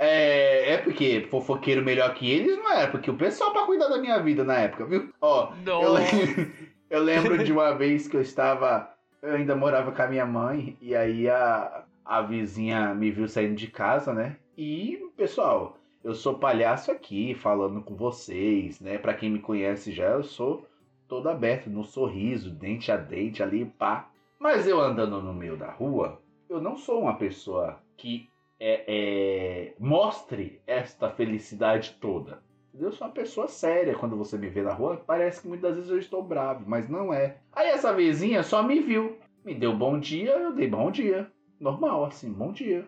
É, 0.00 0.74
é 0.74 0.78
porque 0.78 1.26
fofoqueiro 1.28 1.84
melhor 1.84 2.14
que 2.14 2.30
eles 2.30 2.56
não 2.56 2.70
era, 2.70 2.88
porque 2.88 3.10
o 3.10 3.16
pessoal 3.16 3.52
pra 3.52 3.66
cuidar 3.66 3.88
da 3.88 3.98
minha 3.98 4.16
vida 4.20 4.44
na 4.44 4.54
época, 4.54 4.86
viu? 4.86 5.12
Ó, 5.20 5.52
eu, 5.52 5.64
Nossa. 5.64 6.14
lem- 6.14 6.52
eu 6.88 7.02
lembro 7.02 7.42
de 7.42 7.52
uma 7.52 7.72
vez 7.72 8.06
que 8.06 8.16
eu 8.16 8.20
estava. 8.20 8.88
Eu 9.20 9.34
ainda 9.34 9.56
morava 9.56 9.90
com 9.90 10.00
a 10.00 10.06
minha 10.06 10.24
mãe, 10.24 10.76
e 10.80 10.94
aí 10.94 11.28
a, 11.28 11.82
a 12.04 12.22
vizinha 12.22 12.94
me 12.94 13.10
viu 13.10 13.26
saindo 13.26 13.56
de 13.56 13.66
casa, 13.66 14.14
né? 14.14 14.36
E, 14.56 15.00
pessoal, 15.16 15.76
eu 16.08 16.14
sou 16.14 16.38
palhaço 16.38 16.90
aqui, 16.90 17.34
falando 17.34 17.82
com 17.82 17.94
vocês, 17.94 18.80
né? 18.80 18.96
Pra 18.96 19.12
quem 19.12 19.28
me 19.28 19.40
conhece 19.40 19.92
já, 19.92 20.06
eu 20.06 20.22
sou 20.22 20.66
todo 21.06 21.28
aberto, 21.28 21.68
no 21.68 21.84
sorriso, 21.84 22.50
dente 22.50 22.90
a 22.90 22.96
dente 22.96 23.42
ali, 23.42 23.66
pá. 23.66 24.08
Mas 24.38 24.66
eu 24.66 24.80
andando 24.80 25.20
no 25.20 25.34
meio 25.34 25.54
da 25.54 25.70
rua, 25.70 26.18
eu 26.48 26.62
não 26.62 26.78
sou 26.78 27.02
uma 27.02 27.16
pessoa 27.16 27.78
que 27.94 28.26
é, 28.58 28.84
é, 28.88 29.74
mostre 29.78 30.62
esta 30.66 31.10
felicidade 31.10 31.94
toda. 32.00 32.42
Eu 32.72 32.90
sou 32.90 33.06
uma 33.06 33.12
pessoa 33.12 33.46
séria. 33.46 33.94
Quando 33.94 34.16
você 34.16 34.38
me 34.38 34.48
vê 34.48 34.62
na 34.62 34.72
rua, 34.72 35.02
parece 35.06 35.42
que 35.42 35.48
muitas 35.48 35.76
vezes 35.76 35.90
eu 35.90 35.98
estou 35.98 36.22
bravo, 36.22 36.64
mas 36.66 36.88
não 36.88 37.12
é. 37.12 37.36
Aí 37.52 37.68
essa 37.68 37.92
vizinha 37.92 38.42
só 38.42 38.62
me 38.62 38.80
viu, 38.80 39.18
me 39.44 39.54
deu 39.54 39.76
bom 39.76 40.00
dia, 40.00 40.30
eu 40.30 40.54
dei 40.54 40.68
bom 40.68 40.90
dia. 40.90 41.30
Normal, 41.60 42.06
assim, 42.06 42.32
bom 42.32 42.50
dia. 42.50 42.86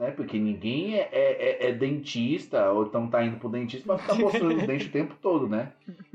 Né? 0.00 0.10
Porque 0.12 0.38
ninguém 0.38 0.94
é, 0.94 1.08
é- 1.12 1.66
é- 1.66 1.68
é 1.68 1.72
dentista, 1.72 2.70
ou 2.72 2.86
então 2.86 3.06
tá 3.06 3.22
indo 3.22 3.36
pro 3.36 3.50
dentista 3.50 3.86
pra 3.86 3.98
ficar 3.98 4.14
mostrando 4.18 4.62
o 4.62 4.66
dente 4.66 4.86
o 4.86 4.90
tempo 4.92 5.14
todo, 5.20 5.46
né? 5.46 5.72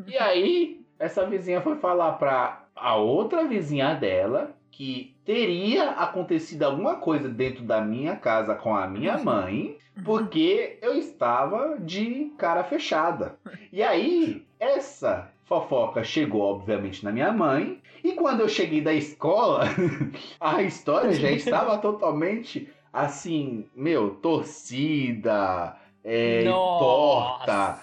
E 0.07 0.17
aí, 0.17 0.81
essa 0.97 1.23
vizinha 1.25 1.61
foi 1.61 1.75
falar 1.75 2.13
pra 2.13 2.65
a 2.75 2.95
outra 2.95 3.45
vizinha 3.45 3.93
dela 3.93 4.55
que 4.71 5.15
teria 5.23 5.91
acontecido 5.91 6.63
alguma 6.63 6.95
coisa 6.95 7.29
dentro 7.29 7.63
da 7.63 7.79
minha 7.79 8.15
casa 8.15 8.55
com 8.55 8.75
a 8.75 8.87
minha 8.87 9.17
mãe, 9.19 9.77
porque 10.03 10.77
eu 10.81 10.95
estava 10.95 11.77
de 11.79 12.33
cara 12.37 12.63
fechada. 12.63 13.37
E 13.71 13.81
aí, 13.83 14.43
essa 14.59 15.31
fofoca 15.45 16.03
chegou, 16.03 16.41
obviamente, 16.41 17.05
na 17.05 17.11
minha 17.11 17.31
mãe. 17.31 17.79
E 18.03 18.11
quando 18.13 18.41
eu 18.41 18.49
cheguei 18.49 18.81
da 18.81 18.93
escola, 18.93 19.63
a 20.41 20.61
história 20.63 21.13
já 21.13 21.31
estava 21.31 21.77
totalmente 21.77 22.67
assim, 22.95 23.69
meu, 23.75 24.11
torcida, 24.15 25.75
é, 26.03 26.43
torta, 26.45 27.79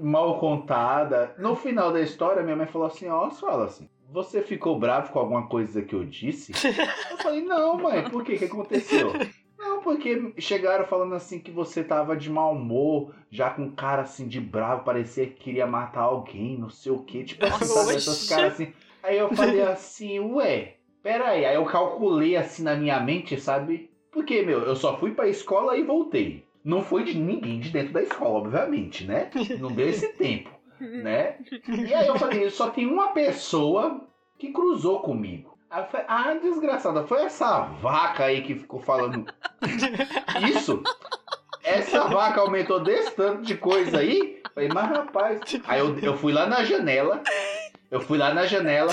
mal 0.00 0.38
contada. 0.38 1.34
No 1.38 1.56
final 1.56 1.92
da 1.92 2.00
história, 2.00 2.42
minha 2.42 2.56
mãe 2.56 2.66
falou 2.66 2.86
assim: 2.86 3.08
Ó, 3.08 3.28
fala 3.30 3.64
assim. 3.64 3.88
Você 4.10 4.42
ficou 4.42 4.78
bravo 4.78 5.10
com 5.10 5.18
alguma 5.18 5.46
coisa 5.46 5.80
que 5.80 5.94
eu 5.94 6.04
disse? 6.04 6.52
Eu 7.10 7.16
falei, 7.16 7.42
não, 7.42 7.78
mãe, 7.78 8.02
por 8.10 8.22
que? 8.22 8.34
O 8.34 8.38
que 8.38 8.44
aconteceu? 8.44 9.10
Não, 9.58 9.80
porque 9.80 10.34
chegaram 10.36 10.84
falando 10.84 11.14
assim 11.14 11.38
que 11.38 11.50
você 11.50 11.82
tava 11.82 12.14
de 12.14 12.28
mau 12.28 12.52
humor, 12.52 13.14
já 13.30 13.48
com 13.48 13.70
cara 13.70 14.02
assim 14.02 14.28
de 14.28 14.38
bravo, 14.38 14.84
parecia 14.84 15.26
que 15.26 15.40
queria 15.44 15.66
matar 15.66 16.02
alguém, 16.02 16.58
não 16.58 16.68
sei 16.68 16.92
o 16.92 16.98
que. 16.98 17.24
Tipo 17.24 17.46
assim, 17.46 17.64
sabe, 17.64 17.94
essas 17.94 18.28
caras 18.28 18.52
assim. 18.52 18.72
Aí 19.02 19.16
eu 19.16 19.34
falei 19.34 19.62
assim, 19.62 20.20
ué, 20.20 20.74
peraí. 21.02 21.46
Aí 21.46 21.54
eu 21.54 21.64
calculei 21.64 22.36
assim 22.36 22.62
na 22.62 22.76
minha 22.76 23.00
mente, 23.00 23.40
sabe? 23.40 23.91
Porque, 24.12 24.42
meu, 24.42 24.60
eu 24.60 24.76
só 24.76 24.98
fui 24.98 25.12
pra 25.12 25.26
escola 25.26 25.76
e 25.76 25.82
voltei. 25.82 26.46
Não 26.62 26.82
foi 26.82 27.02
de 27.02 27.18
ninguém 27.18 27.58
de 27.58 27.70
dentro 27.70 27.92
da 27.92 28.02
escola, 28.02 28.38
obviamente, 28.38 29.04
né? 29.04 29.30
Não 29.58 29.72
deu 29.72 29.88
esse 29.88 30.08
tempo, 30.14 30.50
né? 30.78 31.38
E 31.66 31.92
aí 31.92 32.06
eu 32.06 32.16
falei, 32.16 32.48
só 32.50 32.70
tem 32.70 32.86
uma 32.86 33.08
pessoa 33.08 34.06
que 34.38 34.52
cruzou 34.52 35.00
comigo. 35.00 35.58
Aí 35.70 35.82
eu 35.82 35.86
falei, 35.86 36.06
ah, 36.08 36.34
desgraçada, 36.34 37.06
foi 37.06 37.22
essa 37.22 37.62
vaca 37.62 38.24
aí 38.24 38.42
que 38.42 38.54
ficou 38.54 38.78
falando 38.78 39.24
isso? 40.46 40.82
Essa 41.64 42.04
vaca 42.08 42.42
aumentou 42.42 42.80
desse 42.80 43.12
tanto 43.12 43.42
de 43.42 43.56
coisa 43.56 43.98
aí? 43.98 44.42
Falei, 44.54 44.68
mas 44.72 44.88
rapaz. 44.90 45.40
Aí 45.64 45.80
eu, 45.80 45.98
eu 46.00 46.16
fui 46.16 46.32
lá 46.32 46.46
na 46.46 46.62
janela, 46.62 47.22
Eu 47.92 48.00
fui 48.00 48.16
lá 48.16 48.32
na 48.32 48.46
janela. 48.46 48.90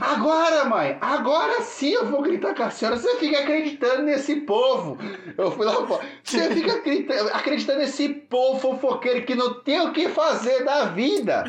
Agora, 0.00 0.64
mãe, 0.64 0.98
agora 1.00 1.60
sim 1.60 1.92
eu 1.92 2.06
vou 2.06 2.20
gritar 2.20 2.52
com 2.52 2.64
a 2.64 2.70
senhora. 2.70 2.96
Você 2.96 3.16
fica 3.18 3.38
acreditando 3.38 4.02
nesse 4.02 4.40
povo. 4.40 4.98
Eu 5.38 5.52
fui 5.52 5.64
lá, 5.64 5.74
você 6.24 6.52
fica 6.52 6.72
acreditando, 7.32 7.78
nesse 7.78 8.08
povo 8.08 8.58
fofoqueiro 8.58 9.24
que 9.24 9.36
não 9.36 9.54
tem 9.60 9.80
o 9.80 9.92
que 9.92 10.08
fazer 10.08 10.64
da 10.64 10.86
vida. 10.86 11.44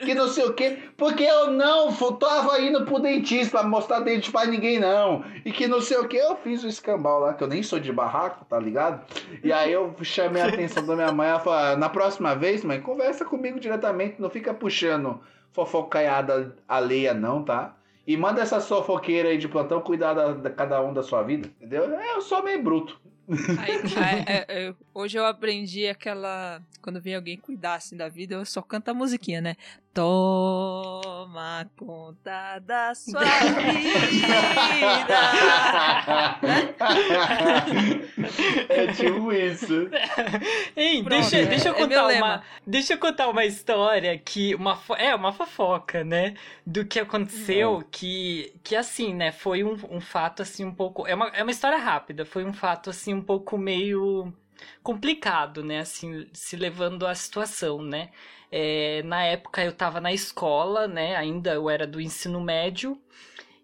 Que 0.00 0.14
não 0.14 0.28
sei 0.28 0.46
o 0.46 0.54
que. 0.54 0.78
Porque 0.96 1.24
eu 1.24 1.50
não 1.50 1.92
tava 2.18 2.58
indo 2.58 2.86
pro 2.86 3.00
dentista 3.00 3.58
pra 3.58 3.68
mostrar 3.68 4.00
dente 4.00 4.32
pra 4.32 4.46
ninguém, 4.46 4.80
não. 4.80 5.26
E 5.44 5.52
que 5.52 5.68
não 5.68 5.82
sei 5.82 5.98
o 5.98 6.08
que. 6.08 6.16
Eu 6.16 6.36
fiz 6.36 6.64
o 6.64 6.68
escambau 6.68 7.20
lá, 7.20 7.34
que 7.34 7.44
eu 7.44 7.48
nem 7.48 7.62
sou 7.62 7.78
de 7.78 7.92
barraco, 7.92 8.46
tá 8.46 8.58
ligado? 8.58 9.04
E 9.44 9.52
aí 9.52 9.70
eu 9.70 9.94
chamei 10.02 10.40
a 10.40 10.46
atenção 10.46 10.86
da 10.86 10.96
minha 10.96 11.12
mãe. 11.12 11.28
Ela 11.28 11.40
falou: 11.40 11.58
ah, 11.58 11.76
na 11.76 11.90
próxima 11.90 12.34
vez, 12.34 12.64
mãe, 12.64 12.80
conversa 12.80 13.26
comigo 13.26 13.60
diretamente. 13.60 14.14
Não 14.18 14.30
fica 14.30 14.54
puxando 14.54 15.20
fofocaiada 15.52 16.56
alheia, 16.68 17.14
não, 17.14 17.42
tá? 17.42 17.76
E 18.06 18.16
manda 18.16 18.40
essa 18.40 18.60
fofoqueira 18.60 19.30
aí 19.30 19.38
de 19.38 19.48
plantão 19.48 19.80
cuidar 19.80 20.14
da, 20.14 20.32
da, 20.32 20.50
cada 20.50 20.80
um 20.80 20.94
da 20.94 21.02
sua 21.02 21.22
vida, 21.22 21.48
entendeu? 21.48 21.92
É, 21.92 22.14
eu 22.14 22.20
sou 22.20 22.42
meio 22.42 22.62
bruto. 22.62 23.00
Aí, 23.58 23.82
é, 24.26 24.46
é, 24.68 24.74
hoje 24.94 25.18
eu 25.18 25.26
aprendi 25.26 25.88
aquela. 25.88 26.62
Quando 26.80 27.00
vem 27.00 27.16
alguém 27.16 27.36
cuidar 27.36 27.74
assim 27.74 27.96
da 27.96 28.08
vida, 28.08 28.36
eu 28.36 28.44
só 28.44 28.62
canto 28.62 28.88
a 28.88 28.94
musiquinha, 28.94 29.40
né? 29.40 29.56
Toma 29.92 31.68
conta 31.76 32.60
da 32.60 32.94
sua 32.94 33.24
vida. 33.66 34.36
é 38.68 38.86
tipo 38.92 39.32
isso. 39.32 39.88
Ei, 40.76 41.02
Pronto, 41.02 41.20
deixa, 41.20 41.36
é, 41.38 41.46
deixa 41.46 41.68
eu 41.68 41.74
contar 41.74 42.12
é 42.12 42.18
uma. 42.18 42.42
Deixa 42.66 42.94
eu 42.94 42.98
contar 42.98 43.28
uma 43.28 43.44
história 43.44 44.16
que. 44.18 44.54
Uma, 44.54 44.80
é, 44.98 45.14
uma 45.14 45.32
fofoca, 45.32 46.04
né? 46.04 46.34
Do 46.66 46.84
que 46.84 47.00
aconteceu, 47.00 47.84
que, 47.90 48.52
que 48.62 48.76
assim, 48.76 49.14
né? 49.14 49.32
Foi 49.32 49.64
um, 49.64 49.76
um 49.90 50.00
fato 50.00 50.42
assim 50.42 50.64
um 50.64 50.74
pouco. 50.74 51.06
É 51.06 51.14
uma, 51.14 51.28
é 51.28 51.42
uma 51.42 51.52
história 51.52 51.78
rápida, 51.78 52.24
foi 52.24 52.44
um 52.44 52.52
fato 52.52 52.90
assim 52.90 53.14
um 53.14 53.22
pouco 53.22 53.56
meio 53.56 54.32
complicado, 54.82 55.64
né? 55.64 55.80
Assim, 55.80 56.26
se 56.32 56.56
levando 56.56 57.06
à 57.06 57.14
situação, 57.14 57.82
né? 57.82 58.10
É, 58.50 59.02
na 59.04 59.24
época 59.24 59.62
eu 59.62 59.70
estava 59.70 60.00
na 60.00 60.12
escola, 60.12 60.86
né? 60.86 61.16
Ainda 61.16 61.54
eu 61.54 61.68
era 61.68 61.86
do 61.86 62.00
ensino 62.00 62.40
médio. 62.40 63.00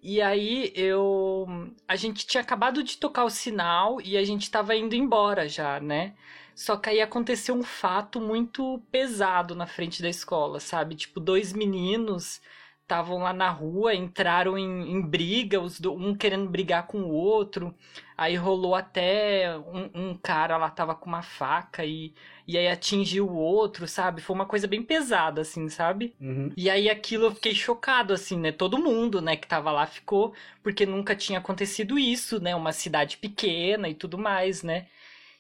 E 0.02 0.20
aí 0.20 0.72
eu. 0.74 1.46
A 1.86 1.94
gente 1.96 2.26
tinha 2.26 2.42
acabado 2.42 2.82
de 2.82 2.98
tocar 2.98 3.24
o 3.24 3.30
sinal 3.30 4.00
e 4.00 4.16
a 4.16 4.24
gente 4.24 4.42
estava 4.42 4.74
indo 4.74 4.94
embora 4.96 5.48
já, 5.48 5.78
né? 5.80 6.14
Só 6.54 6.76
que 6.76 6.90
aí 6.90 7.00
aconteceu 7.00 7.54
um 7.54 7.62
fato 7.62 8.20
muito 8.20 8.82
pesado 8.90 9.54
na 9.54 9.66
frente 9.66 10.02
da 10.02 10.08
escola, 10.08 10.60
sabe? 10.60 10.96
Tipo, 10.96 11.20
dois 11.20 11.52
meninos 11.52 12.40
estavam 12.82 13.18
lá 13.18 13.32
na 13.32 13.48
rua, 13.50 13.94
entraram 13.94 14.58
em, 14.58 14.90
em 14.92 15.00
briga, 15.00 15.60
os 15.60 15.80
do, 15.80 15.94
um 15.94 16.14
querendo 16.14 16.48
brigar 16.50 16.86
com 16.86 17.02
o 17.02 17.12
outro. 17.12 17.74
Aí 18.16 18.36
rolou 18.36 18.74
até 18.74 19.56
um, 19.58 20.10
um, 20.10 20.14
cara 20.18 20.56
lá 20.58 20.68
tava 20.70 20.94
com 20.94 21.06
uma 21.06 21.22
faca 21.22 21.84
e, 21.84 22.12
e 22.46 22.58
aí 22.58 22.68
atingiu 22.68 23.28
o 23.28 23.36
outro, 23.36 23.86
sabe? 23.86 24.20
Foi 24.20 24.34
uma 24.34 24.46
coisa 24.46 24.66
bem 24.66 24.82
pesada, 24.82 25.42
assim, 25.42 25.68
sabe? 25.68 26.14
Uhum. 26.20 26.52
E 26.56 26.68
aí 26.68 26.90
aquilo 26.90 27.26
eu 27.26 27.34
fiquei 27.34 27.54
chocado, 27.54 28.12
assim, 28.12 28.36
né? 28.38 28.52
Todo 28.52 28.78
mundo, 28.78 29.20
né, 29.20 29.36
que 29.36 29.46
tava 29.46 29.70
lá 29.70 29.86
ficou, 29.86 30.34
porque 30.62 30.84
nunca 30.84 31.14
tinha 31.14 31.38
acontecido 31.38 31.98
isso, 31.98 32.40
né? 32.40 32.54
Uma 32.54 32.72
cidade 32.72 33.16
pequena 33.16 33.88
e 33.88 33.94
tudo 33.94 34.18
mais, 34.18 34.62
né? 34.62 34.86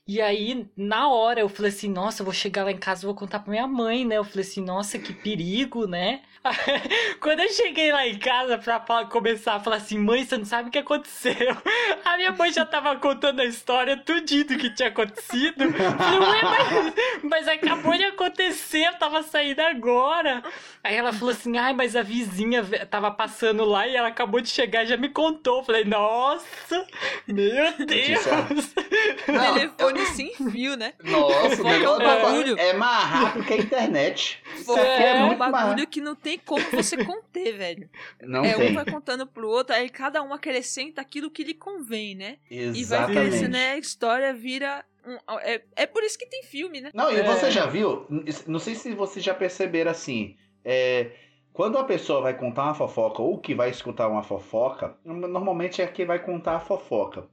E 0.06 0.20
aí, 0.20 0.66
na 0.76 1.08
hora, 1.08 1.40
eu 1.40 1.48
falei 1.48 1.70
assim, 1.70 1.88
nossa, 1.88 2.22
eu 2.22 2.24
vou 2.24 2.34
chegar 2.34 2.64
lá 2.64 2.72
em 2.72 2.76
casa 2.76 3.04
e 3.04 3.06
vou 3.06 3.14
contar 3.14 3.38
pra 3.38 3.50
minha 3.50 3.66
mãe, 3.68 4.04
né? 4.04 4.16
Eu 4.16 4.24
falei 4.24 4.42
assim, 4.42 4.60
nossa, 4.60 4.98
que 4.98 5.12
perigo, 5.12 5.86
né? 5.86 6.22
Quando 7.20 7.40
eu 7.40 7.48
cheguei 7.50 7.92
lá 7.92 8.06
em 8.06 8.18
casa 8.18 8.58
pra 8.58 8.80
falar, 8.80 9.06
começar 9.06 9.54
a 9.54 9.60
falar 9.60 9.76
assim, 9.76 9.98
mãe, 9.98 10.24
você 10.24 10.36
não 10.36 10.44
sabe 10.44 10.68
o 10.68 10.72
que 10.72 10.78
aconteceu. 10.78 11.56
A 12.04 12.16
minha 12.16 12.32
mãe 12.32 12.52
já 12.52 12.64
tava 12.66 12.96
contando 12.96 13.40
a 13.40 13.44
história, 13.44 13.96
tudinho 13.96 14.44
do 14.44 14.58
que 14.58 14.74
tinha 14.74 14.88
acontecido. 14.88 15.72
Falei, 15.72 16.20
ué, 16.20 16.42
mas, 16.42 16.94
mas 17.22 17.48
acabou 17.48 17.96
de 17.96 18.04
acontecer, 18.04 18.86
eu 18.86 18.94
tava 18.94 19.22
saindo 19.22 19.60
agora. 19.60 20.42
Aí 20.82 20.96
ela 20.96 21.12
falou 21.12 21.30
assim, 21.30 21.56
ai, 21.56 21.72
mas 21.72 21.94
a 21.94 22.02
vizinha 22.02 22.64
tava 22.90 23.10
passando 23.10 23.64
lá 23.64 23.86
e 23.86 23.94
ela 23.94 24.08
acabou 24.08 24.40
de 24.40 24.48
chegar 24.48 24.82
e 24.82 24.88
já 24.88 24.96
me 24.96 25.08
contou. 25.08 25.62
Falei, 25.62 25.84
nossa, 25.84 26.86
meu 27.26 27.72
Deus. 27.86 28.74
Não, 29.28 29.54
telefone 29.54 30.06
sem 30.06 30.34
fio, 30.50 30.76
né? 30.76 30.94
Nossa, 31.04 31.62
o 31.62 31.64
negócio 31.64 32.02
é, 32.02 32.22
bagulho. 32.22 32.58
é 32.58 32.72
mais 32.72 33.04
rápido 33.04 33.44
que 33.44 33.52
a 33.52 33.56
internet. 33.56 34.42
Isso 34.56 34.78
é, 34.78 35.18
é 35.18 35.24
um 35.24 35.36
bagulho 35.36 35.86
que 35.86 36.00
não 36.00 36.14
tem 36.14 36.38
como 36.38 36.64
você 36.70 37.04
conter, 37.04 37.56
velho. 37.56 37.90
Não 38.20 38.44
é, 38.44 38.54
tem. 38.54 38.70
Um 38.70 38.74
vai 38.74 38.84
contando 38.84 39.26
pro 39.26 39.48
outro, 39.48 39.74
aí 39.74 39.88
cada 39.88 40.22
um 40.22 40.32
acrescenta 40.32 41.00
aquilo 41.00 41.30
que 41.30 41.44
lhe 41.44 41.54
convém, 41.54 42.14
né? 42.14 42.38
Exatamente. 42.50 42.80
E 42.80 42.84
vai 42.84 43.14
crescendo, 43.14 43.52
né? 43.52 43.72
A 43.72 43.78
história 43.78 44.34
vira 44.34 44.84
um, 45.06 45.38
é, 45.40 45.62
é 45.76 45.86
por 45.86 46.02
isso 46.02 46.18
que 46.18 46.26
tem 46.26 46.42
filme, 46.42 46.80
né? 46.80 46.90
Não, 46.94 47.10
e 47.10 47.20
é... 47.20 47.22
você 47.22 47.50
já 47.50 47.66
viu? 47.66 48.06
Não 48.46 48.58
sei 48.58 48.74
se 48.74 48.94
vocês 48.94 49.24
já 49.24 49.34
perceberam 49.34 49.90
assim. 49.90 50.36
É, 50.64 51.10
quando 51.52 51.76
a 51.76 51.84
pessoa 51.84 52.22
vai 52.22 52.34
contar 52.34 52.64
uma 52.64 52.74
fofoca 52.74 53.20
ou 53.20 53.38
que 53.38 53.54
vai 53.54 53.68
escutar 53.68 54.08
uma 54.08 54.22
fofoca, 54.22 54.96
normalmente 55.04 55.82
é 55.82 55.86
quem 55.86 56.06
vai 56.06 56.18
contar 56.18 56.56
a 56.56 56.60
fofoca. 56.60 57.26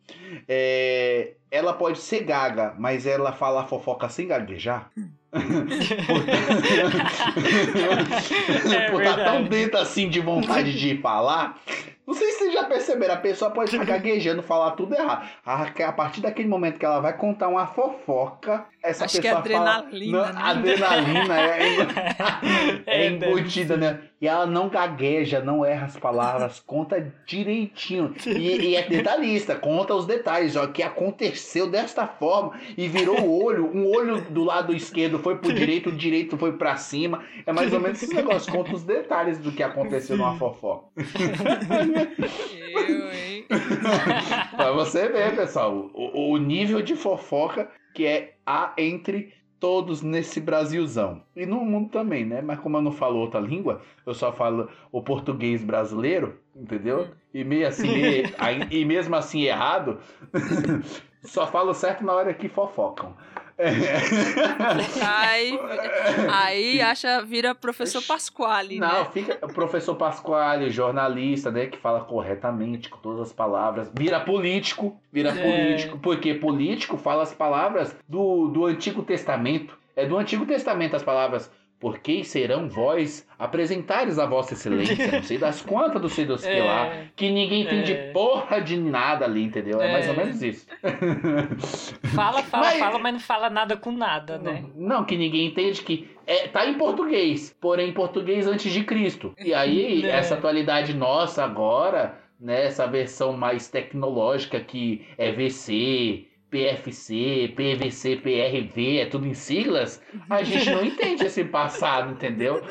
É, 0.47 1.35
ela 1.51 1.73
pode 1.73 1.99
ser 1.99 2.23
gaga, 2.23 2.75
mas 2.77 3.05
ela 3.05 3.31
fala 3.31 3.61
a 3.61 3.65
fofoca 3.65 4.09
sem 4.09 4.27
gaguejar. 4.27 4.91
é 8.73 8.89
por 8.89 9.03
estar 9.03 9.23
tão 9.23 9.43
dentro 9.43 9.77
assim 9.77 10.09
de 10.09 10.19
vontade 10.19 10.75
de 10.77 10.97
falar. 10.97 11.61
Não 12.09 12.15
sei 12.15 12.31
se 12.31 12.39
vocês 12.39 12.53
já 12.53 12.63
perceberam, 12.63 13.13
a 13.13 13.17
pessoa 13.17 13.51
pode 13.51 13.69
estar 13.69 13.85
gaguejando, 13.85 14.41
falar 14.41 14.71
tudo 14.71 14.95
errado. 14.95 15.29
A, 15.45 15.91
partir 15.91 16.21
daquele 16.21 16.47
momento 16.47 16.79
que 16.79 16.85
ela 16.85 16.99
vai 16.99 17.15
contar 17.15 17.47
uma 17.49 17.67
fofoca, 17.67 18.65
essa 18.81 19.05
Acho 19.05 19.21
pessoa 19.21 19.43
que 19.43 19.53
é 19.53 19.55
adrenalina, 19.55 20.23
fala. 20.23 20.33
Né? 20.33 20.73
Adrenalina 20.73 21.37
é, 21.39 22.87
é, 22.87 23.03
é 23.03 23.07
embutida, 23.11 23.77
né? 23.77 23.99
E 24.21 24.27
ela 24.27 24.45
não 24.45 24.67
gagueja, 24.67 25.39
não 25.39 25.63
erra 25.63 25.85
as 25.85 25.97
palavras, 25.97 26.59
conta 26.59 27.13
direitinho. 27.25 28.13
E, 28.25 28.69
e 28.69 28.75
é 28.75 28.83
detalhista, 28.87 29.55
conta 29.55 29.93
os 29.93 30.05
detalhes, 30.05 30.57
ó, 30.57 30.67
que 30.67 30.83
aconteceu 30.83 31.69
desta 31.69 32.05
forma 32.05 32.59
e 32.77 32.87
virou 32.87 33.21
o 33.21 33.43
olho, 33.43 33.65
um 33.73 33.87
olho 33.87 34.19
do 34.29 34.43
lado 34.43 34.75
esquerdo 34.75 35.19
foi 35.19 35.37
pro 35.37 35.53
direito, 35.53 35.89
o 35.89 35.95
direito 35.95 36.37
foi 36.37 36.53
para 36.53 36.75
cima. 36.75 37.23
É 37.45 37.53
mais 37.53 37.71
ou 37.71 37.79
menos 37.79 38.01
esse 38.01 38.13
negócio, 38.13 38.51
conta 38.51 38.73
os 38.73 38.83
detalhes 38.83 39.37
do 39.37 39.53
que 39.53 39.63
aconteceu 39.63 40.17
numa 40.17 40.37
fofoca. 40.37 40.87
Eu, 41.99 43.11
hein? 43.11 43.45
pra 44.55 44.71
você 44.71 45.07
ver, 45.09 45.35
pessoal, 45.35 45.89
o, 45.93 46.33
o 46.33 46.37
nível 46.37 46.81
de 46.81 46.95
fofoca 46.95 47.69
que 47.93 48.05
é 48.05 48.35
a 48.45 48.73
entre 48.77 49.33
todos 49.59 50.01
nesse 50.01 50.39
Brasilzão. 50.39 51.21
E 51.35 51.45
no 51.45 51.57
mundo 51.57 51.89
também, 51.89 52.25
né? 52.25 52.41
Mas 52.41 52.59
como 52.59 52.77
eu 52.77 52.81
não 52.81 52.91
falo 52.91 53.19
outra 53.19 53.39
língua, 53.39 53.81
eu 54.05 54.13
só 54.13 54.31
falo 54.31 54.69
o 54.91 55.01
português 55.01 55.63
brasileiro, 55.63 56.39
entendeu? 56.55 57.09
E 57.33 57.43
meio 57.43 57.67
assim, 57.67 57.89
e 58.71 58.85
mesmo 58.85 59.15
assim 59.15 59.43
errado, 59.43 59.99
só 61.23 61.45
falo 61.45 61.73
certo 61.73 62.03
na 62.05 62.13
hora 62.13 62.33
que 62.33 62.47
fofocam. 62.47 63.15
Aí, 65.05 65.59
aí 66.31 66.81
acha, 66.81 67.21
vira 67.21 67.53
professor 67.53 68.01
Pasquale, 68.01 68.79
Não, 68.79 69.03
né? 69.03 69.07
fica 69.11 69.35
professor 69.49 69.95
Pasquale, 69.95 70.69
jornalista, 70.69 71.51
né, 71.51 71.65
que 71.65 71.77
fala 71.77 72.01
corretamente 72.01 72.89
com 72.89 72.97
todas 72.97 73.27
as 73.27 73.33
palavras. 73.33 73.91
Vira 73.93 74.19
político, 74.19 74.97
vira 75.11 75.29
é. 75.29 75.41
político, 75.41 75.99
porque 75.99 76.33
político 76.33 76.97
fala 76.97 77.23
as 77.23 77.33
palavras 77.33 77.95
do, 78.07 78.47
do 78.47 78.65
Antigo 78.65 79.03
Testamento. 79.03 79.77
É 79.95 80.05
do 80.05 80.17
Antigo 80.17 80.45
Testamento 80.45 80.95
as 80.95 81.03
palavras 81.03 81.51
por 81.79 81.99
que 81.99 82.23
serão 82.25 82.67
vós 82.67 83.25
apresentares 83.37 84.19
a 84.19 84.25
vossa 84.25 84.53
excelência? 84.53 85.11
Não 85.11 85.23
sei 85.23 85.37
das 85.37 85.61
quantas 85.63 86.01
do 86.01 86.09
sei 86.09 86.25
dos 86.25 86.45
que 86.45 86.59
lá, 86.59 86.87
é. 86.87 87.07
que 87.15 87.31
ninguém 87.31 87.61
entende 87.63 87.93
é. 87.93 88.11
porra 88.11 88.59
de 88.59 88.75
nada 88.75 89.23
ali, 89.23 89.43
entendeu? 89.43 89.81
É, 89.81 89.87
é, 89.87 89.91
mais 89.93 90.09
ou 90.09 90.15
menos 90.15 90.41
isso. 90.41 90.67
Fala, 92.13 92.43
fala, 92.43 92.65
mas, 92.65 92.79
fala, 92.79 92.99
mas 92.99 93.13
não 93.13 93.19
fala 93.19 93.49
nada 93.49 93.77
com 93.77 93.91
nada, 93.91 94.37
né? 94.37 94.65
Não, 94.75 94.87
não 94.99 95.03
que 95.05 95.15
ninguém 95.15 95.47
entende 95.47 95.81
que 95.81 96.09
é, 96.27 96.47
tá 96.47 96.65
em 96.65 96.73
português, 96.73 97.55
porém 97.61 97.89
em 97.89 97.93
português 97.93 98.45
antes 98.45 98.71
de 98.71 98.83
Cristo. 98.83 99.33
E 99.39 99.53
aí, 99.53 100.03
é. 100.05 100.09
essa 100.09 100.35
atualidade 100.35 100.93
nossa 100.93 101.43
agora, 101.43 102.19
né, 102.39 102.65
essa 102.65 102.85
versão 102.87 103.33
mais 103.33 103.67
tecnológica 103.69 104.59
que 104.59 105.05
é 105.17 105.31
VC, 105.31 106.27
PFC, 106.49 107.53
PVC, 107.55 108.17
PRV, 108.17 108.97
é 108.99 109.05
tudo 109.05 109.27
em 109.27 109.33
siglas, 109.33 110.01
a 110.29 110.43
gente 110.43 110.69
não 110.69 110.83
entende 110.87 111.25
esse 111.25 111.43
passado, 111.45 112.11
entendeu? 112.11 112.61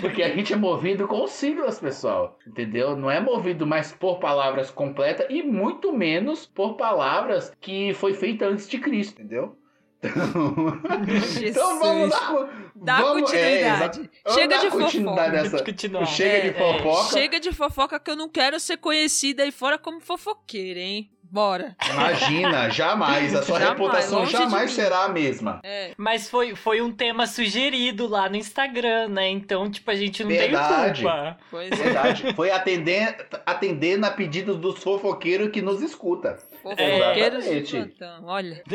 Porque 0.00 0.22
a 0.22 0.34
gente 0.34 0.52
é 0.52 0.56
movido 0.56 1.06
com 1.06 1.26
siglas, 1.26 1.78
pessoal, 1.78 2.38
entendeu? 2.46 2.96
Não 2.96 3.10
é 3.10 3.20
movido 3.20 3.66
mais 3.66 3.92
por 3.92 4.18
palavras 4.18 4.70
completas 4.70 5.26
e 5.30 5.42
muito 5.42 5.92
menos 5.92 6.46
por 6.46 6.76
palavras 6.76 7.52
que 7.60 7.92
foi 7.94 8.14
feita 8.14 8.46
antes 8.46 8.68
de 8.68 8.78
Cristo, 8.78 9.20
entendeu? 9.20 9.56
então 10.04 10.12
vamos 11.78 12.10
dar, 12.10 12.50
Dá 12.74 13.00
Vamos- 13.00 13.32
é, 13.32 13.70
continuidade. 13.70 14.10
vamos 14.24 14.40
Chega 14.40 14.58
de 14.58 14.70
continuidade 14.70 15.30
fofoca. 15.30 15.42
nessa-. 15.42 16.06
Chega 16.06 16.40
de 16.40 16.44
É, 16.48 16.48
é. 16.48 16.52
fofoca. 16.54 17.12
Chega 17.12 17.40
de 17.40 17.52
fofoca 17.52 18.00
que 18.00 18.10
eu 18.10 18.16
não 18.16 18.28
quero 18.28 18.58
ser 18.58 18.78
conhecida 18.78 19.44
aí 19.44 19.52
fora 19.52 19.78
como 19.78 20.00
fofoqueira, 20.00 20.80
hein? 20.80 21.08
Bora. 21.32 21.74
Imagina, 21.90 22.68
jamais. 22.70 23.34
A 23.34 23.42
sua 23.42 23.58
Jamais, 23.58 23.78
reputação 23.78 24.26
jamais 24.26 24.70
será 24.72 25.04
a 25.04 25.08
mesma. 25.08 25.60
É. 25.62 25.92
Mas 25.96 26.28
foi, 26.28 26.54
foi 26.54 26.82
um 26.82 26.92
tema 26.92 27.26
sugerido 27.26 28.06
lá 28.06 28.28
no 28.28 28.36
Instagram, 28.36 29.08
né? 29.08 29.30
Então, 29.30 29.70
tipo, 29.70 29.90
a 29.90 29.94
gente 29.94 30.22
não 30.22 30.28
Verdade. 30.30 31.00
tem 31.00 31.10
culpa. 31.10 31.38
Pois 31.50 31.72
é. 31.72 31.76
Verdade. 31.76 32.34
Foi 32.34 32.50
atender, 32.50 33.26
atendendo 33.46 34.04
a 34.04 34.10
pedidos 34.10 34.58
dos 34.58 34.82
fofoqueiros 34.82 35.48
que 35.50 35.62
nos 35.62 35.80
escuta. 35.80 36.36
Fofoqueiros 36.62 37.44
de 37.44 37.50
Exatamente. 37.50 37.96
plantão. 37.96 38.24
Olha. 38.26 38.62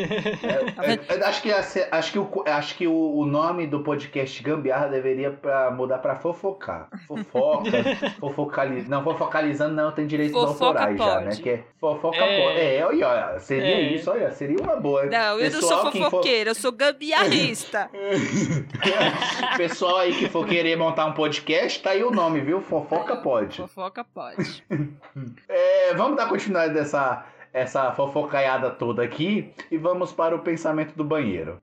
É, 0.87 1.15
é, 1.15 1.19
é, 1.19 1.25
acho 1.25 1.41
que, 1.41 1.51
acho 1.51 2.11
que, 2.11 2.19
o, 2.19 2.43
acho 2.45 2.75
que 2.75 2.87
o, 2.87 3.17
o 3.17 3.25
nome 3.25 3.65
do 3.67 3.81
podcast 3.81 4.41
Gambiarra 4.43 4.87
deveria 4.87 5.31
pra, 5.31 5.71
mudar 5.71 5.97
pra 5.99 6.15
fofocar. 6.15 6.87
Fofoca, 7.07 7.69
fofocalizando. 8.19 8.89
Não, 8.89 9.03
fofocalizando 9.03 9.73
não 9.75 9.91
tem 9.91 10.05
direitos 10.05 10.33
Fofoca 10.39 10.65
autorais 10.65 10.97
já, 10.97 11.19
né? 11.21 11.35
Que 11.35 11.49
é 11.49 11.63
fofoca 11.79 12.17
É. 12.17 12.43
pode. 12.43 12.59
É, 12.59 12.85
olha, 12.85 13.07
olha, 13.07 13.39
seria 13.39 13.67
É. 13.75 13.81
isso, 13.93 14.11
olha, 14.11 14.31
seria 14.31 14.57
uma 14.61 14.75
boa. 14.75 15.05
Não, 15.05 15.39
eu 15.39 15.49
não 15.51 15.59
Pessoal 15.59 15.81
sou 15.81 15.91
que 15.91 16.09
for- 16.09 16.25
eu 16.27 16.55
sou 16.55 16.71
gambiarrista. 16.71 17.89
Pessoal 19.57 19.97
aí 19.97 20.13
que 20.13 20.29
for 20.29 20.45
querer 20.47 20.75
montar 20.75 21.05
um 21.05 21.13
podcast, 21.13 21.81
tá 21.81 21.91
aí 21.91 22.03
o 22.03 22.11
nome, 22.11 22.41
viu? 22.41 22.61
Fofoca 22.61 23.15
pode. 23.17 23.57
Fofoca 23.57 24.03
pode. 24.03 24.63
É, 25.49 25.93
vamos 25.95 26.17
dar 26.17 26.27
continuidade 26.29 26.73
dessa 26.73 27.25
essa 27.57 27.91
fofocaiada 27.91 28.69
toda 28.69 29.01
aqui 29.01 29.51
e 29.71 29.77
vamos 29.79 30.11
para 30.11 30.35
o 30.35 30.39
pensamento 30.39 30.93
do 30.95 31.03
banheiro. 31.03 31.57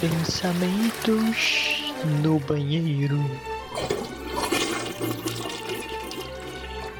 Pensamentos 0.00 1.94
no 2.22 2.40
banheiro. 2.40 3.18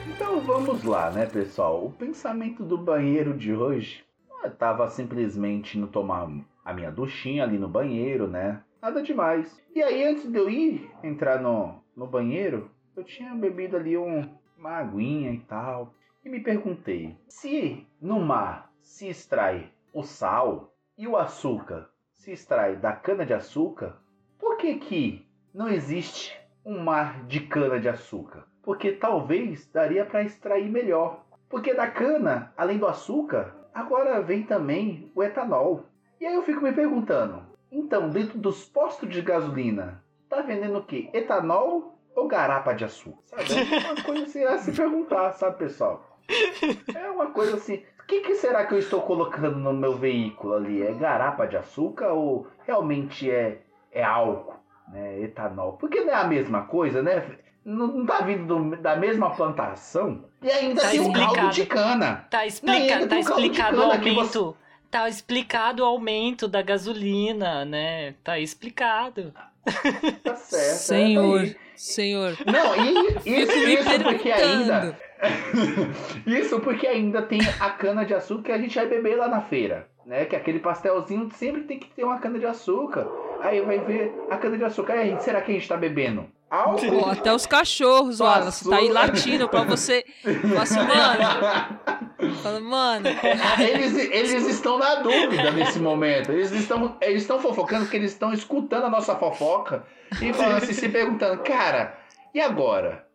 Então 0.06 0.40
vamos 0.40 0.84
lá, 0.84 1.10
né, 1.10 1.26
pessoal? 1.26 1.84
O 1.84 1.90
pensamento 1.90 2.62
do 2.62 2.78
banheiro 2.78 3.36
de 3.36 3.52
hoje. 3.52 4.04
Eu 4.44 4.52
tava 4.52 4.88
simplesmente 4.88 5.76
no 5.76 5.88
tomar 5.88 6.28
a 6.64 6.72
minha 6.72 6.92
duchinha 6.92 7.42
ali 7.42 7.58
no 7.58 7.68
banheiro, 7.68 8.28
né? 8.28 8.60
Nada 8.80 9.02
demais. 9.02 9.60
E 9.74 9.82
aí, 9.82 10.04
antes 10.04 10.30
de 10.30 10.38
eu 10.38 10.48
ir 10.48 10.88
entrar 11.02 11.40
no, 11.40 11.82
no 11.96 12.06
banheiro, 12.06 12.70
eu 12.96 13.02
tinha 13.02 13.34
bebido 13.34 13.76
ali 13.76 13.98
um, 13.98 14.28
uma 14.56 14.78
aguinha 14.78 15.32
e 15.32 15.40
tal. 15.40 15.92
E 16.24 16.28
me 16.28 16.40
perguntei: 16.40 17.16
se 17.28 17.86
no 18.00 18.20
mar 18.20 18.72
se 18.80 19.08
extrai 19.08 19.70
o 19.92 20.02
sal 20.02 20.72
e 20.96 21.08
o 21.08 21.16
açúcar 21.16 21.90
se 22.12 22.32
extrai 22.32 22.76
da 22.76 22.92
cana-de-açúcar, 22.92 23.96
por 24.38 24.56
que 24.56 24.76
que 24.78 25.26
não 25.52 25.68
existe 25.68 26.38
um 26.64 26.78
mar 26.80 27.24
de 27.26 27.40
cana-de-açúcar? 27.40 28.44
Porque 28.62 28.92
talvez 28.92 29.68
daria 29.72 30.04
para 30.04 30.22
extrair 30.22 30.68
melhor. 30.68 31.24
Porque 31.48 31.72
da 31.72 31.90
cana, 31.90 32.52
além 32.56 32.78
do 32.78 32.86
açúcar, 32.86 33.54
agora 33.72 34.20
vem 34.20 34.42
também 34.42 35.10
o 35.14 35.22
etanol. 35.22 35.86
E 36.20 36.26
aí 36.26 36.34
eu 36.34 36.42
fico 36.42 36.62
me 36.62 36.72
perguntando, 36.72 37.47
então 37.70 38.08
dentro 38.10 38.38
dos 38.38 38.64
postos 38.64 39.08
de 39.08 39.20
gasolina, 39.22 40.02
tá 40.28 40.40
vendendo 40.42 40.78
o 40.78 40.82
quê? 40.84 41.08
Etanol 41.12 41.98
ou 42.14 42.26
garapa 42.26 42.72
de 42.72 42.84
açúcar? 42.84 43.18
Sabe? 43.26 43.74
É 43.74 43.78
uma 43.92 44.02
coisa 44.02 44.22
assim 44.24 44.44
a 44.44 44.58
se 44.58 44.72
perguntar, 44.72 45.32
sabe, 45.32 45.58
pessoal? 45.58 46.18
É 46.94 47.10
uma 47.10 47.26
coisa 47.30 47.56
assim. 47.56 47.82
O 48.02 48.06
que, 48.08 48.20
que 48.20 48.34
será 48.36 48.64
que 48.66 48.74
eu 48.74 48.78
estou 48.78 49.02
colocando 49.02 49.56
no 49.58 49.72
meu 49.72 49.94
veículo 49.94 50.54
ali? 50.54 50.82
É 50.82 50.92
garapa 50.92 51.46
de 51.46 51.56
açúcar 51.56 52.08
ou 52.12 52.46
realmente 52.66 53.30
é, 53.30 53.60
é 53.92 54.02
álcool, 54.02 54.54
né? 54.90 55.20
Etanol? 55.20 55.74
Porque 55.74 56.00
não 56.00 56.12
é 56.12 56.16
a 56.16 56.24
mesma 56.24 56.62
coisa, 56.62 57.02
né? 57.02 57.36
Não, 57.64 57.86
não 57.86 58.06
tá 58.06 58.20
vindo 58.22 58.46
do- 58.46 58.76
da 58.78 58.96
mesma 58.96 59.30
plantação. 59.30 60.24
E 60.42 60.50
ainda 60.50 60.80
Tá 60.80 60.88
tem 60.90 61.00
um 61.00 61.12
caldo 61.12 61.22
explicado. 61.26 61.54
de 61.54 61.66
cana. 61.66 62.26
Tá, 62.30 62.38
Não, 62.38 62.44
explica, 62.46 62.94
ainda 62.94 63.08
tá 63.08 63.18
explicado 63.18 63.78
o 63.78 63.82
aumento. 63.82 64.56
Tá 64.90 65.08
explicado 65.08 65.82
o 65.82 65.86
aumento 65.86 66.48
da 66.48 66.62
gasolina, 66.62 67.64
né? 67.64 68.14
Tá 68.24 68.38
explicado. 68.38 69.32
Tá 70.24 70.34
certo. 70.36 70.78
Senhor, 70.78 71.40
é, 71.40 71.46
tá 71.46 71.50
aí. 71.50 71.56
senhor. 71.76 72.36
Não, 72.46 72.74
e 72.76 73.42
isso, 73.42 73.52
isso 73.68 74.02
porque 74.02 74.32
ainda. 74.32 74.98
Isso 76.26 76.60
porque 76.60 76.86
ainda 76.86 77.22
tem 77.22 77.40
a 77.58 77.70
cana 77.70 78.04
de 78.04 78.14
açúcar 78.14 78.44
que 78.44 78.52
a 78.52 78.58
gente 78.58 78.76
vai 78.76 78.86
beber 78.86 79.16
lá 79.16 79.26
na 79.26 79.40
feira. 79.40 79.88
Né? 80.06 80.24
Que 80.24 80.36
aquele 80.36 80.60
pastelzinho 80.60 81.28
sempre 81.32 81.62
tem 81.62 81.78
que 81.78 81.90
ter 81.90 82.04
uma 82.04 82.18
cana 82.18 82.38
de 82.38 82.46
açúcar. 82.46 83.06
Aí 83.40 83.60
vai 83.60 83.78
ver 83.80 84.14
a 84.30 84.36
cana 84.36 84.56
de 84.56 84.64
açúcar. 84.64 84.94
Aí, 84.94 85.20
será 85.20 85.40
que 85.42 85.50
a 85.50 85.54
gente 85.54 85.68
tá 85.68 85.76
bebendo? 85.76 86.26
Álcool? 86.50 86.90
Pô, 87.02 87.06
até 87.10 87.32
os 87.34 87.46
cachorros, 87.46 88.20
Wallace, 88.20 88.68
tá 88.68 88.76
aí 88.76 88.88
Passou. 88.88 88.94
latindo 88.94 89.48
pra 89.48 89.64
você. 89.64 90.04
Fala 90.22 90.62
assim, 90.62 90.78
mano. 90.78 92.34
Fala, 92.42 92.60
mano. 92.60 93.06
eles, 93.60 93.94
eles 93.96 94.46
estão 94.48 94.78
na 94.78 94.96
dúvida 94.96 95.50
nesse 95.50 95.78
momento. 95.78 96.32
Eles 96.32 96.50
estão, 96.52 96.96
eles 97.00 97.22
estão 97.22 97.38
fofocando 97.38 97.82
porque 97.84 97.96
eles 97.96 98.12
estão 98.12 98.32
escutando 98.32 98.84
a 98.86 98.90
nossa 98.90 99.14
fofoca 99.16 99.84
e 100.22 100.32
falando 100.32 100.56
assim, 100.58 100.72
se 100.72 100.88
perguntando, 100.88 101.42
cara, 101.42 101.98
e 102.34 102.40
agora? 102.40 103.06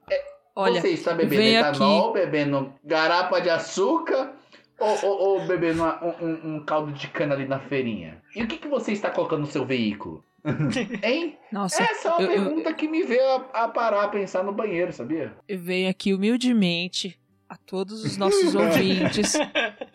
Olha, 0.55 0.79
Você 0.81 0.89
está 0.89 1.13
bebendo 1.13 1.41
etanol, 1.41 2.13
bebendo 2.13 2.73
garapa 2.83 3.39
de 3.41 3.49
açúcar 3.49 4.33
ou, 4.79 4.99
ou- 5.03 5.19
ou 5.39 5.47
bebendo 5.47 5.81
uma- 5.81 5.99
um, 6.03 6.25
um- 6.25 6.55
um 6.57 6.63
caldo 6.63 6.91
de 6.91 7.07
cana 7.07 7.33
ali 7.33 7.47
na 7.47 7.59
feirinha? 7.59 8.21
E 8.35 8.43
o 8.43 8.47
que, 8.47 8.57
que 8.57 8.67
você 8.67 8.91
está 8.91 9.09
colocando 9.09 9.39
no 9.41 9.47
seu 9.47 9.65
veículo? 9.65 10.23
hein? 11.03 11.37
nossa, 11.51 11.81
Essa 11.83 12.09
é 12.09 12.11
uma 12.11 12.21
eu- 12.21 12.31
eu- 12.31 12.43
pergunta 12.45 12.73
que 12.73 12.87
me 12.87 13.03
veio 13.03 13.25
a, 13.25 13.63
a 13.63 13.67
parar 13.69 14.03
a 14.03 14.07
pensar 14.09 14.43
no 14.43 14.51
banheiro, 14.53 14.91
sabia? 14.91 15.35
eu 15.47 15.57
venho 15.59 15.89
aqui 15.89 16.13
humildemente 16.13 17.19
a 17.47 17.55
todos 17.57 18.03
os 18.03 18.17
nossos 18.17 18.53
ouvintes 18.55 19.33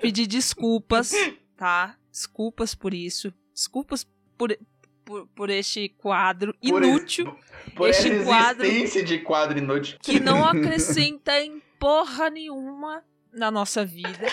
pedir 0.00 0.26
desculpas, 0.26 1.12
tá? 1.56 1.96
Desculpas 2.10 2.74
por 2.74 2.94
isso. 2.94 3.32
Desculpas 3.54 4.06
por, 4.36 4.56
por, 5.04 5.26
por 5.28 5.50
este 5.50 5.88
quadro 5.90 6.54
Por 6.54 6.82
inútil 6.84 7.36
Por 7.76 7.88
Este 7.90 8.10
essa 8.12 8.24
quadro- 8.24 8.64
existência 8.66 9.04
de 9.04 9.18
quadro 9.18 9.58
inútil. 9.58 9.98
que 10.02 10.18
não 10.20 10.44
acrescenta 10.48 11.38
em 11.40 11.60
porra 11.78 12.30
nenhuma 12.30 13.02
na 13.32 13.50
nossa 13.50 13.84
vida. 13.84 14.26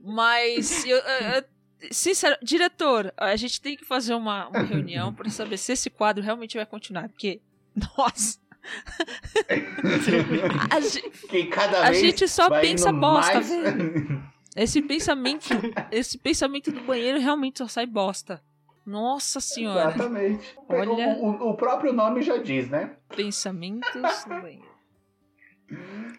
Mas, 0.00 0.84
eu, 0.84 0.96
eu- 0.98 1.28
eu- 1.36 1.44
sincero, 1.90 2.36
diretor, 2.42 3.12
a 3.16 3.34
gente 3.36 3.60
tem 3.60 3.76
que 3.76 3.84
fazer 3.84 4.14
uma, 4.14 4.48
uma 4.48 4.60
reunião 4.62 5.12
pra 5.12 5.28
saber 5.30 5.56
se 5.58 5.72
esse 5.72 5.90
quadro 5.90 6.22
realmente 6.22 6.56
vai 6.56 6.66
continuar. 6.66 7.08
Porque, 7.08 7.40
nossa, 7.98 8.38
a, 10.70 10.80
ge- 10.80 11.10
que 11.28 11.46
cada 11.46 11.82
a 11.82 11.92
gente 11.92 12.26
só 12.28 12.48
pensa 12.60 12.92
bosta, 12.92 13.34
mais... 13.34 13.48
velho. 13.48 14.22
Esse 14.56 14.80
pensamento, 14.80 15.48
esse 15.90 16.16
pensamento 16.16 16.70
do 16.70 16.80
banheiro 16.82 17.18
realmente 17.18 17.58
só 17.58 17.66
sai 17.66 17.86
bosta. 17.86 18.40
Nossa 18.86 19.40
senhora, 19.40 19.94
Exatamente. 19.94 20.54
Olha- 20.68 21.16
O, 21.18 21.30
o- 21.30 21.50
o 21.50 21.54
próprio 21.56 21.92
nome 21.92 22.22
já 22.22 22.36
diz, 22.36 22.68
né? 22.68 22.96
pensamentos 23.16 24.24
no 24.26 24.40
banheiro. 24.40 24.73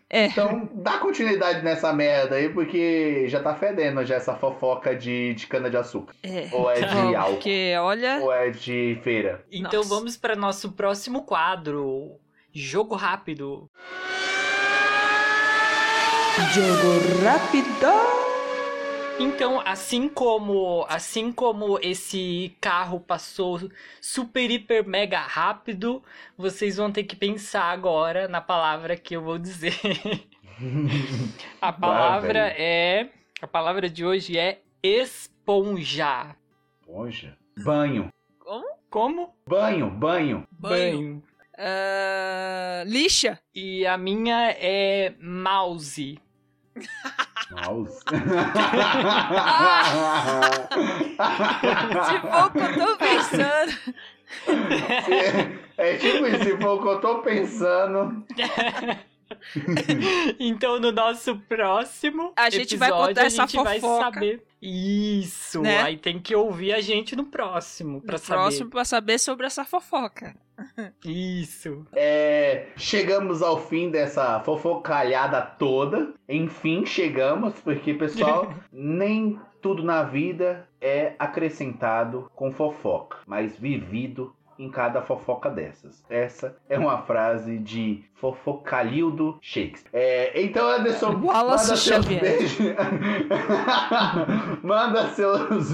É, 0.10 0.28
Então, 0.28 0.70
dá 0.74 0.98
continuidade 1.00 1.64
nessa 1.64 1.92
merda 1.92 2.36
aí, 2.36 2.50
porque 2.50 3.28
já 3.28 3.42
tá 3.42 3.56
fedendo 3.56 4.06
já 4.06 4.16
essa 4.16 4.36
fofoca 4.36 4.96
de, 4.96 5.34
de 5.34 5.48
cana-de-açúcar. 5.48 6.14
é. 6.24 6.48
Ou 6.52 6.70
é 6.70 6.76
de 6.82 6.86
Vamos, 6.94 7.16
álcool. 7.16 7.32
Porque, 7.34 7.74
olha. 7.80 8.20
Ou 8.22 8.32
é 8.32 8.50
de 8.52 9.00
feira. 9.04 9.44
Então 9.52 9.82
Nossa. 9.82 9.90
vamos 9.90 10.16
para 10.18 10.36
nosso 10.36 10.72
próximo 10.74 11.24
quadro. 11.24 12.20
Jogo 12.54 12.96
rápido. 12.96 13.70
Jogo 16.54 17.24
rápido. 17.24 18.25
Então, 19.20 19.62
assim 19.66 20.10
como, 20.10 20.86
assim 20.90 21.32
como 21.32 21.80
esse 21.82 22.56
carro 22.60 23.00
passou 23.00 23.70
super 24.02 24.52
hiper 24.52 24.86
mega 24.86 25.20
rápido, 25.20 26.04
vocês 26.38 26.76
vão 26.78 26.92
ter 26.92 27.04
que 27.04 27.16
pensar 27.16 27.64
agora 27.64 28.28
na 28.28 28.42
palavra 28.42 28.98
que 28.98 29.16
eu 29.16 29.22
vou 29.22 29.38
dizer. 29.38 29.74
A 31.62 31.72
palavra 31.72 32.48
velho. 32.48 32.56
é, 32.58 33.10
a 33.42 33.48
palavra 33.48 33.90
de 33.90 34.06
hoje 34.06 34.38
é 34.38 34.62
esponja. 34.82 36.34
Poxa. 36.86 37.38
Banho. 37.64 38.08
Como? 38.90 39.36
Banho, 39.46 39.90
banho. 39.90 40.48
Banho. 40.52 41.22
Ah, 41.58 42.84
lixa. 42.86 43.38
E 43.54 43.86
a 43.86 43.98
minha 43.98 44.52
é 44.52 45.14
mouse. 45.20 46.18
Mouse. 47.52 48.00
Se 52.06 52.20
for 52.22 52.46
o 52.46 52.52
que 52.52 52.60
eu 52.60 52.74
tô 52.88 52.98
pensando. 52.98 53.72
é 55.78 55.98
tipo 55.98 56.26
isso, 56.28 56.44
se 56.44 56.58
for 56.58 56.80
o 56.80 56.82
que 56.82 56.88
eu 56.88 57.02
tô 57.02 57.20
pensando. 57.20 58.26
então, 60.40 60.80
no 60.80 60.92
nosso 60.92 61.38
próximo 61.48 62.34
A 62.36 62.50
gente 62.50 62.76
episódio, 62.76 62.80
vai 62.80 62.92
contar 63.08 63.22
a 63.22 63.26
essa 63.26 63.48
gente 63.48 63.64
vai 63.64 63.80
fofoca. 63.80 64.14
saber. 64.14 64.44
Isso! 64.62 65.62
Né? 65.62 65.82
Aí 65.84 65.98
tem 65.98 66.20
que 66.20 66.36
ouvir 66.36 66.74
a 66.74 66.82
gente 66.82 67.16
no 67.16 67.26
próximo 67.26 68.02
pra 68.02 68.14
No 68.14 68.18
saber. 68.20 68.42
próximo 68.42 68.70
pra 68.70 68.86
saber 68.86 69.20
sobre 69.20 69.46
essa 69.46 69.64
fofoca. 69.64 70.36
Isso. 71.04 71.86
É, 71.94 72.68
chegamos 72.78 73.42
ao 73.42 73.60
fim 73.60 73.90
dessa 73.90 74.40
fofocalhada 74.42 75.42
toda. 75.42 76.14
Enfim, 76.28 76.86
chegamos, 76.86 77.60
porque, 77.62 77.94
pessoal, 77.94 78.54
nem 78.72 79.40
tudo 79.62 79.84
na 79.84 80.04
vida 80.04 80.68
é 80.80 81.14
acrescentado 81.18 82.30
com 82.36 82.52
fofoca, 82.52 83.18
mas 83.26 83.58
vivido 83.58 84.36
em 84.58 84.70
cada 84.70 85.02
fofoca 85.02 85.50
dessas. 85.50 86.04
Essa 86.10 86.56
é 86.70 86.80
uma 86.80 87.00
frase 87.00 87.58
de 87.58 88.04
Fofocalildo 88.16 89.38
Shakespeare. 89.42 89.92
É, 89.94 90.42
então, 90.42 90.68
Anderson, 90.68 91.20
Wallace 91.22 91.70
manda 91.70 91.78
seus 91.78 91.84
Xavier. 91.84 92.22
beijos. 92.22 92.58
manda 94.64 95.08
seus, 95.10 95.68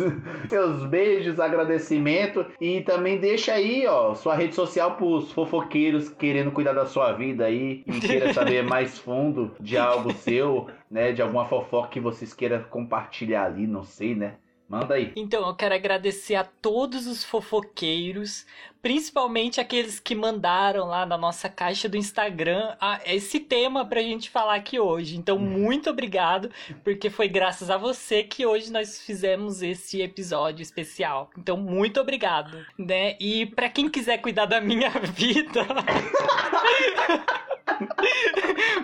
seus 0.50 0.86
beijos, 0.86 1.40
agradecimento 1.40 2.46
e 2.60 2.82
também 2.82 3.20
deixa 3.20 3.54
aí, 3.54 3.86
ó, 3.88 4.14
sua 4.16 4.36
rede 4.36 4.56
social 4.56 4.96
pros 4.96 5.32
fofoqueiros 5.32 6.10
querendo 6.10 6.52
cuidar 6.52 6.74
da 6.74 6.86
sua 6.86 7.14
vida 7.14 7.46
aí 7.46 7.84
e 7.86 8.00
queira 8.00 8.34
saber 8.42 8.64
mais 8.64 8.98
fundo 8.98 9.52
de 9.60 9.78
algo 9.78 10.12
seu, 10.14 10.68
né, 10.90 11.12
de 11.12 11.22
alguma 11.22 11.46
fofoca 11.46 11.90
que 11.90 12.00
vocês 12.00 12.34
queiram 12.34 12.64
compartilhar 12.70 13.46
ali, 13.46 13.68
não 13.68 13.84
sei, 13.84 14.16
né? 14.16 14.36
Manda 14.72 14.94
aí. 14.96 15.12
Então, 15.18 15.46
eu 15.46 15.54
quero 15.54 15.76
agradecer 15.76 16.36
a 16.36 16.46
todos 16.46 17.06
os 17.06 17.26
fofoqueiros, 17.26 18.46
principalmente 18.82 19.60
aqueles 19.60 20.00
que 20.00 20.16
mandaram 20.16 20.88
lá 20.88 21.06
na 21.06 21.18
nossa 21.18 21.50
caixa 21.50 21.90
do 21.90 21.98
Instagram 21.98 22.74
a- 22.80 23.02
esse 23.06 23.42
tema 23.42 23.86
pra 23.86 24.02
gente 24.02 24.30
falar 24.30 24.56
aqui 24.56 24.80
hoje. 24.80 25.18
Então, 25.18 25.38
muito 25.38 25.90
obrigado, 25.90 26.50
porque 26.86 27.10
foi 27.10 27.28
graças 27.28 27.70
a 27.70 27.76
você 27.78 28.24
que 28.24 28.46
hoje 28.46 28.72
nós 28.72 29.02
fizemos 29.02 29.62
esse 29.62 30.02
episódio 30.02 30.64
especial. 30.64 31.30
Então, 31.38 31.58
muito 31.58 32.00
obrigado, 32.00 32.66
né? 32.78 33.18
E 33.20 33.46
pra 33.48 33.68
quem 33.70 33.90
quiser 33.90 34.20
cuidar 34.20 34.46
da 34.46 34.62
minha 34.62 34.90
vida, 35.14 35.66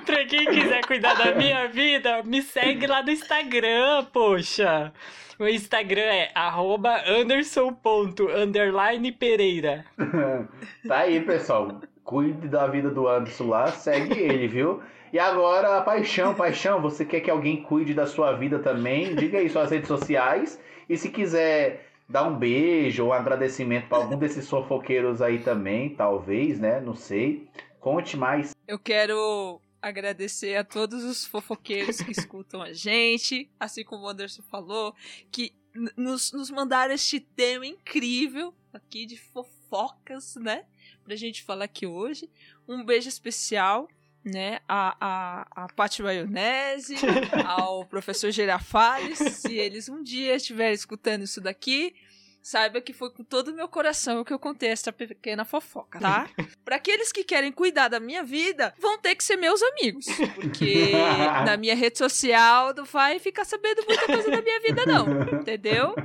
pra 0.06 0.26
quem 0.26 0.46
quiser 0.48 0.86
cuidar 0.86 1.14
da 1.16 1.34
minha 1.34 1.68
vida, 1.68 2.24
me 2.24 2.42
segue 2.42 2.88
lá 2.88 3.02
no 3.02 3.12
Instagram, 3.12 4.06
poxa. 4.12 4.92
O 5.40 5.48
Instagram 5.48 6.02
é 6.02 6.32
arroba 6.34 7.04
anderson.underline.pereira. 7.08 9.86
Tá 10.88 11.00
aí, 11.00 11.20
pessoal. 11.22 11.82
Cuide 12.04 12.48
da 12.48 12.68
vida 12.68 12.90
do 12.90 13.08
Anderson 13.08 13.48
lá, 13.48 13.68
segue 13.68 14.18
ele, 14.18 14.48
viu? 14.48 14.82
E 15.12 15.20
agora, 15.20 15.82
paixão, 15.82 16.34
paixão, 16.34 16.82
você 16.82 17.06
quer 17.06 17.20
que 17.20 17.30
alguém 17.30 17.62
cuide 17.62 17.94
da 17.94 18.06
sua 18.06 18.34
vida 18.34 18.60
também? 18.60 19.14
Diga 19.14 19.40
aí 19.40 19.50
suas 19.50 19.72
redes 19.72 19.88
sociais. 19.88 20.60
E 20.90 20.98
se 20.98 21.10
quiser 21.10 21.88
dar 22.08 22.24
um 22.24 22.36
beijo 22.36 23.04
ou 23.04 23.10
um 23.10 23.14
agradecimento 23.14 23.88
para 23.88 23.98
algum 23.98 24.18
desses 24.18 24.50
fofoqueiros 24.50 25.22
aí 25.22 25.40
também, 25.40 25.90
talvez, 25.90 26.60
né? 26.60 26.80
Não 26.80 26.96
sei. 26.96 27.48
Conte 27.80 28.18
mais. 28.18 28.56
Eu 28.68 28.80
quero 28.80 29.62
agradecer 29.88 30.56
a 30.56 30.64
todos 30.64 31.04
os 31.04 31.26
fofoqueiros 31.26 32.02
que 32.02 32.12
escutam 32.12 32.62
a 32.62 32.74
gente, 32.74 33.50
assim 33.60 33.84
como 33.84 34.04
o 34.04 34.10
Anderson 34.10 34.44
falou, 34.44 34.96
que 35.32 35.54
nos, 35.96 36.32
nos 36.32 36.50
mandaram 36.50 36.94
este 36.94 37.20
tema 37.20 37.66
incrível 37.66 38.54
aqui 38.74 39.06
de 39.06 39.18
fofocas, 39.18 40.36
né? 40.36 40.66
Pra 41.04 41.16
gente 41.16 41.44
falar 41.44 41.66
aqui 41.66 41.86
hoje. 41.86 42.30
Um 42.68 42.84
beijo 42.84 43.08
especial, 43.10 43.88
né? 44.24 44.60
A, 44.68 44.98
a, 45.00 45.64
a 45.64 45.68
Paty 45.74 46.02
Maionese, 46.02 46.96
ao 47.46 47.86
professor 47.86 48.32
Girafales. 48.32 49.18
Se 49.18 49.56
eles 49.56 49.88
um 49.88 50.04
dia 50.04 50.36
estiverem 50.36 50.74
escutando 50.74 51.24
isso 51.24 51.40
daqui, 51.40 51.96
saiba 52.42 52.80
que 52.80 52.94
foi 52.94 53.10
com 53.12 53.24
todo 53.24 53.50
o 53.50 53.54
meu 53.54 53.68
coração 53.68 54.24
que 54.24 54.32
eu 54.32 54.40
contei 54.40 54.70
essa 54.70 54.92
pequena 54.94 55.44
fofoca, 55.44 56.00
tá? 56.00 56.30
Pra 56.64 56.78
aqueles 56.78 57.12
que 57.12 57.24
querem 57.24 57.52
cuidar 57.52 57.88
da 57.90 58.00
minha 58.00 58.24
vida, 58.24 58.74
vão 58.80 58.98
ter 58.98 59.16
que 59.16 59.24
ser 59.24 59.36
meus 59.38 59.62
amigos. 59.62 60.06
Porque 60.36 60.92
na 61.46 61.58
minha 61.58 61.76
rede 61.76 61.98
social 61.98 62.74
não 62.74 62.86
vai 62.86 63.20
ficar 63.20 63.46
sabendo 63.46 63.84
muita 63.86 64.06
coisa 64.06 64.30
da 64.32 64.42
minha 64.42 64.60
vida, 64.62 64.86
não. 64.86 65.40
Entendeu? 65.42 65.96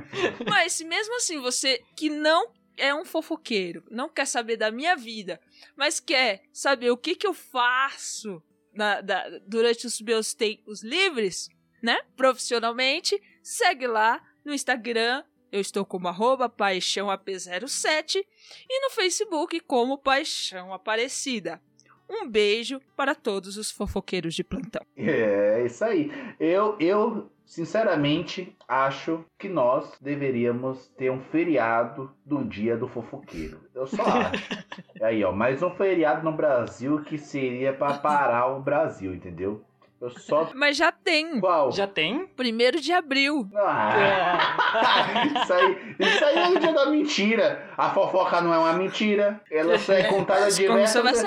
Mas 0.49 0.79
mesmo 0.81 1.15
assim 1.17 1.39
você 1.39 1.81
que 1.95 2.09
não 2.09 2.51
é 2.75 2.93
um 2.93 3.05
fofoqueiro, 3.05 3.83
não 3.91 4.09
quer 4.09 4.25
saber 4.25 4.57
da 4.57 4.71
minha 4.71 4.95
vida, 4.95 5.39
mas 5.75 5.99
quer 5.99 6.41
saber 6.51 6.89
o 6.91 6.97
que, 6.97 7.15
que 7.15 7.27
eu 7.27 7.33
faço 7.33 8.41
na- 8.73 8.99
da- 9.01 9.29
durante 9.47 9.85
os 9.85 10.01
meus 10.01 10.33
tempos 10.33 10.81
livres, 10.83 11.49
né? 11.81 11.99
Profissionalmente, 12.17 13.21
segue 13.43 13.85
lá 13.87 14.21
no 14.43 14.53
Instagram. 14.53 15.23
Eu 15.53 15.61
estou 15.61 15.85
como 15.85 16.07
arroba 16.07 16.49
paixãoap07 16.49 18.25
e 18.67 18.81
no 18.83 18.89
Facebook 18.89 19.59
como 19.59 19.99
Paixão 19.99 20.73
Aparecida. 20.73 21.61
Um 22.09 22.27
beijo 22.27 22.81
para 22.97 23.13
todos 23.13 23.55
os 23.55 23.69
fofoqueiros 23.69 24.33
de 24.33 24.43
plantão. 24.43 24.81
É, 24.97 25.63
isso 25.63 25.85
aí. 25.85 26.11
Eu, 26.39 26.75
eu, 26.79 27.29
sinceramente, 27.45 28.57
acho 28.67 29.23
que 29.37 29.47
nós 29.47 29.95
deveríamos 30.01 30.87
ter 30.97 31.11
um 31.11 31.21
feriado 31.21 32.11
do 32.25 32.43
dia 32.43 32.75
do 32.75 32.87
fofoqueiro. 32.87 33.61
Eu 33.75 33.85
só 33.85 34.01
acho. 34.09 34.65
Aí, 35.03 35.23
ó, 35.23 35.31
mais 35.31 35.61
um 35.61 35.69
feriado 35.69 36.23
no 36.23 36.35
Brasil 36.35 37.03
que 37.03 37.19
seria 37.19 37.71
pra 37.73 37.99
parar 37.99 38.47
o 38.47 38.59
Brasil, 38.59 39.13
entendeu? 39.13 39.63
Eu 40.03 40.09
só. 40.09 40.51
Mas 40.53 40.75
já 40.75 40.91
tem, 40.91 41.39
Qual? 41.39 41.71
Já 41.71 41.87
tem? 41.87 42.27
primeiro 42.27 42.81
de 42.81 42.91
abril. 42.91 43.49
Ah, 43.55 45.23
isso, 45.41 45.53
aí, 45.53 45.95
isso 45.97 46.25
aí 46.25 46.37
é 46.37 46.49
o 46.49 46.59
dia 46.59 46.73
da 46.73 46.85
mentira. 46.87 47.69
A 47.77 47.89
fofoca 47.89 48.41
não 48.41 48.53
é 48.53 48.57
uma 48.57 48.73
mentira. 48.73 49.41
Ela 49.49 49.79
só 49.79 49.93
é 49.93 50.03
contada 50.11 50.49
de 50.49 50.57
diversas. 50.57 51.23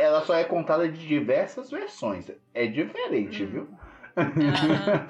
Ela 0.00 0.20
só 0.22 0.34
é 0.34 0.42
contada 0.42 0.88
de 0.88 1.06
diversas 1.06 1.70
versões. 1.70 2.28
É 2.52 2.66
diferente, 2.66 3.44
viu? 3.44 3.68
Ah, 4.16 5.06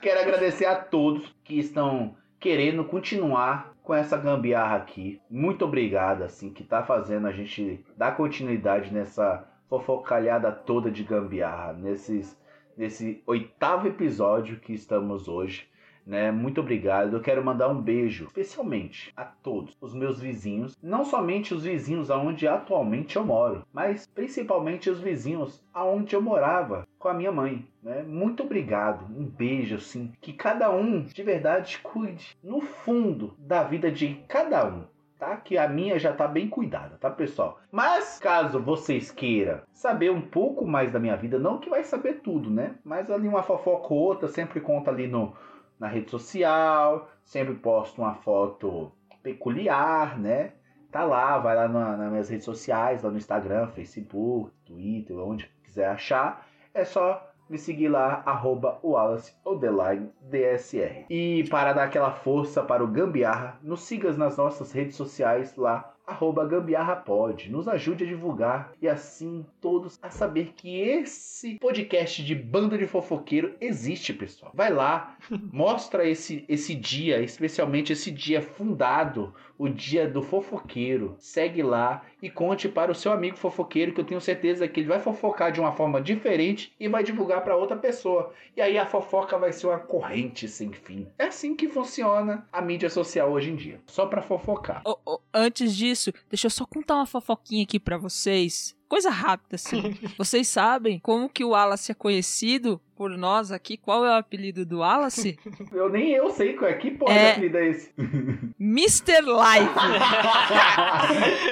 Quero 0.00 0.20
agradecer 0.20 0.66
a 0.66 0.76
todos 0.76 1.34
que 1.42 1.58
estão 1.58 2.14
querendo 2.38 2.84
continuar 2.84 3.74
com 3.82 3.92
essa 3.94 4.16
gambiarra 4.16 4.76
aqui. 4.76 5.20
Muito 5.28 5.64
obrigado, 5.64 6.22
assim, 6.22 6.52
que 6.52 6.62
tá 6.62 6.84
fazendo 6.84 7.26
a 7.26 7.32
gente 7.32 7.84
dar 7.96 8.16
continuidade 8.16 8.92
nessa 8.92 9.44
fofocalhada 9.70 10.50
toda 10.50 10.90
de 10.90 11.04
gambiarra, 11.04 11.72
nesses, 11.72 12.36
nesse 12.76 13.22
oitavo 13.24 13.86
episódio 13.86 14.58
que 14.58 14.72
estamos 14.72 15.28
hoje. 15.28 15.70
Né? 16.04 16.32
Muito 16.32 16.60
obrigado. 16.60 17.14
Eu 17.14 17.20
quero 17.20 17.44
mandar 17.44 17.68
um 17.68 17.80
beijo, 17.80 18.24
especialmente 18.24 19.12
a 19.16 19.24
todos 19.24 19.76
os 19.80 19.94
meus 19.94 20.20
vizinhos, 20.20 20.76
não 20.82 21.04
somente 21.04 21.54
os 21.54 21.62
vizinhos 21.62 22.10
aonde 22.10 22.48
atualmente 22.48 23.16
eu 23.16 23.24
moro, 23.24 23.64
mas 23.72 24.08
principalmente 24.12 24.90
os 24.90 24.98
vizinhos 24.98 25.64
aonde 25.72 26.16
eu 26.16 26.20
morava 26.20 26.84
com 26.98 27.06
a 27.06 27.14
minha 27.14 27.30
mãe. 27.30 27.64
Né? 27.80 28.02
Muito 28.02 28.42
obrigado. 28.42 29.06
Um 29.16 29.24
beijo, 29.24 29.76
assim, 29.76 30.12
que 30.20 30.32
cada 30.32 30.70
um 30.70 31.02
de 31.02 31.22
verdade 31.22 31.78
cuide 31.78 32.36
no 32.42 32.60
fundo 32.60 33.36
da 33.38 33.62
vida 33.62 33.90
de 33.90 34.16
cada 34.26 34.66
um. 34.66 34.84
Tá? 35.20 35.36
Que 35.36 35.58
a 35.58 35.68
minha 35.68 35.98
já 35.98 36.14
tá 36.14 36.26
bem 36.26 36.48
cuidada, 36.48 36.96
tá, 36.98 37.10
pessoal? 37.10 37.58
Mas 37.70 38.18
caso 38.18 38.58
vocês 38.58 39.10
queiram 39.10 39.60
saber 39.70 40.10
um 40.10 40.22
pouco 40.22 40.66
mais 40.66 40.90
da 40.90 40.98
minha 40.98 41.14
vida, 41.14 41.38
não 41.38 41.58
que 41.58 41.68
vai 41.68 41.84
saber 41.84 42.22
tudo, 42.22 42.50
né? 42.50 42.76
Mas 42.82 43.10
ali 43.10 43.28
uma 43.28 43.42
fofoca 43.42 43.92
ou 43.92 44.00
outra, 44.00 44.28
sempre 44.28 44.62
conta 44.62 44.90
ali 44.90 45.06
no, 45.06 45.34
na 45.78 45.88
rede 45.88 46.10
social, 46.10 47.06
sempre 47.22 47.52
posto 47.54 48.00
uma 48.00 48.14
foto 48.14 48.90
peculiar, 49.22 50.18
né? 50.18 50.52
Tá 50.90 51.04
lá, 51.04 51.38
vai 51.38 51.54
lá 51.54 51.68
na- 51.68 51.96
nas 51.98 52.10
minhas 52.10 52.28
redes 52.30 52.46
sociais, 52.46 53.02
lá 53.02 53.10
no 53.10 53.18
Instagram, 53.18 53.68
Facebook, 53.68 54.50
Twitter, 54.64 55.16
onde 55.18 55.48
quiser 55.62 55.86
achar. 55.88 56.46
É 56.72 56.84
só 56.84 57.29
me 57.50 57.58
seguir 57.58 57.88
lá, 57.88 58.22
arroba 58.24 58.78
Wallace 58.82 59.34
Odeline 59.44 60.08
DSR. 60.22 61.06
E 61.10 61.44
para 61.50 61.72
dar 61.72 61.84
aquela 61.84 62.12
força 62.12 62.62
para 62.62 62.84
o 62.84 62.86
Gambiarra, 62.86 63.58
nos 63.62 63.80
siga 63.82 64.12
nas 64.12 64.36
nossas 64.36 64.70
redes 64.72 64.94
sociais 64.94 65.56
lá, 65.56 65.92
arroba 66.10 66.44
Gambiarra 66.44 66.96
Pod. 66.96 67.50
Nos 67.50 67.68
ajude 67.68 68.04
a 68.04 68.06
divulgar 68.06 68.72
e 68.82 68.88
assim 68.88 69.46
todos 69.60 69.98
a 70.02 70.10
saber 70.10 70.52
que 70.56 70.80
esse 70.80 71.58
podcast 71.58 72.22
de 72.24 72.34
banda 72.34 72.76
de 72.76 72.86
fofoqueiro 72.86 73.54
existe, 73.60 74.12
pessoal. 74.12 74.52
Vai 74.54 74.72
lá, 74.72 75.16
mostra 75.52 76.08
esse, 76.08 76.44
esse 76.48 76.74
dia, 76.74 77.20
especialmente 77.20 77.92
esse 77.92 78.10
dia 78.10 78.42
fundado, 78.42 79.32
o 79.56 79.68
dia 79.68 80.08
do 80.08 80.22
fofoqueiro. 80.22 81.14
Segue 81.18 81.62
lá 81.62 82.02
e 82.22 82.28
conte 82.28 82.68
para 82.68 82.90
o 82.90 82.94
seu 82.94 83.12
amigo 83.12 83.36
fofoqueiro 83.36 83.92
que 83.92 84.00
eu 84.00 84.04
tenho 84.04 84.20
certeza 84.20 84.66
que 84.66 84.80
ele 84.80 84.88
vai 84.88 84.98
fofocar 84.98 85.52
de 85.52 85.60
uma 85.60 85.72
forma 85.72 86.00
diferente 86.00 86.72
e 86.78 86.88
vai 86.88 87.02
divulgar 87.02 87.42
para 87.42 87.56
outra 87.56 87.76
pessoa. 87.76 88.32
E 88.56 88.60
aí 88.60 88.78
a 88.78 88.86
fofoca 88.86 89.38
vai 89.38 89.52
ser 89.52 89.68
uma 89.68 89.78
corrente 89.78 90.48
sem 90.48 90.72
fim. 90.72 91.06
É 91.18 91.26
assim 91.26 91.54
que 91.54 91.68
funciona 91.68 92.46
a 92.52 92.60
mídia 92.60 92.90
social 92.90 93.30
hoje 93.30 93.50
em 93.50 93.56
dia, 93.56 93.80
só 93.86 94.06
para 94.06 94.22
fofocar. 94.22 94.82
ô, 94.84 94.98
ô, 95.04 95.20
antes 95.32 95.76
disso, 95.76 96.00
isso, 96.00 96.12
deixa 96.28 96.46
eu 96.46 96.50
só 96.50 96.64
contar 96.64 96.96
uma 96.96 97.06
fofoquinha 97.06 97.64
aqui 97.64 97.78
pra 97.78 97.98
vocês. 97.98 98.76
Coisa 98.90 99.08
rápida, 99.08 99.54
assim. 99.54 99.96
vocês 100.18 100.48
sabem 100.48 100.98
como 100.98 101.28
que 101.28 101.44
o 101.44 101.50
Wallace 101.50 101.92
é 101.92 101.94
conhecido 101.94 102.80
por 102.96 103.10
nós 103.16 103.52
aqui? 103.52 103.76
Qual 103.78 104.04
é 104.04 104.10
o 104.10 104.18
apelido 104.18 104.66
do 104.66 104.80
Wallace? 104.80 105.38
Eu 105.72 105.88
nem 105.88 106.10
eu 106.10 106.28
sei 106.30 106.54
qual 106.54 106.68
é. 106.70 106.74
Que 106.74 106.90
porra 106.90 107.14
É. 107.14 107.24
de 107.26 107.30
apelido 107.30 107.58
é 107.58 107.68
esse? 107.68 107.92
Mr. 108.60 109.20
Live. 109.22 109.70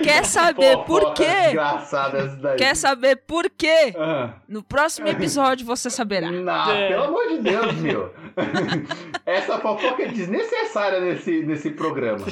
Quer 0.03 0.24
saber 0.24 0.78
por 0.78 1.14
quê? 1.14 1.24
Desgraçada 1.45 2.18
essa 2.18 2.36
daí. 2.36 2.57
Quer 2.59 2.74
saber 2.76 3.16
por 3.26 3.49
quê? 3.49 3.95
No 4.49 4.62
próximo 4.62 5.07
episódio 5.09 5.64
você 5.64 5.89
saberá. 5.89 6.30
Não, 6.32 6.70
É. 6.72 6.89
pelo 6.89 7.05
amor 7.05 7.28
de 7.28 7.39
Deus, 7.39 7.74
meu. 7.76 8.12
Essa 9.24 9.59
fofoca 9.59 10.03
é 10.03 10.09
desnecessária 10.09 11.01
nesse, 11.01 11.43
nesse 11.45 11.70
programa. 11.70 12.26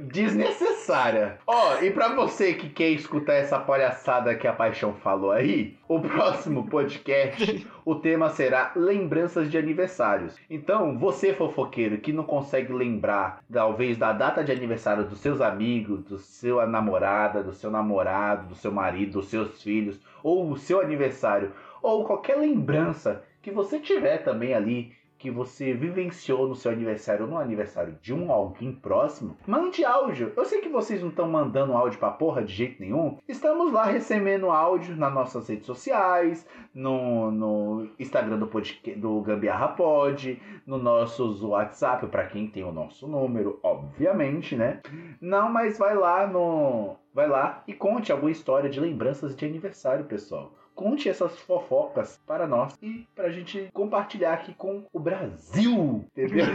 Desnecessária. 0.00 1.38
Ó, 1.46 1.80
e 1.82 1.90
pra 1.90 2.14
você 2.14 2.54
que 2.54 2.68
quer 2.68 2.90
escutar 2.90 3.34
essa 3.34 3.58
palhaçada 3.58 4.19
que 4.34 4.46
a 4.46 4.52
Paixão 4.52 4.92
falou 4.94 5.32
aí, 5.32 5.76
o 5.88 6.00
próximo 6.00 6.68
podcast, 6.68 7.66
o 7.84 7.94
tema 7.94 8.28
será 8.28 8.72
lembranças 8.76 9.50
de 9.50 9.56
aniversários. 9.56 10.36
Então, 10.48 10.98
você 10.98 11.32
fofoqueiro 11.32 11.98
que 11.98 12.12
não 12.12 12.24
consegue 12.24 12.72
lembrar, 12.72 13.42
talvez, 13.52 13.96
da 13.96 14.12
data 14.12 14.44
de 14.44 14.52
aniversário 14.52 15.04
dos 15.04 15.18
seus 15.20 15.40
amigos, 15.40 16.04
do 16.04 16.18
seu 16.18 16.64
namorada, 16.66 17.42
do 17.42 17.52
seu 17.52 17.70
namorado, 17.70 18.48
do 18.48 18.54
seu 18.54 18.70
marido, 18.70 19.12
dos 19.12 19.28
seus 19.28 19.62
filhos, 19.62 19.98
ou 20.22 20.50
o 20.50 20.56
seu 20.56 20.80
aniversário, 20.80 21.52
ou 21.82 22.04
qualquer 22.04 22.36
lembrança 22.36 23.24
que 23.42 23.50
você 23.50 23.80
tiver 23.80 24.18
também 24.18 24.52
ali, 24.54 24.92
que 25.20 25.30
você 25.30 25.74
vivenciou 25.74 26.48
no 26.48 26.54
seu 26.56 26.72
aniversário 26.72 27.26
ou 27.26 27.30
no 27.30 27.36
aniversário 27.36 27.98
de 28.00 28.14
um 28.14 28.32
alguém 28.32 28.72
próximo, 28.72 29.36
mande 29.46 29.84
áudio. 29.84 30.32
Eu 30.34 30.46
sei 30.46 30.62
que 30.62 30.68
vocês 30.70 31.02
não 31.02 31.10
estão 31.10 31.28
mandando 31.28 31.74
áudio 31.74 31.98
pra 31.98 32.10
porra 32.10 32.42
de 32.42 32.54
jeito 32.54 32.80
nenhum. 32.80 33.18
Estamos 33.28 33.70
lá 33.70 33.84
recebendo 33.84 34.50
áudio 34.50 34.96
nas 34.96 35.12
nossas 35.12 35.46
redes 35.46 35.66
sociais, 35.66 36.48
no, 36.74 37.30
no 37.30 37.88
Instagram 37.98 38.38
do, 38.38 38.50
do 38.96 39.20
Gambiarra 39.20 39.68
Pod, 39.68 40.40
no 40.66 40.78
nosso 40.78 41.46
WhatsApp, 41.48 42.06
pra 42.06 42.26
quem 42.26 42.48
tem 42.48 42.64
o 42.64 42.72
nosso 42.72 43.06
número, 43.06 43.60
obviamente, 43.62 44.56
né? 44.56 44.80
Não, 45.20 45.50
mas 45.50 45.78
vai 45.78 45.94
lá 45.94 46.26
no. 46.26 46.96
Vai 47.12 47.28
lá 47.28 47.62
e 47.66 47.74
conte 47.74 48.10
alguma 48.10 48.30
história 48.30 48.70
de 48.70 48.80
lembranças 48.80 49.36
de 49.36 49.44
aniversário, 49.44 50.06
pessoal. 50.06 50.54
Conte 50.80 51.10
essas 51.10 51.38
fofocas 51.40 52.18
para 52.26 52.46
nós 52.46 52.74
e 52.80 53.06
pra 53.14 53.28
gente 53.28 53.68
compartilhar 53.74 54.32
aqui 54.32 54.54
com 54.54 54.82
o 54.90 54.98
Brasil, 54.98 56.06
entendeu? 56.16 56.46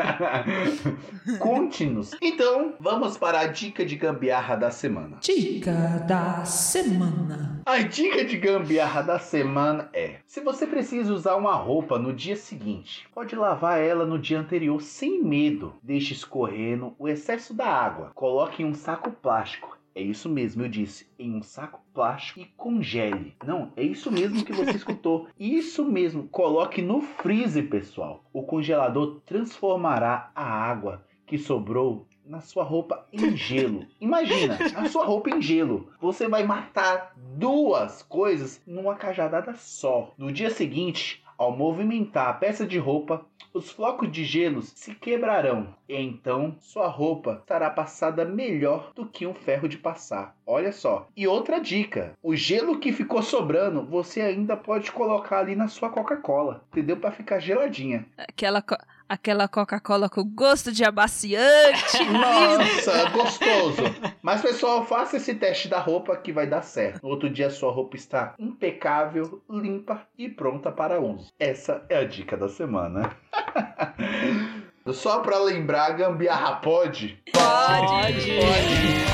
Conte-nos. 1.38 2.16
Então, 2.22 2.76
vamos 2.80 3.18
para 3.18 3.40
a 3.40 3.46
dica 3.46 3.84
de 3.84 3.94
gambiarra 3.94 4.56
da 4.56 4.70
semana. 4.70 5.18
Dica 5.20 6.02
da 6.08 6.46
semana. 6.46 7.60
A 7.66 7.82
dica 7.82 8.24
de 8.24 8.38
gambiarra 8.38 9.02
da 9.02 9.18
semana 9.18 9.90
é: 9.92 10.20
se 10.26 10.40
você 10.40 10.66
precisa 10.66 11.12
usar 11.12 11.36
uma 11.36 11.56
roupa 11.56 11.98
no 11.98 12.14
dia 12.14 12.36
seguinte, 12.36 13.06
pode 13.12 13.36
lavar 13.36 13.78
ela 13.78 14.06
no 14.06 14.18
dia 14.18 14.40
anterior 14.40 14.80
sem 14.80 15.22
medo. 15.22 15.74
Deixe 15.82 16.14
escorrendo 16.14 16.94
o 16.98 17.06
excesso 17.06 17.52
da 17.52 17.66
água. 17.66 18.12
Coloque 18.14 18.62
em 18.62 18.66
um 18.66 18.72
saco 18.72 19.10
plástico. 19.10 19.75
É 19.96 20.02
isso 20.02 20.28
mesmo, 20.28 20.62
eu 20.62 20.68
disse, 20.68 21.08
em 21.18 21.34
um 21.34 21.42
saco 21.42 21.80
plástico 21.94 22.40
e 22.40 22.44
congele. 22.54 23.34
Não, 23.42 23.72
é 23.74 23.82
isso 23.82 24.12
mesmo 24.12 24.44
que 24.44 24.52
você 24.52 24.72
escutou. 24.76 25.26
Isso 25.40 25.86
mesmo, 25.86 26.28
coloque 26.28 26.82
no 26.82 27.00
freezer, 27.00 27.70
pessoal. 27.70 28.22
O 28.30 28.42
congelador 28.42 29.22
transformará 29.24 30.30
a 30.34 30.44
água 30.44 31.02
que 31.26 31.38
sobrou 31.38 32.06
na 32.26 32.42
sua 32.42 32.62
roupa 32.62 33.06
em 33.10 33.34
gelo. 33.34 33.86
Imagina, 33.98 34.58
a 34.76 34.86
sua 34.86 35.06
roupa 35.06 35.30
em 35.30 35.40
gelo. 35.40 35.88
Você 35.98 36.28
vai 36.28 36.44
matar 36.44 37.14
duas 37.16 38.02
coisas 38.02 38.60
numa 38.66 38.96
cajadada 38.96 39.54
só. 39.54 40.12
No 40.18 40.30
dia 40.30 40.50
seguinte, 40.50 41.24
ao 41.38 41.56
movimentar 41.56 42.28
a 42.28 42.32
peça 42.32 42.66
de 42.66 42.78
roupa, 42.78 43.24
os 43.52 43.70
flocos 43.70 44.10
de 44.12 44.24
gelos 44.24 44.72
se 44.74 44.94
quebrarão. 44.94 45.74
E 45.88 45.94
então 45.96 46.56
sua 46.60 46.88
roupa 46.88 47.38
estará 47.40 47.70
passada 47.70 48.24
melhor 48.24 48.92
do 48.94 49.06
que 49.06 49.26
um 49.26 49.34
ferro 49.34 49.68
de 49.68 49.78
passar. 49.78 50.36
Olha 50.46 50.72
só. 50.72 51.08
E 51.16 51.26
outra 51.26 51.58
dica: 51.58 52.12
o 52.22 52.36
gelo 52.36 52.78
que 52.78 52.92
ficou 52.92 53.22
sobrando, 53.22 53.84
você 53.84 54.20
ainda 54.20 54.56
pode 54.56 54.92
colocar 54.92 55.38
ali 55.38 55.56
na 55.56 55.68
sua 55.68 55.88
Coca-Cola, 55.90 56.64
entendeu? 56.70 56.96
Para 56.98 57.12
ficar 57.12 57.38
geladinha. 57.38 58.06
Aquela, 58.16 58.62
aquela 59.08 59.48
Coca-Cola 59.48 60.08
com 60.08 60.24
gosto 60.24 60.72
de 60.72 60.84
abaciante. 60.84 62.04
Nossa, 62.10 62.92
é 62.92 63.10
gostoso. 63.10 63.82
Mas, 64.22 64.42
pessoal, 64.42 64.84
faça 64.84 65.16
esse 65.16 65.34
teste 65.34 65.68
da 65.68 65.78
roupa 65.78 66.16
que 66.16 66.32
vai 66.32 66.46
dar 66.46 66.62
certo. 66.62 67.02
No 67.02 67.10
outro 67.10 67.30
dia, 67.30 67.50
sua 67.50 67.72
roupa 67.72 67.96
está 67.96 68.34
impecável, 68.38 69.42
limpa 69.48 70.06
e 70.18 70.28
pronta 70.28 70.70
para 70.70 71.00
uso. 71.00 71.32
Essa 71.38 71.84
é 71.88 71.98
a 71.98 72.04
dica 72.04 72.36
da 72.36 72.48
semana. 72.48 73.16
Só 74.92 75.18
pra 75.18 75.38
lembrar, 75.38 75.90
gambiarra 75.96 76.56
pode? 76.56 77.18
Pode! 77.32 77.86
Pode! 77.86 78.36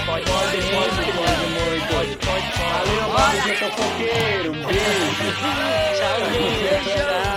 Pode, 0.05 0.25
pode, 0.25 0.25
pode, 0.25 0.63
pode, 0.63 1.13
pode, 1.13 1.47
pode, 1.59 1.87
pode, 1.89 2.17
pode. 2.19 2.53
Valeu, 2.59 3.09
Mário, 3.09 3.57
fofoqueiro! 3.57 4.53
Beijo! 4.53 5.33
Tchau, 5.97 6.21
gente! 6.31 6.91
Tchau! 6.91 7.32